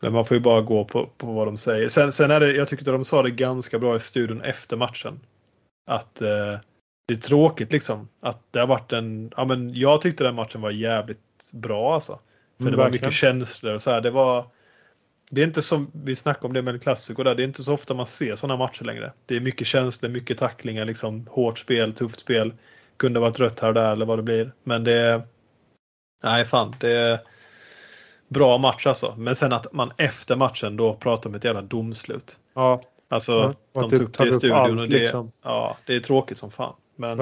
men 0.00 0.12
man 0.12 0.26
får 0.26 0.36
ju 0.36 0.40
bara 0.40 0.60
gå 0.60 0.84
på, 0.84 1.06
på 1.16 1.32
vad 1.32 1.46
de 1.48 1.56
säger. 1.56 1.88
Sen, 1.88 2.12
sen 2.12 2.30
är 2.30 2.40
det, 2.40 2.52
jag 2.52 2.68
tyckte 2.68 2.90
de 2.90 3.04
sa 3.04 3.22
det 3.22 3.30
ganska 3.30 3.78
bra 3.78 3.96
i 3.96 4.00
studion 4.00 4.40
efter 4.40 4.76
matchen. 4.76 5.20
Att 5.86 6.22
eh, 6.22 6.58
det 7.08 7.14
är 7.14 7.18
tråkigt 7.18 7.72
liksom. 7.72 8.08
Att 8.20 8.40
det 8.50 8.60
har 8.60 8.66
varit 8.66 8.92
en, 8.92 9.32
ja 9.36 9.44
men 9.44 9.74
jag 9.74 10.00
tyckte 10.00 10.24
den 10.24 10.34
matchen 10.34 10.60
var 10.60 10.70
jävligt 10.70 11.18
bra 11.52 11.94
alltså. 11.94 12.18
För 12.56 12.62
Mm, 12.62 12.72
det 12.72 12.76
var 12.76 12.84
verkligen. 12.84 13.06
mycket 13.06 13.18
känslor 13.18 13.74
och 13.74 13.82
så 13.82 13.90
här. 13.90 14.00
Det 14.00 14.10
var 14.10 14.44
det 15.30 15.40
är 15.42 15.46
inte 15.46 15.62
som 15.62 15.90
vi 15.92 16.16
snackade 16.16 16.46
om 16.46 16.52
det 16.52 16.62
med 16.62 16.74
en 16.74 16.80
klassiker 16.80 17.24
där. 17.24 17.34
Det 17.34 17.42
är 17.42 17.44
inte 17.44 17.62
så 17.62 17.74
ofta 17.74 17.94
man 17.94 18.06
ser 18.06 18.36
sådana 18.36 18.56
matcher 18.56 18.84
längre. 18.84 19.12
Det 19.26 19.36
är 19.36 19.40
mycket 19.40 19.66
känslor, 19.66 20.10
mycket 20.10 20.38
tacklingar, 20.38 20.84
liksom 20.84 21.26
hårt 21.30 21.58
spel, 21.58 21.94
tufft 21.94 22.20
spel. 22.20 22.54
Kunde 22.96 23.20
varit 23.20 23.38
rött 23.38 23.60
här 23.60 23.68
och 23.68 23.74
där 23.74 23.92
eller 23.92 24.06
vad 24.06 24.18
det 24.18 24.22
blir. 24.22 24.52
Men 24.64 24.84
det 24.84 24.92
är 24.92 25.22
Nej 26.22 26.44
fan, 26.44 26.74
det 26.80 26.92
är 26.92 27.18
bra 28.28 28.58
match 28.58 28.86
alltså. 28.86 29.14
Men 29.18 29.36
sen 29.36 29.52
att 29.52 29.72
man 29.72 29.90
efter 29.96 30.36
matchen 30.36 30.76
då 30.76 30.94
pratar 30.94 31.30
om 31.30 31.34
ett 31.34 31.44
jävla 31.44 31.62
domslut. 31.62 32.38
ja. 32.54 32.82
Alltså 33.08 33.54
Ja, 33.72 33.80
de 33.80 33.90
du 33.90 33.98
tog 33.98 34.12
tar 34.12 34.24
det 34.24 34.30
i 34.30 34.32
upp 34.32 34.38
studion 34.38 34.56
allt, 34.58 34.80
och 34.80 34.88
det, 34.88 34.98
liksom. 34.98 35.32
ja, 35.44 35.76
det 35.86 35.96
är 35.96 36.00
tråkigt 36.00 36.38
som 36.38 36.50
fan. 36.50 36.74
Men 36.96 37.18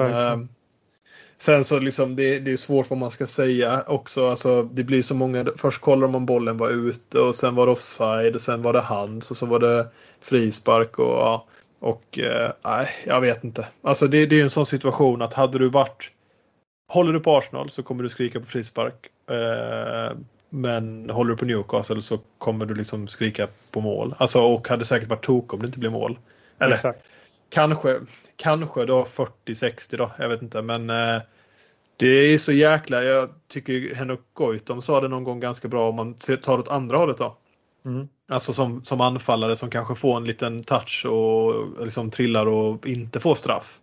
Sen 1.37 1.63
så 1.63 1.79
liksom 1.79 2.15
det, 2.15 2.39
det 2.39 2.51
är 2.51 2.57
svårt 2.57 2.89
vad 2.89 2.99
man 2.99 3.11
ska 3.11 3.27
säga 3.27 3.83
också. 3.87 4.29
Alltså, 4.29 4.63
det 4.63 4.83
blir 4.83 5.01
så 5.01 5.15
många. 5.15 5.45
Först 5.57 5.81
kollar 5.81 6.07
de 6.07 6.15
om 6.15 6.25
bollen 6.25 6.57
var 6.57 6.69
ute 6.69 7.19
och 7.19 7.35
sen 7.35 7.55
var 7.55 7.65
det 7.65 7.71
offside 7.71 8.35
och 8.35 8.41
sen 8.41 8.61
var 8.61 8.73
det 8.73 8.81
hands 8.81 9.31
och 9.31 9.37
så 9.37 9.45
var 9.45 9.59
det 9.59 9.87
frispark 10.21 10.99
och 10.99 11.05
ja. 11.05 11.45
Och 11.79 12.19
eh, 12.19 12.51
nej, 12.63 12.89
jag 13.05 13.21
vet 13.21 13.43
inte. 13.43 13.67
Alltså 13.81 14.07
det, 14.07 14.25
det 14.25 14.39
är 14.39 14.43
en 14.43 14.49
sån 14.49 14.65
situation 14.65 15.21
att 15.21 15.33
hade 15.33 15.59
du 15.59 15.69
varit 15.69 16.11
Håller 16.87 17.13
du 17.13 17.19
på 17.19 17.37
Arsenal 17.37 17.69
så 17.69 17.83
kommer 17.83 18.03
du 18.03 18.09
skrika 18.09 18.39
på 18.39 18.45
frispark. 18.45 19.09
Eh, 19.29 20.17
men 20.49 21.09
håller 21.09 21.31
du 21.31 21.37
på 21.37 21.45
Newcastle 21.45 22.01
så 22.01 22.17
kommer 22.37 22.65
du 22.65 22.75
liksom 22.75 23.07
skrika 23.07 23.47
på 23.71 23.81
mål. 23.81 24.15
Alltså 24.17 24.41
och 24.41 24.67
hade 24.67 24.85
säkert 24.85 25.09
varit 25.09 25.25
tok 25.25 25.53
om 25.53 25.59
det 25.59 25.65
inte 25.65 25.79
blev 25.79 25.91
mål. 25.91 26.19
Eller 26.59 26.73
Exakt. 26.73 27.15
Kanske, 27.55 27.99
kanske 28.35 28.85
då 28.85 29.03
40-60 29.03 29.97
då. 29.97 30.11
Jag 30.19 30.29
vet 30.29 30.41
inte. 30.41 30.61
Men 30.61 30.89
eh, 30.89 31.21
det 31.97 32.07
är 32.07 32.37
så 32.37 32.51
jäkla. 32.51 33.03
Jag 33.03 33.29
tycker 33.47 33.95
Henrik 33.95 34.19
Goitom 34.33 34.81
sa 34.81 35.01
det 35.01 35.07
någon 35.07 35.23
gång 35.23 35.39
ganska 35.39 35.67
bra 35.67 35.89
om 35.89 35.95
man 35.95 36.13
tar 36.13 36.59
åt 36.59 36.69
andra 36.69 36.97
hållet 36.97 37.17
då. 37.17 37.37
Mm. 37.85 38.07
Alltså 38.27 38.53
som, 38.53 38.83
som 38.83 39.01
anfallare 39.01 39.55
som 39.55 39.69
kanske 39.69 39.95
får 39.95 40.17
en 40.17 40.23
liten 40.23 40.63
touch 40.63 41.05
och 41.05 41.67
liksom 41.85 42.11
trillar 42.11 42.45
och 42.45 42.87
inte 42.87 43.19
får 43.19 43.35
straff. 43.35 43.79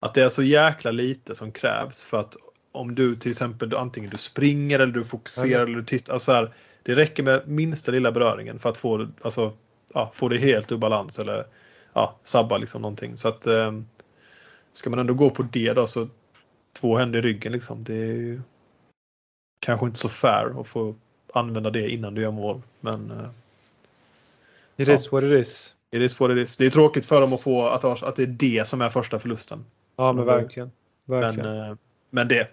Att 0.00 0.14
det 0.14 0.22
är 0.22 0.28
så 0.28 0.42
jäkla 0.42 0.90
lite 0.90 1.34
som 1.34 1.52
krävs 1.52 2.04
för 2.04 2.20
att 2.20 2.36
om 2.72 2.94
du 2.94 3.16
till 3.16 3.30
exempel 3.30 3.76
antingen 3.76 4.10
du 4.10 4.18
springer 4.18 4.78
eller 4.78 4.92
du 4.92 5.04
fokuserar 5.04 5.46
Ja. 5.48 5.60
eller 5.60 5.76
du 5.76 5.84
tittar. 5.84 6.12
Alltså 6.12 6.32
här, 6.32 6.54
det 6.82 6.94
räcker 6.94 7.22
med 7.22 7.48
minsta 7.48 7.92
lilla 7.92 8.12
beröringen 8.12 8.58
för 8.58 8.68
att 8.68 8.76
få, 8.78 9.08
alltså, 9.22 9.52
ja, 9.94 10.12
få 10.14 10.28
det 10.28 10.38
helt 10.38 10.72
ur 10.72 10.76
balans 10.76 11.18
eller 11.18 11.46
ja, 11.94 12.14
sabba 12.24 12.58
liksom 12.58 12.82
någonting. 12.82 13.18
Så 13.18 13.28
att 13.28 13.46
eh, 13.46 13.72
ska 14.72 14.90
man 14.90 14.98
ändå 14.98 15.14
gå 15.14 15.30
på 15.30 15.42
det 15.42 15.72
då 15.72 15.86
så 15.86 16.08
två 16.72 16.96
händer 16.96 17.18
i 17.18 17.22
ryggen 17.22 17.52
liksom. 17.52 17.84
Det 17.84 17.94
är 17.94 18.06
ju 18.06 18.40
kanske 19.60 19.86
inte 19.86 19.98
så 19.98 20.08
fair 20.08 20.60
att 20.60 20.66
få 20.66 20.94
använda 21.32 21.70
det 21.70 21.90
innan 21.90 22.14
du 22.14 22.22
gör 22.22 22.30
mål. 22.30 22.62
Men 22.80 23.10
eh, 23.10 23.28
It 24.76 24.88
Ja. 24.88 24.94
is 24.94 25.12
what 25.12 25.24
it 25.24 25.32
is. 25.40 25.74
it 25.90 26.00
is 26.02 26.20
what 26.20 26.30
it 26.30 26.36
is. 26.38 26.56
Det 26.56 26.66
är 26.66 26.70
tråkigt 26.70 27.06
för 27.06 27.20
dem 27.20 27.32
att 27.32 27.40
få 27.40 27.66
att, 27.66 27.84
att 27.84 28.16
det 28.16 28.22
är 28.22 28.26
det 28.26 28.68
som 28.68 28.80
är 28.82 28.90
första 28.90 29.18
förlusten. 29.18 29.64
Ja 29.96 30.12
men 30.12 30.22
Mm. 30.24 30.36
verkligen. 30.40 30.70
verkligen. 31.06 31.46
Men, 31.56 31.70
eh, 31.70 31.76
men 32.10 32.28
det, 32.28 32.48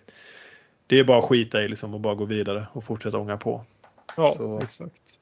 det 0.87 0.99
är 0.99 1.03
bara 1.03 1.19
att 1.19 1.25
skita 1.25 1.63
i 1.63 1.67
liksom 1.67 1.93
och 1.93 1.99
bara 1.99 2.15
gå 2.15 2.25
vidare 2.25 2.67
och 2.73 2.83
fortsätta 2.83 3.17
ånga 3.17 3.37
på. 3.37 3.65
ja, 4.17 4.31
så- 4.37 4.59
exakt. 4.61 5.19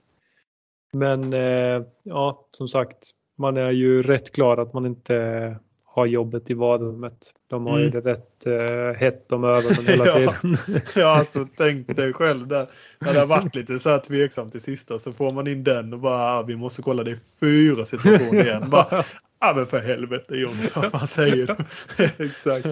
Men 0.92 1.34
eh, 1.34 1.84
ja, 2.04 2.46
som 2.52 2.68
sagt, 2.70 3.12
man 3.40 3.58
är 3.58 3.72
ju 3.72 4.02
rätt 4.02 4.32
glad 4.32 4.60
att 4.60 4.74
man 4.74 4.86
inte 4.86 5.56
har 5.86 6.06
jobbet 6.06 6.50
i 6.50 6.54
varummet. 6.54 7.34
De 7.50 7.66
har 7.66 7.80
ju 7.80 7.88
Mm. 7.88 8.02
det 8.04 8.12
rätt 8.12 8.46
eh, 8.48 9.00
hett 9.00 9.32
om 9.32 9.44
öronen 9.44 9.88
hela 9.88 10.06
Ja. 10.08 10.14
tiden. 10.14 10.58
Ja, 10.96 11.08
alltså 11.08 11.48
tänk 11.58 11.96
dig 11.96 12.14
själv 12.14 12.48
där. 12.48 12.68
När 13.00 13.14
det 13.14 13.20
har 13.20 13.26
varit 13.28 13.56
lite 13.56 13.80
så 13.80 13.90
här 13.90 14.00
tveksamt 14.00 14.52
till 14.52 14.62
sista 14.62 15.00
så 15.00 15.14
får 15.14 15.32
man 15.32 15.48
in 15.48 15.64
den 15.64 15.94
och 15.94 16.00
bara 16.00 16.16
ah, 16.40 16.44
vi 16.44 16.56
måste 16.56 16.82
kolla 16.82 17.04
det 17.04 17.12
är 17.12 17.20
fyra 17.40 17.86
situationer 17.86 18.44
igen. 18.46 18.70
Bara, 18.70 19.04
Ja 19.42 19.54
men 19.56 19.66
för 19.66 19.80
helvete 19.80 20.36
John, 20.36 20.54
vad 20.76 20.92
fan 20.92 21.08
säger 21.08 21.56
du? 21.98 22.26
Exakt. 22.26 22.68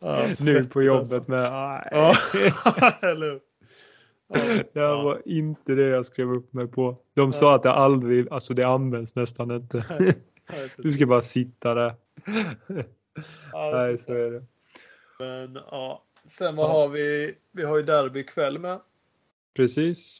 Ja, 0.00 0.26
nu 0.40 0.64
på 0.64 0.82
jobbet 0.82 1.12
alltså. 1.12 1.30
med 1.30 1.52
nej. 1.52 1.88
Ja, 1.92 2.14
eller 3.02 3.38
Det 4.28 4.38
här 4.38 4.64
ja. 4.72 5.02
var 5.02 5.22
inte 5.24 5.74
det 5.74 5.82
jag 5.86 6.06
skrev 6.06 6.32
upp 6.32 6.52
mig 6.52 6.66
på. 6.66 6.96
De 7.14 7.32
sa 7.32 7.54
att 7.54 7.62
det 7.62 7.72
aldrig, 7.72 8.28
alltså 8.32 8.54
det 8.54 8.62
används 8.64 9.14
nästan 9.14 9.50
inte. 9.50 9.84
Du 10.76 10.92
ska 10.92 11.06
bara 11.06 11.22
sitta 11.22 11.74
där. 11.74 11.94
Nej, 13.72 13.98
så 13.98 14.12
är 14.12 14.30
det. 14.30 14.44
Men 15.18 15.54
ja, 15.70 16.02
sen 16.26 16.56
vad 16.56 16.66
Ja. 16.66 16.72
har 16.72 16.88
vi? 16.88 17.34
Vi 17.52 17.62
har 17.64 17.76
ju 17.76 17.82
derby 17.82 18.20
ikväll 18.20 18.58
med. 18.58 18.80
Precis. 19.56 20.18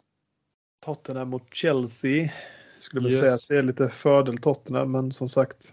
Tottenham 0.85 1.29
mot 1.29 1.55
Chelsea. 1.55 2.31
Skulle 2.79 3.03
väl 3.03 3.11
Yes. 3.12 3.21
säga 3.21 3.35
att 3.35 3.49
det 3.49 3.57
är 3.59 3.62
lite 3.62 3.88
fördel 3.88 4.38
Tottenham 4.38 4.93
men 4.93 5.12
som 5.12 5.29
sagt. 5.29 5.73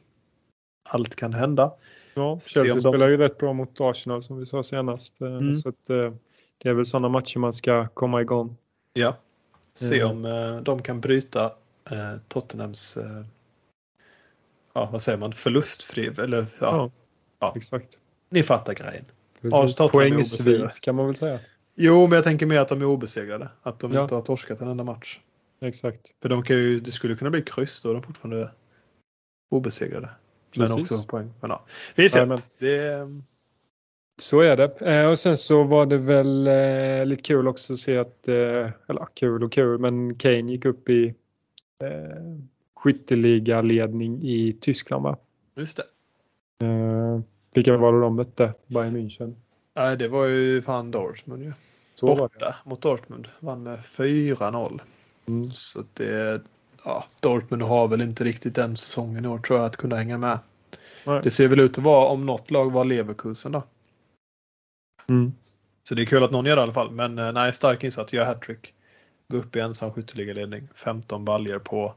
Allt 0.89 1.15
kan 1.15 1.33
hända. 1.33 1.73
Ja, 2.13 2.39
Se 2.41 2.49
Chelsea 2.49 2.75
de- 2.75 2.81
spelar 2.81 3.07
ju 3.07 3.17
rätt 3.17 3.37
bra 3.37 3.53
mot 3.53 3.81
Arsenal 3.81 4.21
som 4.21 4.37
vi 4.39 4.45
sa 4.45 4.63
senast. 4.63 5.21
Eh, 5.21 5.27
Mm. 5.27 5.55
Så 5.55 5.69
att, 5.69 5.89
eh, 5.89 6.13
det 6.63 6.69
är 6.69 6.73
väl 6.73 6.85
sådana 6.85 7.09
matcher 7.09 7.37
man 7.39 7.53
ska 7.53 7.87
komma 7.87 8.21
igång. 8.21 8.57
Ja. 8.93 9.15
Se 9.73 9.99
Mm. 10.01 10.11
om 10.17 10.25
eh, 10.25 10.61
de 10.61 10.81
kan 10.81 11.01
bryta 11.01 11.45
eh, 11.91 12.17
Tottenhams 12.27 12.97
eh, 12.97 13.23
ja, 14.73 14.89
vad 14.91 15.01
säger 15.01 15.17
man, 15.17 15.33
förlustfri 15.33 16.07
eller 16.07 16.37
ja, 16.37 16.45
Ja, 16.59 16.91
Ja. 17.39 17.53
exakt. 17.55 17.99
ni 18.29 18.43
fattar 18.43 18.73
grejen. 18.73 19.05
Poängsvit 19.91 20.79
kan 20.79 20.95
man 20.95 21.05
väl 21.05 21.15
säga. 21.15 21.39
Jo, 21.75 22.07
men 22.07 22.15
jag 22.15 22.23
tänker 22.23 22.45
mer 22.45 22.59
att 22.59 22.69
de 22.69 22.81
är 22.81 22.85
obesegrade. 22.85 23.49
Att 23.63 23.79
de 23.79 23.91
Ja. 23.93 24.03
inte 24.03 24.15
har 24.15 24.21
torskat 24.21 24.61
en 24.61 24.67
enda 24.67 24.83
match. 24.83 25.19
Exakt. 25.61 26.13
För 26.21 26.29
de 26.29 26.43
kan 26.43 26.55
ju, 26.55 26.79
det 26.79 26.91
skulle 26.91 27.15
kunna 27.15 27.29
bli 27.31 27.41
kryss 27.41 27.81
då 27.81 27.89
är 27.89 27.93
de 27.93 28.03
fortfarande 28.03 28.51
obesegrade. 29.51 30.09
Men 30.55 30.67
Precis. 30.67 30.91
också 30.91 31.07
poäng. 31.07 31.33
Men 31.41 31.49
ja, 31.49 31.63
vi 31.95 32.09
ser. 32.09 32.41
Det 32.57 32.77
är, 32.77 33.21
Så 34.21 34.41
är 34.41 34.57
det. 34.57 34.81
Eh, 34.81 35.05
och 35.05 35.19
sen 35.19 35.37
så 35.37 35.63
var 35.63 35.85
det 35.85 35.97
väl 35.97 36.47
eh, 36.47 37.05
lite 37.05 37.23
kul 37.23 37.47
också 37.47 37.73
att 37.73 37.79
se 37.79 37.97
att, 37.97 38.27
eh, 38.27 38.69
eller 38.87 39.07
kul 39.13 39.43
och 39.43 39.51
kul, 39.51 39.79
men 39.79 40.15
Kane 40.15 40.51
gick 40.51 40.65
upp 40.65 40.89
i 40.89 41.13
eh, 41.83 42.37
skytteligaledning 42.75 44.23
i 44.23 44.57
Tyskland 44.61 45.03
va? 45.03 45.17
just 45.55 45.77
det. 45.77 45.83
Eh, 46.65 47.19
vilka 47.55 47.77
var 47.77 47.93
det 47.93 48.01
de 48.01 48.15
mötte? 48.15 48.53
Bayern 48.67 48.97
München. 48.97 49.35
Nej, 49.75 49.97
det 49.97 50.07
var 50.07 50.25
ju 50.25 50.61
fan 50.61 50.91
Dortmund 50.91 51.43
ju. 51.43 51.53
Så. 51.95 52.15
Borta 52.15 52.55
mot 52.63 52.81
Dortmund. 52.81 53.27
Vann 53.39 53.63
med 53.63 53.79
4-0. 53.79 54.81
Mm. 55.25 55.51
Så 55.51 55.83
det, 55.93 56.41
ja, 56.83 57.05
Dortmund 57.19 57.61
har 57.61 57.87
väl 57.87 58.01
inte 58.01 58.23
riktigt 58.23 58.55
den 58.55 58.77
säsongen 58.77 59.25
i 59.25 59.27
år 59.27 59.37
tror 59.37 59.59
jag 59.59 59.65
att 59.65 59.77
kunna 59.77 59.95
hänga 59.95 60.17
med. 60.17 60.39
Nej. 61.05 61.21
Det 61.23 61.31
ser 61.31 61.47
väl 61.47 61.59
ut 61.59 61.77
att 61.77 61.83
vara, 61.83 62.07
om 62.07 62.25
något 62.25 62.51
lag 62.51 62.71
var 62.71 62.85
Leverkusen 62.85 63.51
då. 63.51 63.63
Mm. 65.09 65.33
Så 65.83 65.95
det 65.95 66.01
är 66.01 66.05
kul 66.05 66.23
att 66.23 66.31
någon 66.31 66.45
gör 66.45 66.55
det 66.55 66.59
i 66.59 66.63
alla 66.63 66.73
fall. 66.73 66.91
Men 66.91 67.19
eh, 67.19 67.31
nej, 67.31 67.53
stark 67.53 67.83
insats. 67.83 68.13
Gör 68.13 68.25
hattrick. 68.25 68.73
Gå 69.31 69.37
upp 69.37 69.55
i 69.55 69.59
ensam 69.59 69.91
skytteligaledning. 69.93 70.67
15 70.75 71.25
baljer 71.25 71.59
på, 71.59 71.93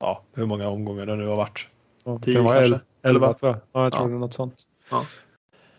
ja, 0.00 0.22
hur 0.34 0.46
många 0.46 0.68
omgångar 0.68 1.06
det 1.06 1.16
nu 1.16 1.26
har 1.26 1.36
varit. 1.36 1.66
Ja, 2.04 2.18
Tio 2.18 2.34
det 2.36 2.40
var 2.44 2.54
kanske? 2.54 2.74
el- 2.74 2.80
elva 3.02 3.26
Elva? 3.26 3.34
tror 3.38 3.50
jag. 3.52 3.60
Ja, 3.72 3.82
jag 3.82 3.92
tror 3.92 4.04
Ja. 4.04 4.08
det 4.08 4.14
är 4.14 4.18
något 4.18 4.34
sånt. 4.34 4.62
Ja. 4.90 5.04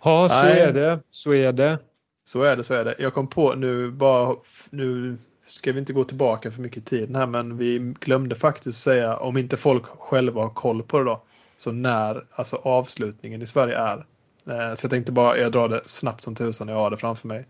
Ja, 0.04 0.30
så 0.30 0.36
Nej. 0.44 0.60
är 0.60 0.74
det. 0.74 1.00
Så 1.12 1.34
är 1.34 1.52
det. 1.52 1.80
Så 2.24 2.44
är 2.44 2.58
det, 2.58 2.64
så 2.64 2.74
är 2.74 2.86
det. 2.86 2.96
Jag 3.00 3.14
kom 3.14 3.28
på 3.28 3.54
nu 3.56 3.92
bara, 3.92 4.36
nu 4.70 5.18
ska 5.46 5.72
vi 5.72 5.80
inte 5.80 5.94
gå 5.94 6.04
tillbaka 6.04 6.52
för 6.52 6.62
mycket 6.62 6.78
i 6.78 6.82
tiden 6.86 7.16
här 7.16 7.26
men 7.26 7.58
vi 7.58 7.94
glömde 8.00 8.36
faktiskt 8.36 8.82
säga 8.82 9.18
om 9.18 9.38
inte 9.38 9.58
folk 9.58 9.86
själva 9.86 10.42
har 10.42 10.50
koll 10.50 10.84
på 10.84 10.98
det 11.00 11.04
då. 11.06 11.22
Så 11.58 11.72
när 11.72 12.24
alltså 12.32 12.56
avslutningen 12.56 13.42
i 13.42 13.48
Sverige 13.48 13.78
är. 13.78 14.06
Eh, 14.48 14.74
så 14.74 14.86
jag 14.86 14.92
tänkte 14.92 15.12
bara, 15.12 15.38
jag 15.38 15.52
drar 15.52 15.70
det 15.70 15.82
snabbt 15.86 16.24
som 16.24 16.36
tusan, 16.36 16.68
jag 16.68 16.76
har 16.76 16.90
det 16.90 16.98
framför 16.98 17.28
mig. 17.28 17.46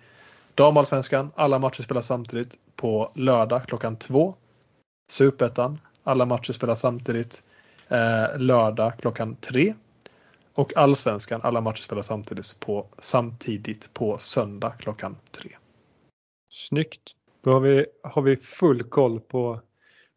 Damallsvenskan, 0.56 1.32
alla 1.36 1.60
matcher 1.60 1.82
spelas 1.82 2.06
samtidigt 2.06 2.58
på 2.76 3.12
lördag 3.14 3.62
klockan 3.68 3.96
två. 3.96 4.36
Superettan, 5.12 5.80
alla 6.04 6.26
matcher 6.26 6.54
spelas 6.54 6.80
samtidigt 6.80 7.44
eh, 7.88 8.40
lördag 8.40 8.94
klockan 8.98 9.36
tre. 9.36 9.74
Och 10.54 10.78
allsvenskan, 10.78 11.42
alla 11.44 11.62
matcher 11.62 11.82
spelas 11.82 12.08
samtidigt 12.08 12.60
på, 12.60 12.88
samtidigt 13.00 13.94
på 13.94 14.18
söndag 14.18 14.74
klockan 14.80 15.18
tre. 15.32 15.52
Snyggt. 16.50 17.12
Då 17.42 17.54
har 17.54 17.60
vi, 17.60 17.86
har 18.04 18.22
vi 18.22 18.38
full 18.38 18.84
koll 18.84 19.20
på 19.20 19.62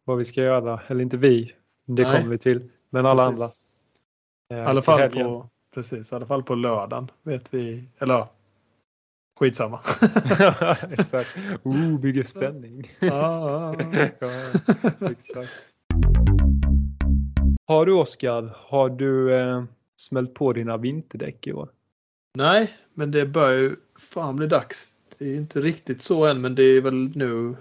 vad 0.03 0.17
vi 0.17 0.25
ska 0.25 0.41
göra. 0.41 0.81
Eller 0.87 1.01
inte 1.01 1.17
vi, 1.17 1.53
det 1.85 2.03
Nej. 2.03 2.17
kommer 2.17 2.31
vi 2.31 2.37
till. 2.37 2.69
Men 2.89 3.05
alla 3.05 3.25
Precis. 3.25 3.41
andra. 3.41 3.53
Eh, 4.53 4.65
I 4.65 4.69
alla 4.69 4.81
fall 4.81 5.09
på, 5.09 5.49
precis, 5.73 6.11
i 6.11 6.15
alla 6.15 6.25
fall 6.25 6.43
på 6.43 6.55
lördagen 6.55 7.11
vet 7.23 7.53
vi, 7.53 7.83
eller 7.99 8.13
ja, 8.13 8.29
skitsamma. 9.39 9.79
Exakt. 10.91 11.37
Oh, 11.63 11.99
bygger 11.99 12.23
spänning. 12.23 12.91
Ja, 12.99 13.75
ja, 14.19 14.31
exakt. 15.09 15.51
Har 17.65 17.85
du 17.85 17.93
Oskar, 17.93 18.53
har 18.55 18.89
du 18.89 19.35
eh, 19.35 19.63
smält 19.97 20.33
på 20.33 20.53
dina 20.53 20.77
vinterdäck 20.77 21.47
i 21.47 21.53
år? 21.53 21.69
Nej, 22.37 22.77
men 22.93 23.11
det 23.11 23.25
börjar 23.25 23.57
ju 23.57 23.75
fan 23.95 24.35
bli 24.35 24.47
dags. 24.47 24.93
Det 25.17 25.25
är 25.25 25.35
inte 25.35 25.61
riktigt 25.61 26.01
så 26.01 26.25
än, 26.25 26.41
men 26.41 26.55
det 26.55 26.63
är 26.63 26.81
väl 26.81 27.11
nu 27.15 27.55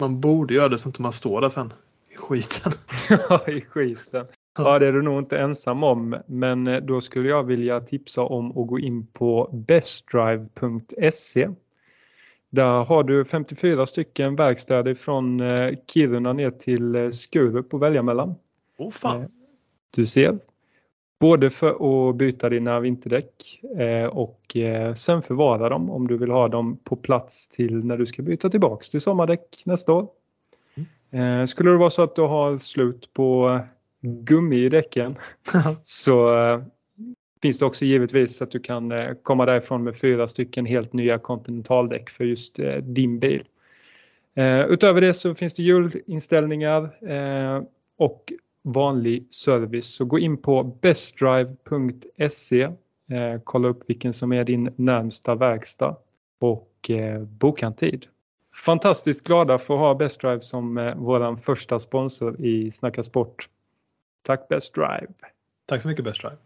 man 0.00 0.20
borde 0.20 0.54
göra 0.54 0.68
det 0.68 0.78
så 0.78 0.88
att 0.88 0.98
man 0.98 1.12
står 1.12 1.40
där 1.40 1.48
sen 1.48 1.72
i 2.08 2.16
skiten. 2.16 2.72
Ja, 3.08 3.48
i 3.48 3.60
skiten. 3.60 4.26
Ja, 4.56 4.78
det 4.78 4.86
är 4.86 4.92
du 4.92 5.02
nog 5.02 5.18
inte 5.18 5.38
ensam 5.38 5.82
om, 5.82 6.16
men 6.26 6.66
eh, 6.66 6.80
då 6.80 7.00
skulle 7.00 7.28
jag 7.28 7.42
vilja 7.42 7.80
tipsa 7.80 8.22
om 8.22 8.50
att 8.50 8.66
gå 8.66 8.78
in 8.78 9.06
på 9.06 9.50
bestdrive.se. 9.52 11.48
Där 12.50 12.84
har 12.84 13.02
du 13.02 13.24
54 13.24 13.86
stycken 13.86 14.36
verkstäder 14.36 14.94
från 14.94 15.40
eh, 15.40 15.74
Kiruna 15.86 16.32
ner 16.32 16.50
till 16.50 16.94
eh, 16.94 17.08
Skurup 17.10 17.74
att 17.74 17.80
välja 17.80 18.02
mellan. 18.02 18.34
Åh 18.78 18.90
fan. 18.90 19.32
Du 19.90 20.06
ser. 20.06 20.38
Både 21.20 21.50
för 21.50 22.08
att 22.10 22.16
byta 22.16 22.48
dina 22.48 22.80
vinterdäck 22.80 23.60
och 24.10 24.56
sen 24.94 25.22
förvara 25.22 25.68
dem 25.68 25.90
om 25.90 26.06
du 26.06 26.16
vill 26.16 26.30
ha 26.30 26.48
dem 26.48 26.76
på 26.84 26.96
plats 26.96 27.48
till 27.48 27.84
när 27.84 27.96
du 27.96 28.06
ska 28.06 28.22
byta 28.22 28.50
tillbaks 28.50 28.90
till 28.90 29.00
sommardäck 29.00 29.62
nästa 29.64 29.92
år. 29.92 30.08
Eh, 31.10 31.44
Skulle 31.44 31.70
det 31.70 31.76
vara 31.76 31.90
så 31.90 32.02
att 32.02 32.16
du 32.16 32.22
har 32.22 32.56
slut 32.56 33.12
på 33.12 33.60
gummi 34.02 34.64
i 34.64 34.68
däcken 34.68 35.16
så 35.84 36.38
eh, 36.38 36.62
finns 37.42 37.58
det 37.58 37.66
också 37.66 37.84
givetvis 37.84 38.42
att 38.42 38.50
du 38.50 38.60
kan 38.60 38.92
eh, 38.92 39.12
komma 39.22 39.46
därifrån 39.46 39.84
med 39.84 39.96
fyra 39.96 40.26
stycken 40.26 40.66
helt 40.66 40.92
nya 40.92 41.18
kontinentaldäck 41.18 42.10
för 42.10 42.24
just 42.24 42.58
eh, 42.58 42.76
din 42.76 43.18
bil. 43.18 43.44
Utöver 44.68 45.00
det 45.00 45.14
så 45.14 45.34
finns 45.34 45.54
det 45.54 45.62
hjulinställningar 45.62 46.90
och 47.98 48.32
vanlig 48.62 49.34
service. 49.34 49.86
Så 49.86 50.04
gå 50.04 50.18
in 50.18 50.36
på 50.36 50.62
bestdrive.se, 50.62 52.68
kolla 53.44 53.68
upp 53.68 53.78
vilken 53.86 54.12
som 54.12 54.32
är 54.32 54.42
din 54.42 54.72
närmsta 54.76 55.34
verkstad 55.34 55.96
och 56.40 56.90
boka 57.28 57.66
en 57.66 57.74
tid. 57.74 58.06
Fantastiskt 58.64 59.26
glada 59.26 59.58
för 59.58 59.74
att 59.74 59.80
ha 59.80 59.94
Best 59.94 60.20
Drive 60.20 60.40
som 60.40 60.94
vår 60.96 61.36
första 61.36 61.78
sponsor 61.78 62.40
i 62.40 62.70
Snacka 62.70 63.02
Sport. 63.02 63.48
Tack 64.26 64.48
Best 64.48 64.74
Drive! 64.74 65.06
Tack 65.66 65.82
så 65.82 65.88
mycket 65.88 66.04
Best 66.04 66.20
Drive. 66.20 66.36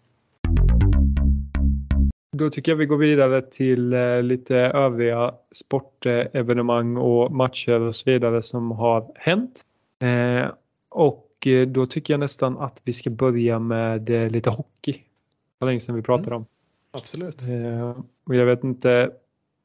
Då 2.37 2.51
tycker 2.51 2.73
jag 2.73 2.77
vi 2.77 2.87
går 2.87 2.97
vidare 2.97 3.43
till 3.43 3.93
eh, 3.93 4.23
lite 4.23 4.57
övriga 4.57 5.35
sportevenemang 5.51 6.97
och 6.97 7.33
matcher 7.33 7.81
och 7.81 7.97
så 7.97 8.11
vidare 8.11 8.43
som 8.43 8.71
har 8.71 9.13
hänt. 9.17 9.63
Eh, 10.03 10.51
och 10.89 11.47
eh, 11.47 11.67
då 11.67 11.87
tycker 11.87 12.13
jag 12.13 12.21
nästan 12.21 12.59
att 12.59 12.83
vi 12.85 12.93
ska 12.93 13.11
börja 13.11 13.59
med 13.59 14.09
lite 14.09 14.51
hockey. 14.51 14.93
Det 14.93 15.01
var 15.59 15.67
länge 15.67 15.81
sedan 15.81 15.95
vi 15.95 16.03
pratade 16.03 16.37
om. 16.37 16.47
Absolut. 16.91 17.43
Och 18.25 18.35
jag 18.35 18.47
vet 18.47 18.65
inte, 18.65 19.11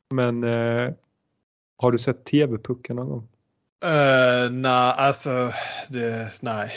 men 0.09 0.43
har 1.77 1.91
du 1.91 1.97
sett 1.97 2.25
TV-pucken 2.25 2.95
någon 2.95 3.09
gång? 3.09 3.27
Uh, 3.85 4.51
nej, 4.51 4.93
alltså 4.97 5.51
det, 5.89 6.31
nej. 6.41 6.71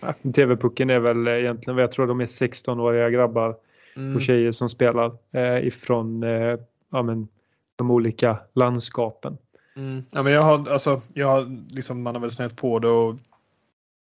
TV-pucken 0.34 0.90
är 0.90 0.98
väl 0.98 1.28
egentligen 1.28 1.76
vad 1.76 1.82
jag 1.82 1.92
tror 1.92 2.06
de 2.06 2.20
är 2.20 2.26
16-åriga 2.26 3.10
grabbar 3.10 3.56
Mm. 3.96 4.16
och 4.16 4.22
tjejer 4.22 4.52
som 4.52 4.68
spelar 4.68 5.12
eh, 5.32 5.66
ifrån 5.66 6.22
eh, 6.22 6.58
ja, 6.90 7.02
men, 7.02 7.28
de 7.76 7.90
olika 7.90 8.38
landskapen. 8.54 9.38
Mm. 9.76 10.04
Ja, 10.10 10.22
men 10.22 10.32
jag 10.32 10.42
har, 10.42 10.70
alltså, 10.72 11.00
jag 11.14 11.26
har 11.26 11.74
liksom, 11.74 12.02
man 12.02 12.14
har 12.14 12.20
väl 12.22 12.30
snett 12.30 12.56
på 12.56 12.78
det 12.78 12.88
och 12.88 13.14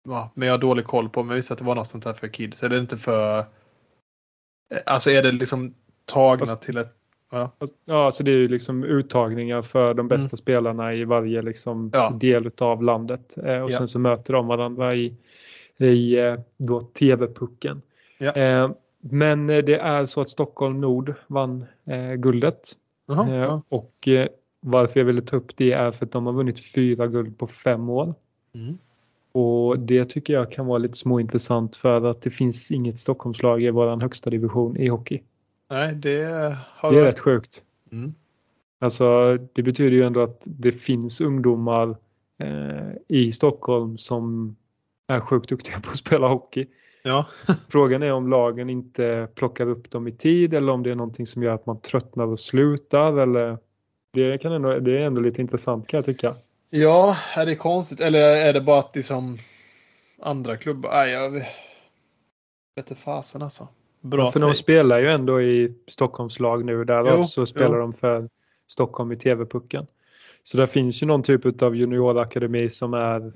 ja, 0.09 0.30
men 0.35 0.49
jag 0.49 0.53
har 0.53 0.59
dålig 0.59 0.85
koll 0.85 1.09
på, 1.09 1.22
men 1.22 1.28
jag 1.28 1.37
visste 1.37 1.53
att 1.53 1.59
det 1.59 1.64
var 1.64 1.74
något 1.74 1.89
sånt 1.89 2.05
här 2.05 2.12
för 2.12 2.28
kids. 2.28 2.62
Är 2.62 2.68
det 2.68 2.78
inte 2.78 2.97
för, 2.97 3.39
eh, 3.39 3.45
alltså 4.87 5.11
är 5.11 5.22
det 5.22 5.32
liksom 5.32 5.74
tagna 6.05 6.47
Fast- 6.47 6.62
till 6.62 6.76
ett, 6.76 6.93
ja, 7.30 7.51
Ja, 7.85 8.11
så 8.11 8.22
det 8.22 8.30
är 8.30 8.37
ju 8.37 8.49
liksom 8.49 8.85
uttagningar 8.85 9.62
för 9.62 9.95
de 9.95 10.09
bästa 10.09 10.37
spelarna 10.37 10.95
i 10.95 11.05
varje 11.05 11.43
liksom, 11.43 11.78
Mm. 11.78 11.91
Ja. 11.93 12.11
del 12.20 12.51
av 12.59 12.82
landet. 12.82 13.37
Eh, 13.39 13.61
och 13.62 13.70
Ja. 13.70 13.76
sen 13.78 13.89
så 13.89 13.99
möter 13.99 14.32
de 14.32 14.47
varandra 14.47 14.95
i, 14.95 15.14
i 15.79 16.18
eh, 16.18 16.37
då 16.57 16.81
TV-pucken. 16.81 17.83
Ja. 18.18 18.33
Eh, 18.33 18.70
men 19.01 19.51
eh, 19.51 19.64
det 19.64 19.79
är 19.79 20.07
så 20.07 20.20
att 20.20 20.31
Stockholm 20.31 20.81
Nord 20.81 21.14
vann 21.27 21.64
guldet. 22.16 22.72
Eh, 23.11 23.35
ja. 23.35 23.62
Och 23.68 24.09
varför 24.61 25.01
jag 25.01 25.05
ville 25.05 25.22
ta 25.22 25.37
upp 25.37 25.57
det 25.57 25.72
är 25.72 25.93
för 25.93 26.07
att 26.07 26.12
de 26.12 26.27
har 26.27 26.33
vunnit 26.33 26.61
fyra 26.75 27.07
guld 27.07 27.39
på 27.39 27.47
fem 27.47 27.89
år. 27.89 28.14
Mm. 28.55 28.79
Och 29.33 29.79
det 29.79 30.05
tycker 30.05 30.33
jag 30.33 30.53
kan 30.53 30.66
vara 30.66 30.79
lite 30.79 30.99
småintressant 30.99 31.77
för 31.77 32.05
att 32.05 32.22
det 32.22 32.31
finns 32.31 32.70
inget 32.70 32.99
Stockholmslag 32.99 33.62
i 33.62 33.70
våran 33.70 34.01
högsta 34.01 34.31
division 34.31 34.77
i 34.77 34.89
hockey. 34.89 35.22
Nej, 35.70 35.95
det 35.95 36.57
har 36.77 36.91
Det 36.91 37.01
är 37.01 37.05
rätt 37.05 37.18
sjukt. 37.18 37.62
Mm. 37.93 38.14
Alltså 38.79 39.39
det 39.53 39.62
betyder 39.62 39.91
ju 39.91 40.03
ändå 40.03 40.22
att 40.22 40.43
det 40.47 40.72
finns 40.72 41.20
ungdomar 41.20 41.97
eh, 42.39 42.91
i 43.09 43.33
Stockholm 43.33 43.99
som 43.99 44.57
är 45.09 45.21
sjukt 45.21 45.49
duktiga 45.49 45.81
på 45.81 45.91
att 45.91 45.97
spela 45.97 46.29
hockey. 46.29 46.67
Ja, 47.03 47.27
Frågan 47.69 48.03
är 48.03 48.13
om 48.13 48.31
lagen 48.31 48.71
inte 48.71 49.29
plockar 49.35 49.67
upp 49.69 49.91
dem 49.91 50.09
i 50.09 50.13
tid 50.13 50.55
eller 50.55 50.73
om 50.73 50.83
det 50.83 50.91
är 50.91 50.95
någonting 50.95 51.27
som 51.27 51.43
gör 51.43 51.55
att 51.55 51.67
man 51.67 51.81
tröttnar 51.81 52.27
och 52.27 52.41
slutar. 52.41 53.19
Eller 53.19 53.59
det, 54.13 54.39
kan 54.39 54.53
ändå, 54.53 54.79
det 54.79 54.99
är 54.99 55.01
ändå 55.01 55.21
lite 55.21 55.41
intressant 55.41 55.87
kan 55.89 55.99
jag 55.99 56.05
tycka. 56.05 56.35
ja, 56.71 57.17
är 57.37 57.47
det 57.47 57.57
konstigt 57.57 58.01
eller 58.01 58.37
är 58.37 58.53
det 58.53 58.61
bara 58.61 58.79
att 58.79 58.97
liksom 58.97 59.39
andra 60.23 60.57
klubbar, 60.57 60.91
nej 60.91 61.11
jag 61.11 61.31
vet 61.31 61.47
vet 62.77 62.91
inte 62.91 63.03
fasen 63.03 63.43
alltså. 63.43 63.69
Bra 64.01 64.31
för 64.31 64.41
de 64.41 64.55
spelar 64.55 64.99
ju 64.99 65.11
ändå 65.11 65.43
i 65.43 65.75
Stockholmslag 65.89 66.65
nu. 66.65 66.85
Där 66.85 67.17
Jo, 67.17 67.25
så 67.25 67.47
spelar 67.47 67.77
jo. 67.77 67.81
de 67.81 67.93
för 67.93 68.29
Stockholm 68.69 69.13
i 69.13 69.17
TV-pucken. 69.17 69.87
Så 70.43 70.57
där 70.57 70.67
finns 70.67 71.03
ju 71.03 71.07
någon 71.07 71.23
typ 71.23 71.63
av 71.63 71.77
juniorakademi 71.77 72.71
som 72.71 72.95
är 72.95 73.33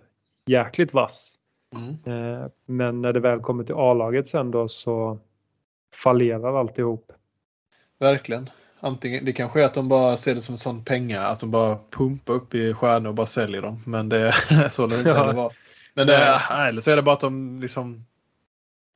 jäkligt 0.47 0.95
vass. 0.95 1.38
Mm. 1.75 1.97
Eh, 2.07 2.47
Men 2.67 3.03
när 3.03 3.13
det 3.13 3.21
väl 3.21 3.41
kommer 3.41 3.65
till 3.65 3.75
A-laget 3.75 4.29
sen 4.29 4.51
då 4.51 4.69
så 4.69 5.19
fallerar 5.95 6.61
alltihop. 6.61 7.13
Verkligen. 7.99 8.51
Antingen, 8.81 9.25
det 9.25 9.33
kanske 9.33 9.61
är 9.61 9.65
att 9.65 9.75
de 9.75 9.89
bara 9.89 10.17
ser 10.17 10.35
det 10.35 10.41
som 10.41 10.53
en 10.55 10.59
sån 10.59 10.85
penga, 10.85 11.23
att 11.23 11.41
de 11.41 11.51
bara 11.51 11.79
pumpar 11.91 12.33
upp 12.33 12.55
i 12.55 12.75
stjärnor 12.75 13.09
och 13.09 13.15
bara 13.15 13.27
säljer 13.27 13.63
dem. 13.63 13.83
Men 13.87 14.09
det 14.09 14.19
är 14.19 14.69
så 14.73 14.87
det 14.87 14.97
inte 14.99 15.09
Ja. 15.11 15.33
var. 15.33 15.53
Men 15.95 16.07
det, 16.07 16.15
är- 16.17 16.69
eller 16.69 16.81
så 16.81 16.91
är 16.91 16.97
det 16.97 17.03
bara 17.03 17.15
att 17.15 17.21
de 17.21 17.61
liksom 17.61 18.05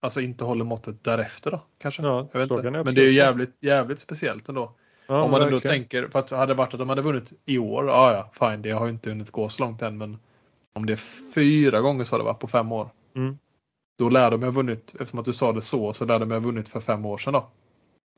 Alltså 0.05 0.20
inte 0.20 0.45
håller 0.45 0.64
måttet 0.64 1.05
därefter 1.05 1.51
då 1.51 1.61
kanske. 1.79 2.03
Ja, 2.03 2.29
jag 2.33 2.41
vet 2.41 2.51
inte. 2.51 2.70
Men 2.70 2.95
det 2.95 3.01
är 3.01 3.05
ju 3.05 3.12
jävligt, 3.12 3.57
jävligt 3.62 4.01
speciellt 4.01 4.49
ändå. 4.49 4.73
Ja, 5.07 5.23
om 5.23 5.31
man 5.31 5.43
ändå 5.43 5.61
tänker 5.61 6.07
på 6.07 6.18
att 6.18 6.31
hade 6.31 6.47
det 6.53 6.55
varit 6.57 6.75
att 6.75 6.81
de 6.81 6.89
hade 6.89 7.03
vunnit 7.03 7.33
i 7.45 7.59
år, 7.59 7.87
ja 7.87 8.12
ja 8.39 8.49
fine 8.49 8.62
det 8.62 8.70
har 8.70 8.87
ju 8.87 8.91
inte 8.93 9.11
hunnit 9.11 9.31
gå 9.31 9.49
så 9.49 9.62
långt 9.64 9.83
än 9.83 9.99
men 9.99 10.18
om 10.73 10.87
det 10.87 10.93
är 10.93 11.01
fyra 11.35 11.81
gånger 11.81 12.05
så 12.05 12.14
har 12.14 12.18
det 12.18 12.25
varit 12.25 12.39
på 12.41 12.49
fem 12.49 12.73
år. 12.73 12.89
Mm. 13.16 13.39
Då 13.99 14.09
lär 14.09 14.31
de 14.31 14.43
ha 14.43 14.51
vunnit, 14.51 14.95
eftersom 15.01 15.18
att 15.18 15.25
du 15.25 15.33
sa 15.33 15.53
det 15.53 15.62
så, 15.62 15.93
så 15.93 16.05
lär 16.05 16.18
de 16.18 16.31
ha 16.31 16.39
vunnit 16.39 16.68
för 16.68 16.81
fem 16.81 17.07
år 17.07 17.18
sedan 17.18 17.33
då. 17.33 17.49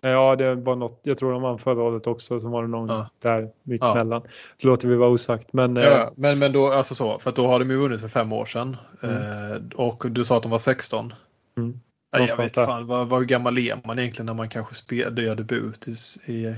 Ja, 0.01 0.37
det 0.37 0.55
var 0.55 0.77
något. 0.77 1.01
Jag 1.03 1.19
tror 1.19 1.33
de 1.33 1.43
vann 1.43 1.59
förra 1.59 1.83
året 1.83 2.07
också. 2.07 2.41
Så 2.41 2.49
var 2.49 2.63
det 2.63 2.69
någon 2.69 2.89
Ja. 2.89 3.09
där 3.19 3.51
mitt 3.63 3.81
Ja. 3.81 3.93
emellan. 3.93 4.23
Det 4.61 4.67
låter 4.67 4.89
vi 4.89 4.95
vara 4.97 5.11
osagt. 5.11 5.53
Men 5.53 5.77
eh, 5.77 5.85
Ja, 5.85 6.13
men, 6.17 6.39
men 6.39 6.53
då, 6.53 6.69
alltså 6.73 6.95
så, 6.95 7.19
för 7.19 7.33
då 7.33 7.47
har 7.47 7.59
de 7.59 7.71
ju 7.71 7.77
vunnit 7.77 8.01
för 8.01 8.09
fem 8.09 8.33
år 8.33 8.47
sedan. 8.47 8.77
Mm. 9.03 9.53
Eh, 9.53 9.57
och 9.75 10.11
du 10.11 10.25
sa 10.25 10.37
att 10.37 10.43
de 10.43 10.51
var 10.51 10.59
16. 10.59 11.13
Mm. 11.57 11.81
Ja, 12.11 12.27
jag 12.29 12.37
vet 12.37 12.55
fan, 12.55 12.87
vad, 12.87 13.09
vad 13.09 13.27
gammal 13.29 13.59
är 13.59 13.81
man 13.85 13.99
egentligen 13.99 14.27
när 14.27 14.35
man 14.35 14.49
kanske 14.49 14.75
spel, 14.75 15.19
gör 15.19 15.35
debut 15.35 15.89
i, 15.89 15.95
i 16.33 16.57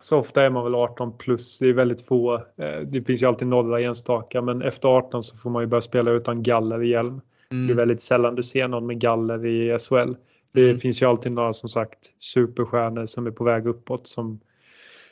så 0.00 0.18
ofta 0.18 0.42
är 0.42 0.50
man 0.50 0.64
väl 0.64 0.74
18 0.74 1.18
plus. 1.18 1.58
Det 1.58 1.68
är 1.68 1.72
väldigt 1.72 2.06
få. 2.06 2.34
Eh, 2.34 2.80
det 2.86 3.02
finns 3.02 3.22
ju 3.22 3.26
alltid 3.26 3.48
några 3.48 3.80
enstaka 3.80 4.42
men 4.42 4.62
efter 4.62 4.88
18 4.88 5.22
så 5.22 5.36
får 5.36 5.50
man 5.50 5.62
ju 5.62 5.66
börja 5.66 5.80
spela 5.80 6.10
utan 6.10 6.42
galler 6.42 6.82
i 6.82 6.88
hjälm. 6.88 7.20
Mm. 7.50 7.66
Det 7.66 7.72
är 7.72 7.76
väldigt 7.76 8.02
sällan 8.02 8.34
du 8.34 8.42
ser 8.42 8.68
någon 8.68 8.86
med 8.86 9.00
galler 9.00 9.46
i 9.46 9.78
SHL. 9.78 10.12
Det 10.52 10.64
mm. 10.64 10.78
finns 10.78 11.02
ju 11.02 11.06
alltid 11.06 11.32
några 11.32 11.52
som 11.52 11.68
sagt 11.68 11.98
superstjärnor 12.18 13.06
som 13.06 13.26
är 13.26 13.30
på 13.30 13.44
väg 13.44 13.66
uppåt 13.66 14.06
som, 14.06 14.40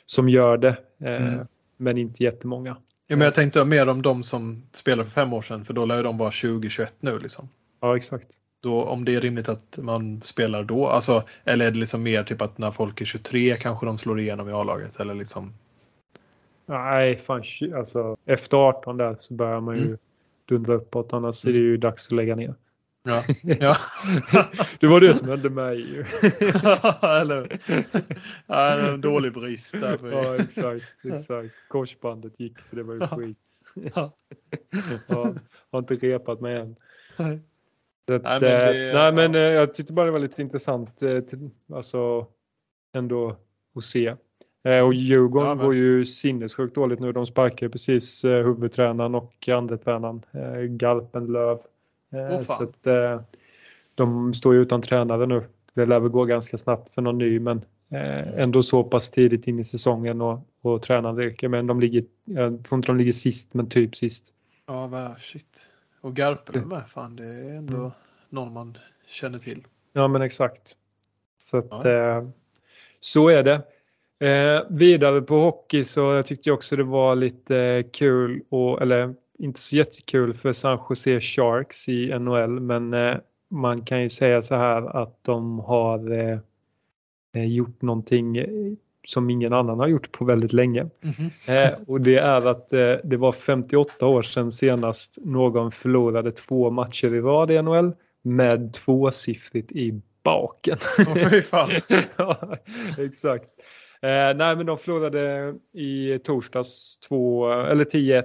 som 0.05 0.29
gör 0.29 0.57
det. 0.57 0.77
Eh, 1.01 1.33
mm. 1.33 1.47
Men 1.77 1.97
inte 1.97 2.23
jättemånga. 2.23 2.77
Ja, 3.07 3.15
men 3.15 3.25
jag 3.25 3.33
tänkte 3.33 3.65
mer 3.65 3.89
om 3.89 4.01
de 4.01 4.23
som 4.23 4.63
spelade 4.73 5.09
för 5.09 5.21
fem 5.21 5.33
år 5.33 5.41
sedan 5.41 5.65
för 5.65 5.73
då 5.73 5.85
lär 5.85 6.03
de 6.03 6.17
vara 6.17 6.29
20-21 6.29 6.87
nu. 6.99 7.19
Liksom. 7.19 7.49
Ja 7.81 7.97
exakt. 7.97 8.27
Då, 8.59 8.83
om 8.83 9.05
det 9.05 9.15
är 9.15 9.21
rimligt 9.21 9.49
att 9.49 9.79
man 9.81 10.21
spelar 10.21 10.63
då, 10.63 10.87
alltså, 10.87 11.23
eller 11.43 11.67
är 11.67 11.71
det 11.71 11.79
liksom 11.79 12.03
mer 12.03 12.23
typ 12.23 12.41
att 12.41 12.57
när 12.57 12.71
folk 12.71 13.01
är 13.01 13.05
23 13.05 13.55
kanske 13.55 13.85
de 13.85 13.97
slår 13.97 14.19
igenom 14.19 14.49
i 14.49 14.51
A-laget? 14.51 14.99
Eller 14.99 15.13
liksom... 15.13 15.53
Nej, 16.65 17.17
fan, 17.17 17.43
alltså, 17.75 18.17
efter 18.25 18.57
18 18.57 18.97
där 18.97 19.17
så 19.19 19.33
börjar 19.33 19.61
man 19.61 19.75
ju 19.75 19.85
mm. 19.85 19.97
dundra 20.45 20.73
uppåt 20.73 21.13
annars 21.13 21.45
mm. 21.45 21.55
är 21.55 21.59
det 21.59 21.65
ju 21.65 21.77
dags 21.77 22.07
att 22.07 22.11
lägga 22.11 22.35
ner. 22.35 22.55
Ja. 23.07 23.23
ja. 23.59 23.77
det 24.79 24.87
var 24.87 24.99
det 24.99 25.13
som 25.13 25.29
hände 25.29 25.49
mig 25.49 25.77
ju. 25.79 26.01
Eller 27.01 27.59
ja, 28.47 28.73
en 28.73 29.01
dålig 29.01 29.33
brist 29.33 29.71
där. 29.71 29.99
ja, 30.11 30.35
exakt, 30.35 30.85
exakt. 31.03 31.53
Korsbandet 31.67 32.39
gick 32.39 32.61
så 32.61 32.75
det 32.75 32.83
var 32.83 32.93
ju 32.93 32.99
skit. 33.07 33.55
ja. 33.93 34.11
har 35.71 35.79
inte 35.79 35.95
repat 35.95 36.41
mig 36.41 36.55
än. 36.55 36.75
Att, 38.11 38.23
nej, 38.23 38.39
men, 38.41 38.41
det, 38.41 38.91
nej, 38.93 39.13
men 39.13 39.33
ja. 39.33 39.39
jag 39.39 39.73
tyckte 39.73 39.93
bara 39.93 40.05
det 40.05 40.11
var 40.11 40.19
lite 40.19 40.41
intressant 40.41 41.01
eh, 41.01 41.19
alltså, 41.73 42.27
ändå 42.93 43.35
att 43.75 43.83
se. 43.83 44.15
Eh, 44.63 44.79
och 44.79 44.93
Djurgården 44.93 45.49
ja, 45.49 45.55
men... 45.55 45.65
går 45.65 45.75
ju 45.75 46.05
sinnessjukt 46.05 46.75
dåligt 46.75 46.99
nu. 46.99 47.11
De 47.11 47.25
sparkar 47.25 47.69
precis 47.69 48.23
eh, 48.23 48.45
huvudtränaren 48.45 49.15
och 49.15 49.49
andretränaren 49.49 50.21
Garpenlöv. 50.69 51.59
Oh, 52.11 52.43
så 52.43 52.63
att, 52.63 52.87
de 53.95 54.33
står 54.33 54.53
ju 54.53 54.61
utan 54.61 54.81
tränare 54.81 55.25
nu. 55.25 55.43
Det 55.73 55.85
lär 55.85 55.99
väl 55.99 56.09
gå 56.09 56.25
ganska 56.25 56.57
snabbt 56.57 56.89
för 56.89 57.01
någon 57.01 57.17
ny 57.17 57.39
men 57.39 57.61
ändå 58.35 58.63
så 58.63 58.83
pass 58.83 59.11
tidigt 59.11 59.47
in 59.47 59.59
i 59.59 59.63
säsongen 59.63 60.21
och, 60.21 60.39
och 60.61 60.81
tränaren 60.81 61.17
ryker. 61.17 61.47
Men 61.47 61.67
de 61.67 61.79
ligger, 61.79 62.03
jag 62.25 62.63
tror 62.65 62.77
inte 62.77 62.87
de 62.87 62.97
ligger 62.97 63.11
sist 63.11 63.53
men 63.53 63.69
typ 63.69 63.95
sist. 63.95 64.33
Ja, 64.65 64.87
vad 64.87 65.17
shit. 65.19 65.67
Och 66.07 66.15
Garpenlöv 66.15 66.67
med, 66.67 66.89
fan 66.89 67.15
det 67.15 67.25
är 67.25 67.55
ändå 67.55 67.77
mm. 67.77 67.91
någon 68.29 68.53
man 68.53 68.77
känner 69.07 69.39
till. 69.39 69.63
Ja 69.93 70.07
men 70.07 70.21
exakt. 70.21 70.77
Så 71.37 71.57
att, 71.57 71.67
ja. 71.69 71.89
eh, 71.89 72.27
så 72.99 73.29
är 73.29 73.43
det. 73.43 73.61
Eh, 74.27 74.61
vidare 74.69 75.21
på 75.21 75.35
hockey 75.35 75.83
så 75.83 75.99
jag 75.99 76.25
tyckte 76.25 76.51
också 76.51 76.75
det 76.75 76.83
var 76.83 77.15
lite 77.15 77.83
kul, 77.93 78.43
och, 78.49 78.81
eller 78.81 79.15
inte 79.39 79.59
så 79.59 79.75
jättekul 79.75 80.33
för 80.33 80.53
San 80.53 80.79
Jose 80.89 81.21
Sharks 81.21 81.89
i 81.89 82.19
NHL 82.19 82.59
men 82.59 82.93
eh, 82.93 83.17
man 83.47 83.85
kan 83.85 84.01
ju 84.01 84.09
säga 84.09 84.41
så 84.41 84.55
här 84.55 84.97
att 84.97 85.23
de 85.23 85.59
har 85.59 86.11
eh, 86.11 86.39
eh, 87.33 87.45
gjort 87.45 87.81
någonting 87.81 88.37
som 89.07 89.29
ingen 89.29 89.53
annan 89.53 89.79
har 89.79 89.87
gjort 89.87 90.11
på 90.11 90.25
väldigt 90.25 90.53
länge. 90.53 90.79
Mm 90.79 91.15
-hmm. 91.15 91.65
eh, 91.65 91.79
och 91.87 92.01
det 92.01 92.17
är 92.17 92.47
att 92.47 92.73
eh, 92.73 92.93
det 93.03 93.17
var 93.17 93.31
58 93.31 94.07
år 94.07 94.21
sedan 94.21 94.51
senast 94.51 95.17
någon 95.21 95.71
förlorade 95.71 96.31
två 96.31 96.69
matcher 96.69 97.15
i 97.15 97.21
rad 97.21 97.51
i 97.51 97.61
NHL 97.61 97.91
med 98.21 98.73
tvåsiffrigt 98.73 99.71
i 99.71 100.01
baken. 100.23 100.77
Oh, 100.97 101.41
ja, 102.17 102.39
exakt. 102.97 103.45
Eh, 104.01 104.35
nej 104.35 104.55
men 104.55 104.65
de 104.65 104.77
förlorade 104.77 105.55
i 105.73 106.19
torsdags 106.19 106.97
två, 106.97 107.51
eller 107.51 107.83
10-1 107.83 108.23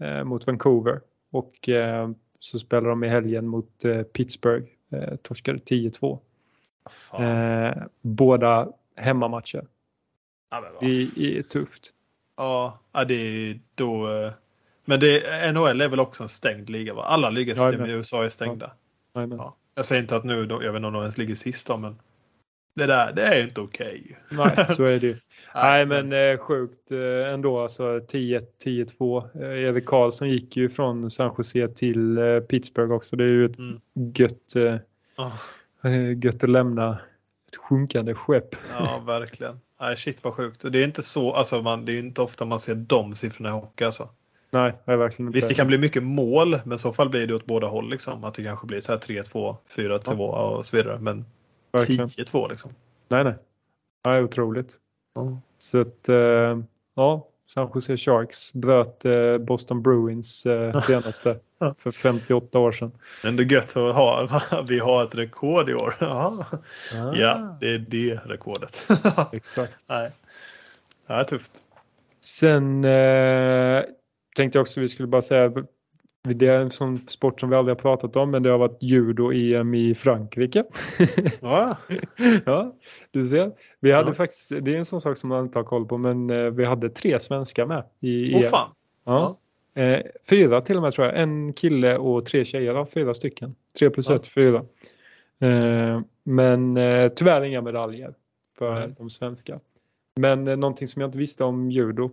eh, 0.00 0.24
mot 0.24 0.46
Vancouver 0.46 1.00
och 1.32 1.68
eh, 1.68 2.10
så 2.40 2.58
spelar 2.58 2.88
de 2.88 3.04
i 3.04 3.08
helgen 3.08 3.46
mot 3.46 3.84
eh, 3.84 4.02
Pittsburgh. 4.02 4.66
Torskade 5.22 5.58
10-2. 5.58 6.18
båda 8.02 8.68
hemmamatcher. 8.96 9.64
Ja, 10.62 10.78
det 10.80 11.38
är 11.38 11.42
tufft. 11.42 11.90
Ja, 12.36 12.78
det 13.08 13.14
är 13.14 13.60
då. 13.74 14.08
Eh, 14.08 14.32
men 14.84 15.00
det, 15.00 15.52
NHL 15.52 15.80
är 15.80 15.88
väl 15.88 16.00
också 16.00 16.22
en 16.22 16.28
stängd 16.28 16.70
liga? 16.70 16.94
Va? 16.94 17.02
Alla 17.02 17.30
ja, 17.30 17.72
i 17.72 17.90
USA 17.90 18.24
är 18.24 18.30
stängda. 18.30 18.72
Ja. 19.12 19.26
Ja. 19.30 19.56
Jag 19.74 19.86
säger 19.86 20.02
inte 20.02 20.16
att 20.16 20.24
nu, 20.24 20.46
då, 20.46 20.62
jag 20.62 20.72
vet 20.72 20.76
inte 20.78 20.86
om 20.86 20.92
de 20.92 21.02
ens 21.02 21.18
ligger 21.18 21.34
sist 21.34 21.66
då, 21.66 21.76
men 21.76 21.96
det 22.76 22.86
där, 22.86 23.12
det 23.12 23.22
är 23.22 23.42
inte 23.42 23.60
okej. 23.60 24.16
Okay. 24.30 24.54
Nej, 24.56 24.76
så 24.76 24.84
är 24.84 25.00
det 25.00 25.06
ju. 25.06 25.16
Nej, 25.54 25.86
men 25.86 26.12
eh, 26.12 26.38
sjukt 26.38 26.92
eh, 26.92 27.32
ändå 27.32 27.60
alltså 27.60 27.98
10-2. 27.98 29.42
Eh, 29.42 29.62
Erik 29.62 29.86
Karlsson 29.86 30.30
gick 30.30 30.56
ju 30.56 30.68
från 30.68 31.10
San 31.10 31.34
Jose 31.38 31.68
till 31.68 32.18
eh, 32.18 32.40
Pittsburgh 32.40 32.92
också. 32.92 33.16
Det 33.16 33.24
är 33.24 33.28
ju 33.28 33.44
ett 33.44 33.58
mm. 33.58 33.80
gött, 34.14 34.56
eh, 34.56 34.76
oh. 35.16 36.22
gött 36.24 36.44
att 36.44 36.50
lämna 36.50 36.98
ett 37.48 37.56
sjunkande 37.56 38.14
skepp. 38.14 38.56
Ja, 38.78 39.02
verkligen. 39.06 39.60
Nej, 39.80 39.96
shit 39.96 40.24
vad 40.24 40.34
sjukt. 40.34 40.72
Det 40.72 40.78
är 40.78 40.84
inte 40.84 41.02
så, 41.02 41.32
alltså 41.32 41.62
man, 41.62 41.84
det 41.84 41.92
är 41.92 41.98
inte 41.98 42.22
ofta 42.22 42.44
man 42.44 42.60
ser 42.60 42.74
de 42.74 43.14
siffrorna 43.14 43.48
i 43.48 43.52
hockey 43.52 43.84
alltså. 43.84 44.08
Nej, 44.50 44.74
nej 44.84 44.96
verkligen 44.96 45.28
inte. 45.28 45.36
Visst, 45.36 45.48
det 45.48 45.54
kan 45.54 45.66
bli 45.66 45.78
mycket 45.78 46.02
mål, 46.02 46.58
men 46.64 46.76
i 46.76 46.78
så 46.78 46.92
fall 46.92 47.08
blir 47.08 47.26
det 47.26 47.34
åt 47.34 47.46
båda 47.46 47.66
håll 47.66 47.90
liksom. 47.90 48.24
Att 48.24 48.34
det 48.34 48.44
kanske 48.44 48.66
blir 48.66 48.80
så 48.80 48.92
här 48.92 48.98
3-2, 48.98 49.56
4-2 49.74 50.00
ja. 50.16 50.48
och 50.48 50.66
så 50.66 50.76
vidare. 50.76 50.98
Men 51.00 51.24
10-2 51.72 52.50
liksom. 52.50 52.70
Nej, 53.08 53.24
nej. 53.24 53.34
Nej, 54.04 54.22
otroligt. 54.22 54.76
Ja. 55.14 55.40
Så 55.58 55.80
att, 55.80 56.08
eh, 56.08 56.58
ja, 56.94 57.28
San 57.46 57.70
Jose 57.74 57.96
Sharks 57.96 58.52
bröt 58.52 59.04
eh, 59.04 59.38
Boston 59.38 59.82
Bruins 59.82 60.46
eh, 60.46 60.78
senaste 60.80 61.38
för 61.78 61.90
58 61.90 62.58
år 62.58 62.72
sedan. 62.72 62.92
Ändå 63.24 63.42
gött 63.42 63.76
att 63.76 63.94
ha, 63.94 64.40
vi 64.68 64.78
har 64.78 65.02
ett 65.02 65.14
rekord 65.14 65.70
i 65.70 65.74
år. 65.74 65.96
Ja, 66.00 66.46
ah. 66.94 67.14
ja 67.14 67.58
det 67.60 67.74
är 67.74 67.78
det 67.78 68.20
rekordet. 68.24 68.86
Exakt. 69.32 69.74
Nej. 69.86 70.10
Det 71.06 71.12
är 71.12 71.24
tufft. 71.24 71.52
Sen 72.20 72.84
eh, 72.84 73.82
tänkte 74.36 74.58
jag 74.58 74.62
också 74.62 74.80
vi 74.80 74.88
skulle 74.88 75.08
bara 75.08 75.22
säga 75.22 75.52
det 76.28 76.46
är 76.46 76.60
en 76.60 76.70
sån 76.70 77.08
sport 77.08 77.40
som 77.40 77.50
vi 77.50 77.56
aldrig 77.56 77.76
har 77.76 77.80
pratat 77.80 78.16
om 78.16 78.30
men 78.30 78.42
det 78.42 78.50
har 78.50 78.58
varit 78.58 78.82
judo-EM 78.82 79.74
i 79.74 79.94
Frankrike. 79.94 80.64
Ja. 81.40 81.76
ja, 82.46 82.74
du 83.10 83.26
ser. 83.26 83.52
Vi 83.80 83.92
hade 83.92 84.10
ja. 84.10 84.14
faktiskt, 84.14 84.52
det 84.60 84.74
är 84.74 84.78
en 84.78 84.84
sån 84.84 85.00
sak 85.00 85.16
som 85.16 85.28
man 85.28 85.44
inte 85.44 85.58
har 85.58 85.64
koll 85.64 85.86
på 85.86 85.98
men 85.98 86.30
eh, 86.30 86.50
vi 86.50 86.64
hade 86.64 86.90
tre 86.90 87.20
svenskar 87.20 87.66
med 87.66 87.84
i 88.00 88.34
EM. 88.34 88.50
fan. 88.50 88.70
Ja. 89.04 89.38
ja. 89.74 89.82
Eh, 89.82 90.02
fyra 90.30 90.60
till 90.60 90.76
och 90.76 90.82
med 90.82 90.92
tror 90.92 91.06
jag. 91.06 91.20
En 91.20 91.52
kille 91.52 91.96
och 91.96 92.26
tre 92.26 92.44
tjejer. 92.44 92.74
Ja, 92.74 92.86
fyra 92.86 93.14
stycken. 93.14 93.54
Tre 93.78 93.90
plus 93.90 94.08
ja. 94.08 94.16
ett, 94.16 94.26
fyra. 94.26 94.64
Eh, 95.38 96.00
men 96.22 96.78
tyvärr 97.14 97.44
inga 97.44 97.60
medaljer 97.60 98.14
för 98.58 98.76
mm. 98.76 98.94
de 98.98 99.10
svenska. 99.10 99.60
Men 100.20 100.44
någonting 100.44 100.86
som 100.86 101.00
jag 101.00 101.08
inte 101.08 101.18
visste 101.18 101.44
om 101.44 101.70
judo 101.70 102.10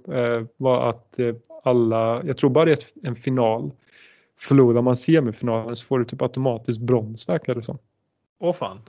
var 0.58 0.90
att 0.90 1.20
alla, 1.64 2.24
jag 2.26 2.38
tror 2.38 2.50
bara 2.50 2.66
det 2.66 2.72
är 2.72 3.08
en 3.08 3.16
final 3.16 3.72
förlorar 4.42 4.82
man 4.82 4.96
semifinalen 4.96 5.76
så 5.76 5.86
får 5.86 6.00
du 6.00 6.06
typ 6.06 6.22
automatiskt 6.22 6.80
brons 6.80 7.30
verkar 7.30 7.56
det 7.56 7.64
som. 7.64 7.78
Åh 8.40 8.54
fan. 8.54 8.82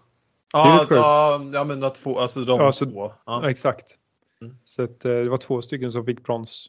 Ja, 0.53 0.87
ja, 0.91 1.41
ja 1.53 1.65
men 1.65 1.93
två, 1.93 2.19
alltså 2.19 2.41
de 2.41 2.61
ja, 2.61 2.73
så, 2.73 2.87
två. 2.87 3.13
Ja. 3.27 3.51
exakt. 3.51 3.99
Mm. 4.41 4.57
Så 4.65 4.83
att, 4.83 5.05
eh, 5.05 5.13
det 5.13 5.29
var 5.29 5.37
två 5.37 5.63
stycken 5.63 5.93
som 5.93 6.05
fick 6.05 6.25
brons. 6.25 6.67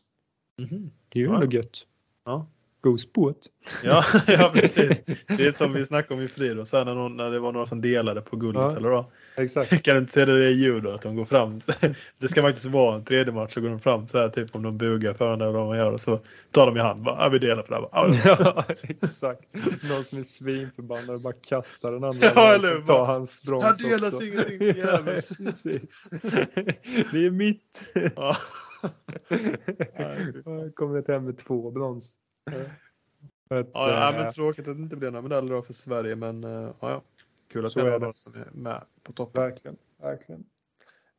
Mm. 0.60 0.92
Det 1.10 1.20
är 1.20 1.24
ju 1.24 1.30
ja. 1.30 1.46
gött. 1.46 1.86
Ja. 2.26 2.48
Go 2.84 2.98
sport. 2.98 3.38
Ja, 3.84 4.06
ja, 4.28 4.52
precis. 4.56 5.04
Det 5.28 5.48
är 5.48 5.52
som 5.52 5.74
vi 5.74 5.86
snackade 5.86 6.14
om 6.20 6.26
i 6.26 6.28
Friidrott, 6.28 6.72
när, 6.72 6.86
någon, 6.86 7.18
när 7.18 7.32
det 7.32 7.40
var 7.40 7.52
några 7.52 7.68
som 7.68 7.82
delade 7.82 8.22
på 8.22 8.36
guldet. 8.36 8.62
Ja, 8.62 8.78
eller 8.78 8.90
då. 8.90 9.12
Exakt. 9.38 9.84
Kan 9.84 9.96
du 9.96 10.02
inte 10.02 10.14
se 10.14 10.26
det 10.26 10.50
i 10.50 10.54
judo, 10.54 10.90
att 10.90 11.02
de 11.02 11.16
går 11.16 11.26
fram. 11.26 11.62
Det 12.20 12.28
ska 12.28 12.42
faktiskt 12.42 12.66
vara 12.66 12.96
en 12.96 13.06
tredje 13.06 13.34
match, 13.34 13.54
så 13.54 13.62
går 13.62 13.70
de 13.70 13.80
fram 13.80 14.08
så 14.08 14.18
här, 14.18 14.30
typ 14.30 14.56
om 14.56 14.64
de 14.64 14.78
bugar 14.78 15.14
för 15.14 15.34
eller 15.34 15.52
vad 15.52 15.68
man 15.68 15.78
gör 15.78 15.92
och 15.92 16.02
så 16.02 16.20
tar 16.52 16.66
de 16.66 16.78
i 16.78 16.80
hand. 16.80 17.04
Bara, 17.04 17.24
ja, 17.24 17.30
vi 17.30 17.40
delar 17.40 17.64
på 17.64 17.74
det 17.74 17.76
här. 17.76 18.22
Ja, 18.26 18.66
exakt. 18.82 19.42
Någon 19.90 20.04
som 20.04 20.20
är 20.20 20.24
svinförbannad 20.24 21.10
och 21.10 21.22
bara 21.22 21.34
kastar 21.34 21.92
den 21.92 22.04
andra. 22.04 22.28
Ja, 22.36 22.54
eller 22.54 22.76
hur? 22.76 22.82
Tar 22.82 23.06
hans 23.06 23.42
brons. 23.42 23.64
Här 23.64 23.90
delas 23.90 24.22
ingenting, 24.22 24.60
Det 27.12 27.26
är 27.26 27.30
mitt. 27.30 27.84
Ja. 28.16 28.38
Kommer 30.76 31.12
hem 31.12 31.26
med 31.26 31.38
två 31.38 31.72
brons. 31.72 32.20
Att, 33.50 33.70
ja, 33.74 34.10
äh, 34.10 34.18
men 34.18 34.34
tråkigt 34.34 34.68
att 34.68 34.78
det 34.78 34.84
inte 34.84 34.96
blir 34.96 35.12
några 35.12 35.22
medaljer 35.22 35.62
för 35.62 35.74
Sverige 35.74 36.16
men 36.16 36.44
äh, 36.44 36.70
ja, 36.80 37.02
kul 37.52 37.66
att 37.66 37.74
det 37.74 37.82
är 37.82 38.00
några 38.00 38.14
som 38.14 38.34
är 38.34 38.48
med 38.52 38.82
på 39.04 39.14
toppen. 39.14 39.44
Verkligen. 39.44 39.78
verkligen. 40.02 40.46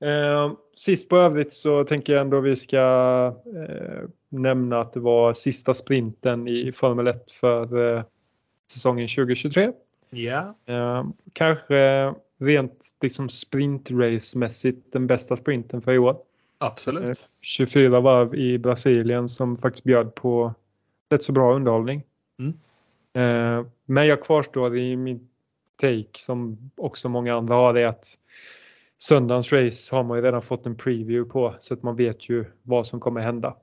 Eh, 0.00 0.52
sist 0.76 1.08
på 1.08 1.16
övrigt 1.16 1.52
så 1.52 1.84
tänker 1.84 2.12
jag 2.12 2.22
ändå 2.22 2.40
vi 2.40 2.56
ska 2.56 2.78
eh, 3.56 4.08
nämna 4.28 4.80
att 4.80 4.92
det 4.92 5.00
var 5.00 5.32
sista 5.32 5.74
sprinten 5.74 6.48
i 6.48 6.72
Formel 6.72 7.06
1 7.06 7.30
för 7.30 7.96
eh, 7.96 8.04
säsongen 8.72 9.08
2023. 9.08 9.72
Ja. 10.10 10.54
Yeah. 10.66 11.06
kanske 11.32 12.14
rent 12.38 12.94
liksom 13.02 13.28
sprintrace-mässigt 13.28 14.92
den 14.92 15.06
bästa 15.06 15.36
sprinten 15.36 15.82
för 15.82 15.92
i 15.92 15.98
år. 15.98 16.16
Absolut. 16.58 17.28
24 17.40 18.00
varv 18.00 18.34
i 18.34 18.58
Brasilien 18.58 19.28
som 19.28 19.56
faktiskt 19.56 19.84
bjöd 19.84 20.14
på 20.14 20.54
rätt 21.10 21.22
så 21.22 21.32
bra 21.32 21.54
underhållning. 21.54 22.02
Mm. 22.38 22.52
Eh, 23.14 23.66
Men 23.84 24.06
jag 24.06 24.22
kvarstår 24.22 24.76
i 24.76 24.96
min 24.96 25.28
take 25.76 26.08
som 26.18 26.70
också 26.76 27.08
många 27.08 27.34
andra 27.34 27.54
har 27.54 27.74
är 27.74 27.86
att 27.86 28.18
söndagens 28.98 29.52
race 29.52 29.96
har 29.96 30.02
man 30.02 30.18
ju 30.18 30.24
redan 30.24 30.42
fått 30.42 30.66
en 30.66 30.76
preview 30.76 31.30
på 31.32 31.54
så 31.58 31.74
att 31.74 31.82
man 31.82 31.96
vet 31.96 32.28
ju 32.28 32.44
vad 32.62 32.86
som 32.86 33.00
kommer 33.00 33.20
hända. 33.20 33.56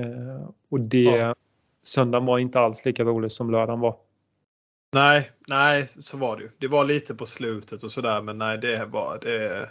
Eh, 0.00 0.48
Och 0.68 0.80
det, 0.80 1.02
Ja. 1.02 1.34
söndagen 1.82 2.26
var 2.26 2.38
inte 2.38 2.60
alls 2.60 2.84
lika 2.84 3.04
rolig 3.04 3.32
som 3.32 3.50
lördagen 3.50 3.80
var. 3.80 3.96
Nej, 4.94 5.30
nej, 5.48 5.86
så 5.88 6.16
var 6.16 6.36
det 6.36 6.42
ju. 6.42 6.50
Det 6.58 6.68
var 6.68 6.84
lite 6.84 7.14
på 7.14 7.26
slutet 7.26 7.82
och 7.84 7.92
sådär, 7.92 8.22
men 8.22 8.38
nej, 8.38 8.58
det 8.58 8.84
var, 8.84 9.18
det 9.22 9.70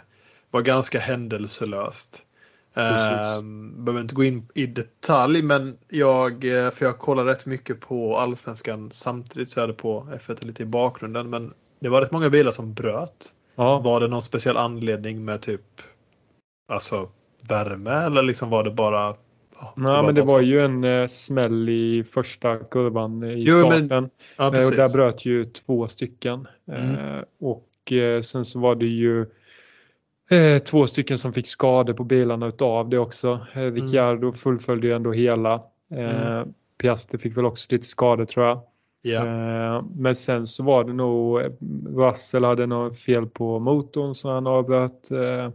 var 0.50 0.62
ganska 0.62 0.98
händelselöst. 0.98 2.26
Um, 2.74 3.84
behöver 3.84 4.00
inte 4.00 4.14
gå 4.14 4.24
in 4.24 4.48
i 4.54 4.66
detalj, 4.66 5.42
men 5.42 5.76
jag, 5.88 6.44
eh, 6.44 6.70
för 6.70 6.84
jag 6.84 6.98
kollar 6.98 7.24
rätt 7.24 7.46
mycket 7.46 7.80
på 7.80 8.16
Allsvenskan 8.18 8.90
samtidigt 8.92 9.50
så 9.50 9.60
är 9.60 9.66
det 9.66 9.72
på 9.72 10.06
F1 10.26 10.44
lite 10.46 10.62
i 10.62 10.66
bakgrunden, 10.66 11.30
men 11.30 11.52
det 11.80 11.88
var 11.88 12.00
rätt 12.00 12.12
många 12.12 12.30
bilar 12.30 12.50
som 12.50 12.74
bröt. 12.74 13.32
Ja, 13.56 13.78
Var 13.78 14.00
det 14.00 14.08
någon 14.08 14.22
speciell 14.22 14.56
anledning 14.56 15.24
med 15.24 15.40
typ 15.40 15.82
alltså 16.68 17.08
värme 17.48 17.90
eller 17.90 18.22
liksom 18.22 18.50
var 18.50 18.64
det 18.64 18.70
bara? 18.70 19.14
Ja, 19.60 19.72
Nej, 19.76 20.02
men 20.02 20.14
det 20.14 20.20
var 20.22 20.38
så? 20.38 20.44
ju 20.44 20.64
en 20.64 20.84
eh, 20.84 21.06
smäll 21.06 21.68
i 21.68 22.04
första 22.04 22.58
kurvan 22.58 23.24
i 23.24 23.44
Jo, 23.48 23.68
men- 23.68 23.86
starten. 23.86 24.10
ja, 24.38 24.44
Eh, 24.56 24.66
och 24.68 24.72
där 24.74 24.92
bröt 24.92 25.24
ju 25.24 25.44
två 25.44 25.88
stycken. 25.88 26.48
Mm. 26.68 26.94
Eh, 27.16 27.22
och 27.40 27.92
eh, 27.92 28.20
sen 28.20 28.44
så 28.44 28.58
var 28.58 28.74
det 28.74 28.86
ju 28.86 29.26
eh, 30.32 30.58
två 30.58 30.86
stycken 30.86 31.18
som 31.18 31.32
fick 31.32 31.48
skador 31.48 31.92
på 31.92 32.04
bilarna 32.04 32.46
utav 32.46 32.88
det 32.88 32.98
också. 32.98 33.46
Eh, 33.54 33.60
Ricciardo 33.60 34.32
fullföljde 34.32 34.86
ju 34.86 34.92
ändå 34.96 35.12
hela. 35.12 35.54
Eh, 35.90 36.32
Mm. 36.32 36.54
Piastri 36.78 37.18
fick 37.18 37.36
väl 37.36 37.44
också 37.44 37.66
lite 37.70 37.86
skador 37.86 38.24
tror 38.24 38.46
jag. 38.46 38.60
Ja. 39.02 39.26
Eh, 39.26 39.84
men 39.96 40.14
sen 40.14 40.46
så 40.46 40.62
var 40.62 40.84
det 40.84 40.92
nog 40.92 41.40
eh, 41.40 41.50
Russell 41.86 42.44
hade 42.44 42.66
något 42.66 42.98
fel 42.98 43.26
på 43.26 43.58
motorn 43.58 44.14
så 44.14 44.30
han 44.30 44.46
avbröt. 44.46 45.10
Eh, 45.10 45.50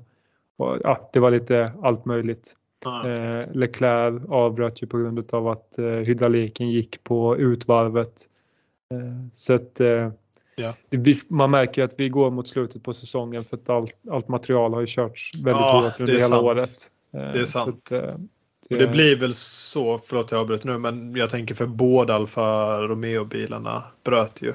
och, 0.57 0.77
ja, 0.83 1.09
det 1.13 1.19
var 1.19 1.31
lite 1.31 1.71
allt 1.81 2.05
möjligt. 2.05 2.55
Eh, 2.85 3.53
Leclerc 3.53 4.23
avbröt 4.29 4.83
ju 4.83 4.87
på 4.87 4.97
grund 4.97 5.33
av 5.33 5.47
att 5.47 5.73
hydrauliken 6.05 6.69
gick 6.69 7.03
på 7.03 7.37
utvarvet. 7.37 8.13
Så 9.31 9.53
att 9.53 9.81
Ja. 10.61 10.73
det, 10.89 11.29
man 11.29 11.51
märker 11.51 11.83
att 11.83 11.93
vi 11.97 12.09
går 12.09 12.31
mot 12.31 12.47
slutet 12.47 12.83
på 12.83 12.93
säsongen 12.93 13.43
för 13.43 13.57
att 13.57 13.69
allt, 13.69 13.93
allt 14.11 14.27
material 14.27 14.73
har 14.73 14.81
ju 14.81 14.87
körts 14.87 15.31
väldigt 15.35 15.51
Ja, 15.61 15.81
hårt 15.83 15.97
det 15.97 16.03
under 16.03 16.13
hela 16.13 16.25
sant. 16.27 16.43
året. 16.43 16.91
Eh, 17.13 17.19
Det 17.19 17.39
är 17.39 17.45
så 17.45 17.51
sant. 17.59 17.81
att, 17.85 17.91
eh, 17.91 18.13
Och 18.69 18.77
det 18.77 18.87
blir 18.87 19.15
väl 19.19 19.33
så, 19.35 19.97
förlåt 20.05 20.31
jag 20.31 20.39
avbröt 20.41 20.63
nu, 20.63 20.77
men 20.77 21.15
jag 21.15 21.29
tänker 21.29 21.55
för 21.55 21.65
båda 21.65 22.13
Alfa 22.13 22.77
Romeo-bilarna 22.81 23.83
bröt 24.03 24.41
ju. 24.41 24.53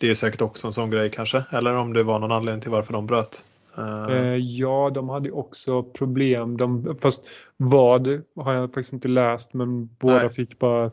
Det 0.00 0.10
är 0.10 0.14
säkert 0.14 0.40
också 0.40 0.66
en 0.66 0.72
sån 0.72 0.90
grej 0.90 1.10
kanske, 1.10 1.44
eller 1.50 1.74
om 1.76 1.92
det 1.92 2.02
var 2.02 2.18
någon 2.18 2.32
anledning 2.32 2.60
till 2.62 2.70
varför 2.70 2.92
de 2.92 3.06
bröt. 3.06 3.44
Eh, 3.78 4.16
Eh, 4.16 4.34
ja, 4.36 4.90
de 4.94 5.08
hade 5.08 5.30
också 5.30 5.82
problem. 5.82 6.56
De, 6.56 6.96
fast 7.02 7.28
vad 7.56 8.22
har 8.36 8.52
jag 8.52 8.68
faktiskt 8.68 8.92
inte 8.92 9.08
läst 9.08 9.54
men 9.54 9.86
båda 9.86 10.18
Nej. 10.18 10.28
fick 10.28 10.58
bara 10.58 10.90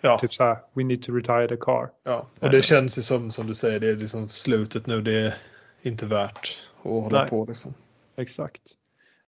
ja, 0.00 0.18
typ 0.18 0.34
så 0.34 0.44
här, 0.44 0.58
we 0.72 0.84
need 0.84 1.02
to 1.02 1.12
retire 1.12 1.48
the 1.48 1.56
car. 1.56 1.90
ja, 2.02 2.26
och 2.40 2.50
det 2.50 2.62
känns 2.62 2.98
ju 2.98 3.02
som, 3.02 3.32
som 3.32 3.46
du 3.46 3.54
säger, 3.54 3.80
det 3.80 3.88
är 3.88 3.96
liksom 3.96 4.28
slutet 4.28 4.86
nu. 4.86 5.00
Det 5.02 5.20
är 5.20 5.34
inte 5.82 6.06
värt 6.06 6.58
att 6.78 6.84
hålla 6.84 7.18
Nej. 7.20 7.28
på 7.28 7.44
liksom. 7.48 7.74
Exakt. 8.16 8.62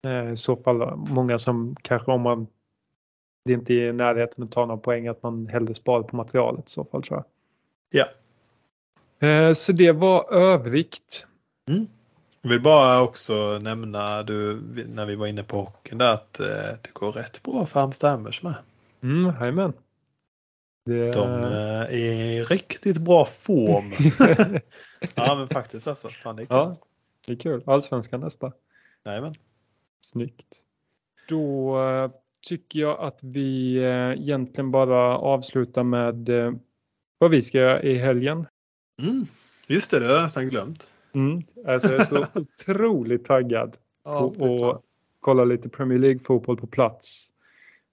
Eh, 0.04 0.30
I 0.32 0.36
så 0.36 0.56
fall 0.56 0.96
många 0.96 1.38
som 1.38 1.76
kanske 1.82 2.10
om 2.12 2.20
man 2.22 2.46
det 3.44 3.52
inte 3.52 3.74
är 3.74 3.88
i 3.88 3.92
närheten 3.92 4.44
att 4.44 4.52
ta 4.52 4.66
några 4.66 4.80
poäng 4.80 5.08
att 5.08 5.22
man 5.22 5.46
hellre 5.46 5.74
sparar 5.74 6.02
på 6.02 6.16
materialet 6.16 6.66
i 6.68 6.70
så 6.70 6.84
fall 6.84 7.02
tror 7.02 7.24
Ja. 7.90 8.04
jag. 9.18 9.48
Eh, 9.48 9.52
så 9.54 9.72
det 9.72 9.92
var 9.92 10.32
övrigt. 10.32 11.26
Jag 12.42 12.50
vill 12.50 12.60
bara 12.62 13.02
också 13.02 13.58
nämna, 13.62 14.22
du, 14.22 14.60
när 14.88 15.06
vi 15.06 15.16
var 15.16 15.26
inne 15.26 15.42
på 15.42 15.56
hockeyn 15.60 15.98
där, 15.98 16.12
att 16.12 16.40
eh, 16.40 16.46
det 16.82 16.92
går 16.92 17.12
rätt 17.12 17.42
bra 17.42 17.66
för 17.66 17.80
Halmstad 17.80 18.10
Hammers 18.10 18.42
med. 18.42 18.54
Mm, 19.02 19.34
jajamän. 19.40 19.72
Det, 20.90 21.12
De 21.12 21.42
eh, 21.42 21.80
är 21.80 21.94
i 21.94 22.42
riktigt 22.42 22.98
bra 22.98 23.24
form. 23.24 23.92
ja 25.14 25.34
men 25.34 25.48
faktiskt 25.48 25.86
alltså. 25.86 26.08
Fan, 26.08 26.36
det 26.36 26.42
är 26.42 26.46
kul. 26.46 26.56
ja, 26.56 26.76
det 27.26 27.32
är 27.32 27.36
kul. 27.36 27.62
Allsvenskan 27.66 28.20
nästa. 28.20 28.52
Jajamän. 29.04 29.34
Snyggt. 30.00 30.60
Då 31.28 31.78
eh, 31.82 32.10
tycker 32.48 32.80
jag 32.80 33.00
att 33.00 33.18
vi 33.22 33.76
eh, 33.76 34.22
egentligen 34.22 34.70
bara 34.70 35.18
avslutar 35.18 35.82
med 35.82 36.28
eh, 36.28 36.52
vad 37.18 37.30
vi 37.30 37.42
ska 37.42 37.58
göra 37.58 37.82
i 37.82 37.98
helgen. 37.98 38.46
Mm. 39.02 39.26
Just 39.66 39.90
det, 39.90 39.98
det 40.00 40.06
har 40.06 40.14
jag 40.14 40.22
nästan 40.22 40.48
glömt. 40.48 40.94
Mm. 41.12 41.42
Alltså 41.66 41.88
jag 41.88 42.00
är 42.00 42.04
så 42.04 42.26
otroligt 42.40 43.24
taggad 43.24 43.76
Ja, 44.04 44.30
på 44.38 44.70
att 44.70 44.82
kolla 45.20 45.44
lite 45.44 45.68
Premier 45.68 45.98
League-fotboll 45.98 46.56
på 46.56 46.66
plats. 46.66 47.30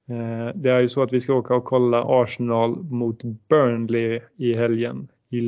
Eh, 0.10 0.56
Det 0.56 0.70
är 0.72 0.80
ju 0.80 0.88
så 0.88 1.04
att 1.04 1.14
vi 1.14 1.20
ska 1.20 1.34
åka 1.34 1.56
och 1.56 1.64
kolla 1.66 2.04
Arsenal 2.24 2.78
mot 2.84 3.24
Burnley 3.24 4.22
i 4.36 4.54
helgen. 4.54 5.08
I 5.30 5.42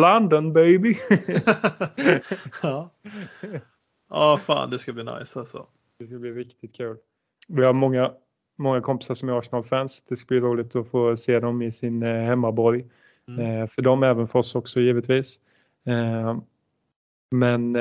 London 0.00 0.52
baby! 0.52 0.96
ja. 2.62 2.90
ja, 4.10 4.40
fan 4.44 4.70
det 4.70 4.78
ska 4.78 4.92
bli 4.92 5.04
nice 5.04 5.40
alltså. 5.40 5.66
Det 5.98 6.06
ska 6.06 6.18
bli 6.18 6.32
riktigt 6.32 6.76
kul. 6.76 6.96
Vi 7.48 7.64
har 7.64 7.72
många, 7.72 8.12
många 8.58 8.80
kompisar 8.80 9.14
som 9.14 9.28
är 9.28 9.38
Arsenal-fans. 9.38 10.02
Det 10.08 10.16
ska 10.16 10.26
bli 10.26 10.40
roligt 10.40 10.76
att 10.76 10.88
få 10.88 11.16
se 11.16 11.40
dem 11.40 11.62
i 11.62 11.72
sin 11.72 12.02
eh, 12.02 12.22
hemmaborg. 12.22 12.84
Mm. 13.28 13.40
Eh, 13.60 13.66
för 13.66 13.82
dem, 13.82 14.02
även 14.02 14.28
för 14.28 14.38
oss 14.38 14.54
också 14.54 14.80
givetvis. 14.80 15.38
Men 17.30 17.76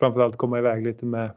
framförallt 0.00 0.36
komma 0.36 0.58
iväg 0.58 0.86
lite 0.86 1.06
med, 1.06 1.30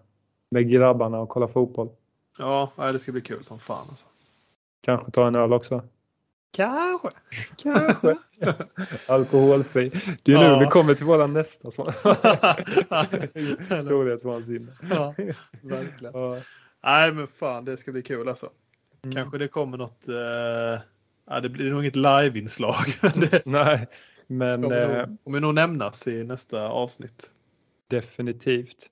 med 0.51 0.69
grabbarna 0.69 1.19
och 1.19 1.30
kolla 1.30 1.47
fotboll. 1.47 1.89
Ja, 2.38 2.71
det 2.78 2.99
ska 2.99 3.11
bli 3.11 3.21
kul 3.21 3.43
som 3.43 3.59
fan 3.59 3.86
alltså. 3.89 4.05
Kanske 4.86 5.11
ta 5.11 5.27
en 5.27 5.36
öl 5.36 5.53
också. 5.53 5.83
Kanske. 6.51 7.09
Kanske. 7.63 8.15
Alkoholfri. 9.07 9.89
Det 10.23 10.31
är 10.33 10.38
nu 10.38 10.43
Ja. 10.43 10.59
vi 10.59 10.65
kommer 10.65 10.93
till 10.95 11.05
våra 11.05 11.27
nästa 11.27 11.71
svan- 11.71 11.93
storhetsvansinne. 13.86 14.71
ja, 14.89 15.13
verkligen. 15.61 16.13
Ja. 16.13 16.38
Nej 16.83 17.11
men 17.11 17.27
fan 17.27 17.65
det 17.65 17.77
ska 17.77 17.91
bli 17.91 18.01
kul 18.01 18.29
alltså. 18.29 18.49
Mm. 19.03 19.15
Kanske 19.15 19.38
det 19.38 19.47
kommer 19.47 19.77
något, 19.77 20.07
eh, 20.07 20.81
ja, 21.29 21.39
det 21.41 21.49
blir 21.49 21.69
nog 21.71 21.81
inget 21.81 21.95
live-inslag. 21.95 22.99
Nej, 23.45 23.88
men 24.27 24.61
kommer, 24.63 24.99
eh, 24.99 25.07
nog, 25.07 25.17
kommer 25.23 25.39
nog 25.39 25.53
nämnas 25.55 26.07
i 26.07 26.23
nästa 26.23 26.69
avsnitt. 26.69 27.31
definitivt. 27.88 28.88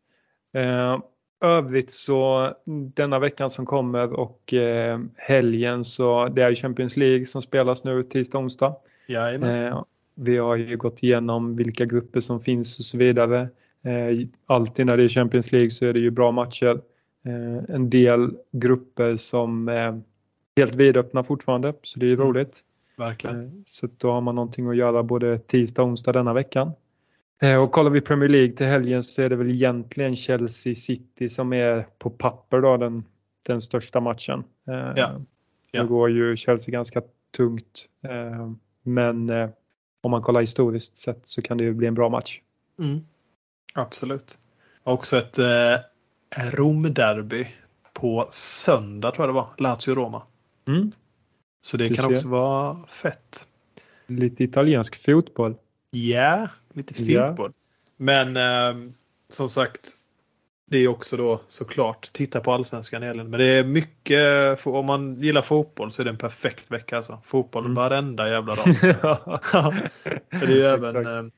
Eh, 0.54 1.00
övrigt 1.44 1.92
så 1.92 2.50
denna 2.94 3.20
veckan 3.20 3.50
som 3.52 3.66
kommer 3.66 4.14
och 4.14 4.54
eh, 4.54 5.00
helgen 5.16 5.86
så 5.86 6.28
det 6.28 6.42
är 6.44 6.50
ju 6.50 6.56
Champions 6.56 6.98
League 6.98 7.26
som 7.26 7.42
spelas 7.42 7.84
nu 7.84 8.04
tisdag 8.04 8.38
och 8.38 8.44
onsdag. 8.44 8.76
Jajamän. 9.08 9.66
Eh, 9.68 9.84
vi 10.16 10.38
har 10.38 10.56
ju 10.56 10.78
gått 10.78 11.04
igenom 11.04 11.56
vilka 11.56 11.86
grupper 11.86 12.20
som 12.20 12.40
finns 12.40 12.80
och 12.80 12.86
så 12.86 12.98
vidare. 12.98 13.42
Eh, 13.84 14.28
alltid 14.46 14.86
när 14.86 14.98
det 14.98 15.04
är 15.04 15.10
Champions 15.10 15.52
League 15.52 15.70
så 15.70 15.86
är 15.86 15.94
det 15.94 16.00
ju 16.00 16.12
bra 16.12 16.32
matcher. 16.32 16.82
Eh, 17.26 17.76
en 17.76 17.90
del 17.90 18.36
grupper 18.52 19.16
som 19.16 19.68
är 19.68 20.02
helt 20.58 20.76
vidöppna 20.76 21.24
fortfarande 21.24 21.74
så 21.84 22.00
det 22.00 22.06
är 22.06 22.08
ju 22.08 22.14
Mm. 22.14 22.28
roligt. 22.28 22.60
Verkligen. 22.98 23.46
Eh, 23.46 23.52
Så 23.68 23.88
då 23.98 24.12
har 24.12 24.22
man 24.22 24.36
någonting 24.36 24.68
att 24.70 24.76
göra 24.76 25.04
både 25.04 25.40
tisdag 25.40 25.82
och 25.84 25.88
onsdag 25.88 26.12
denna 26.12 26.34
veckan. 26.34 26.72
Eh, 27.42 27.64
Och 27.64 27.72
kollar 27.72 27.90
vi 27.92 28.02
Premier 28.02 28.30
League 28.30 28.52
till 28.56 28.66
helgen 28.66 29.04
så 29.04 29.22
är 29.22 29.30
det 29.30 29.36
väl 29.36 29.50
egentligen 29.52 30.16
Chelsea 30.16 30.76
City 30.76 31.30
som 31.30 31.54
är 31.54 31.88
på 32.00 32.10
papper 32.10 32.62
då 32.62 32.78
den, 32.78 33.04
den 33.48 33.62
största 33.62 34.00
matchen. 34.00 34.44
Eh, 34.68 34.74
Ja. 34.96 35.22
Ja. 35.72 35.82
Nu 35.84 35.88
går 35.90 36.10
ju 36.12 36.38
Chelsea 36.38 36.72
ganska 36.72 37.02
tungt. 37.38 37.86
eh, 38.04 38.52
Men 38.84 39.30
om 40.02 40.12
man 40.12 40.22
kollar 40.22 40.42
historiskt 40.42 40.98
sett 40.98 41.28
så 41.28 41.42
kan 41.42 41.58
det 41.58 41.64
ju 41.64 41.74
bli 41.74 41.88
en 41.88 41.94
bra 41.94 42.10
match. 42.10 42.42
Mm. 42.80 43.00
Absolut. 43.74 44.40
Också 44.84 45.18
ett 45.18 45.38
eh, 45.40 45.80
Rom-derby 46.52 47.48
på 47.94 48.28
söndag 48.32 49.12
tror 49.12 49.28
jag 49.28 49.30
det 49.30 49.40
var. 49.42 49.48
Lazio-Roma. 49.58 50.22
Mm. 50.68 50.92
Så 51.62 51.78
det 51.78 51.90
Du 51.90 51.96
kan 51.96 52.06
ser. 52.06 52.16
också 52.16 52.28
vara 52.28 52.78
fett. 52.88 53.48
Lite 54.08 54.44
italiensk 54.44 54.96
fotboll. 55.06 55.56
Ja, 55.92 56.48
lite 56.74 57.04
Ja. 57.04 57.28
fotboll. 57.28 57.52
Men 57.98 58.38
eh, 58.38 58.92
som 59.30 59.50
sagt, 59.50 59.90
det 60.66 60.78
är 60.78 60.88
också 60.88 61.18
då 61.18 61.42
såklart 61.48 62.10
titta 62.14 62.40
på 62.40 62.52
allsvenskan 62.52 63.04
Elin. 63.04 63.30
Men 63.30 63.40
det 63.40 63.46
är 63.46 63.64
mycket, 63.64 64.66
om 64.68 64.86
man 64.86 65.22
gillar 65.22 65.42
fotboll 65.42 65.92
så 65.92 66.02
är 66.02 66.04
det 66.04 66.10
en 66.10 66.18
perfekt 66.18 66.72
vecka 66.72 66.98
alltså. 66.98 67.22
Fotboll 67.26 67.64
Mm. 67.66 67.76
varenda 67.76 68.30
jävla 68.30 68.56
dag. 68.56 68.66
För 70.32 70.48
det 70.48 70.54
är 70.54 70.56
ju 70.56 70.64
även 70.66 71.06
eh, 71.06 71.32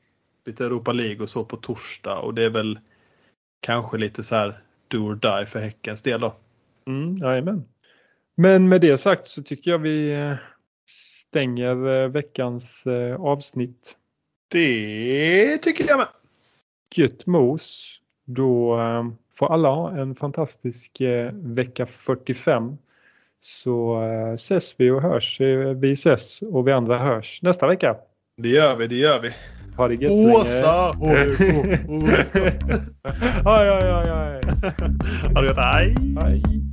lite 0.46 0.64
Europa 0.64 0.92
League 0.92 1.22
och 1.22 1.28
så 1.30 1.44
på 1.44 1.56
torsdag 1.56 2.18
och 2.18 2.34
det 2.34 2.42
är 2.44 2.50
väl 2.50 2.78
kanske 3.60 3.98
lite 3.98 4.22
så 4.22 4.34
här 4.34 4.58
do 4.88 4.98
or 4.98 5.14
die 5.14 5.46
för 5.46 5.58
Häckens 5.60 6.02
del 6.02 6.20
då. 6.20 6.34
Mm, 6.86 7.16
jajamän. 7.16 7.64
Men 8.36 8.68
med 8.68 8.80
det 8.80 8.98
sagt 8.98 9.26
så 9.26 9.42
tycker 9.42 9.70
jag 9.70 9.78
vi 9.78 10.12
eh, 10.14 10.34
stänger 11.30 12.02
eh, 12.02 12.08
veckans 12.08 12.86
eh, 12.86 13.20
avsnitt. 13.20 13.96
Det 14.48 15.58
tycker 15.58 15.88
jag 15.88 15.98
med. 15.98 16.08
Gött 16.94 17.26
mos. 17.26 17.96
Då 18.24 18.78
får 19.32 19.52
alla 19.52 19.68
ha 19.68 19.90
en 19.98 20.14
fantastisk 20.14 21.02
vecka 21.32 21.86
45. 21.86 22.76
Så 23.40 24.02
ses 24.34 24.74
vi 24.78 24.90
och 24.90 25.02
hörs. 25.02 25.40
Vi 25.76 25.92
ses 25.92 26.42
och 26.42 26.68
vi 26.68 26.72
andra 26.72 26.98
hörs 26.98 27.42
nästa 27.42 27.66
vecka. 27.66 27.96
Det 28.36 28.48
gör 28.48 28.76
vi, 28.76 28.86
det 28.86 28.94
gör 28.94 29.20
vi. 29.20 29.32
Ha 29.76 29.88
det 29.88 29.94
gött 29.94 30.12
Åsa! 30.12 30.94
Oj, 31.00 31.36
oj, 33.44 33.92
oj, 33.92 34.12
oj. 34.12 34.40
Ha 35.34 35.40
det 35.40 35.48
gott, 35.48 35.58
hej! 35.58 35.96
Hej. 36.20 36.42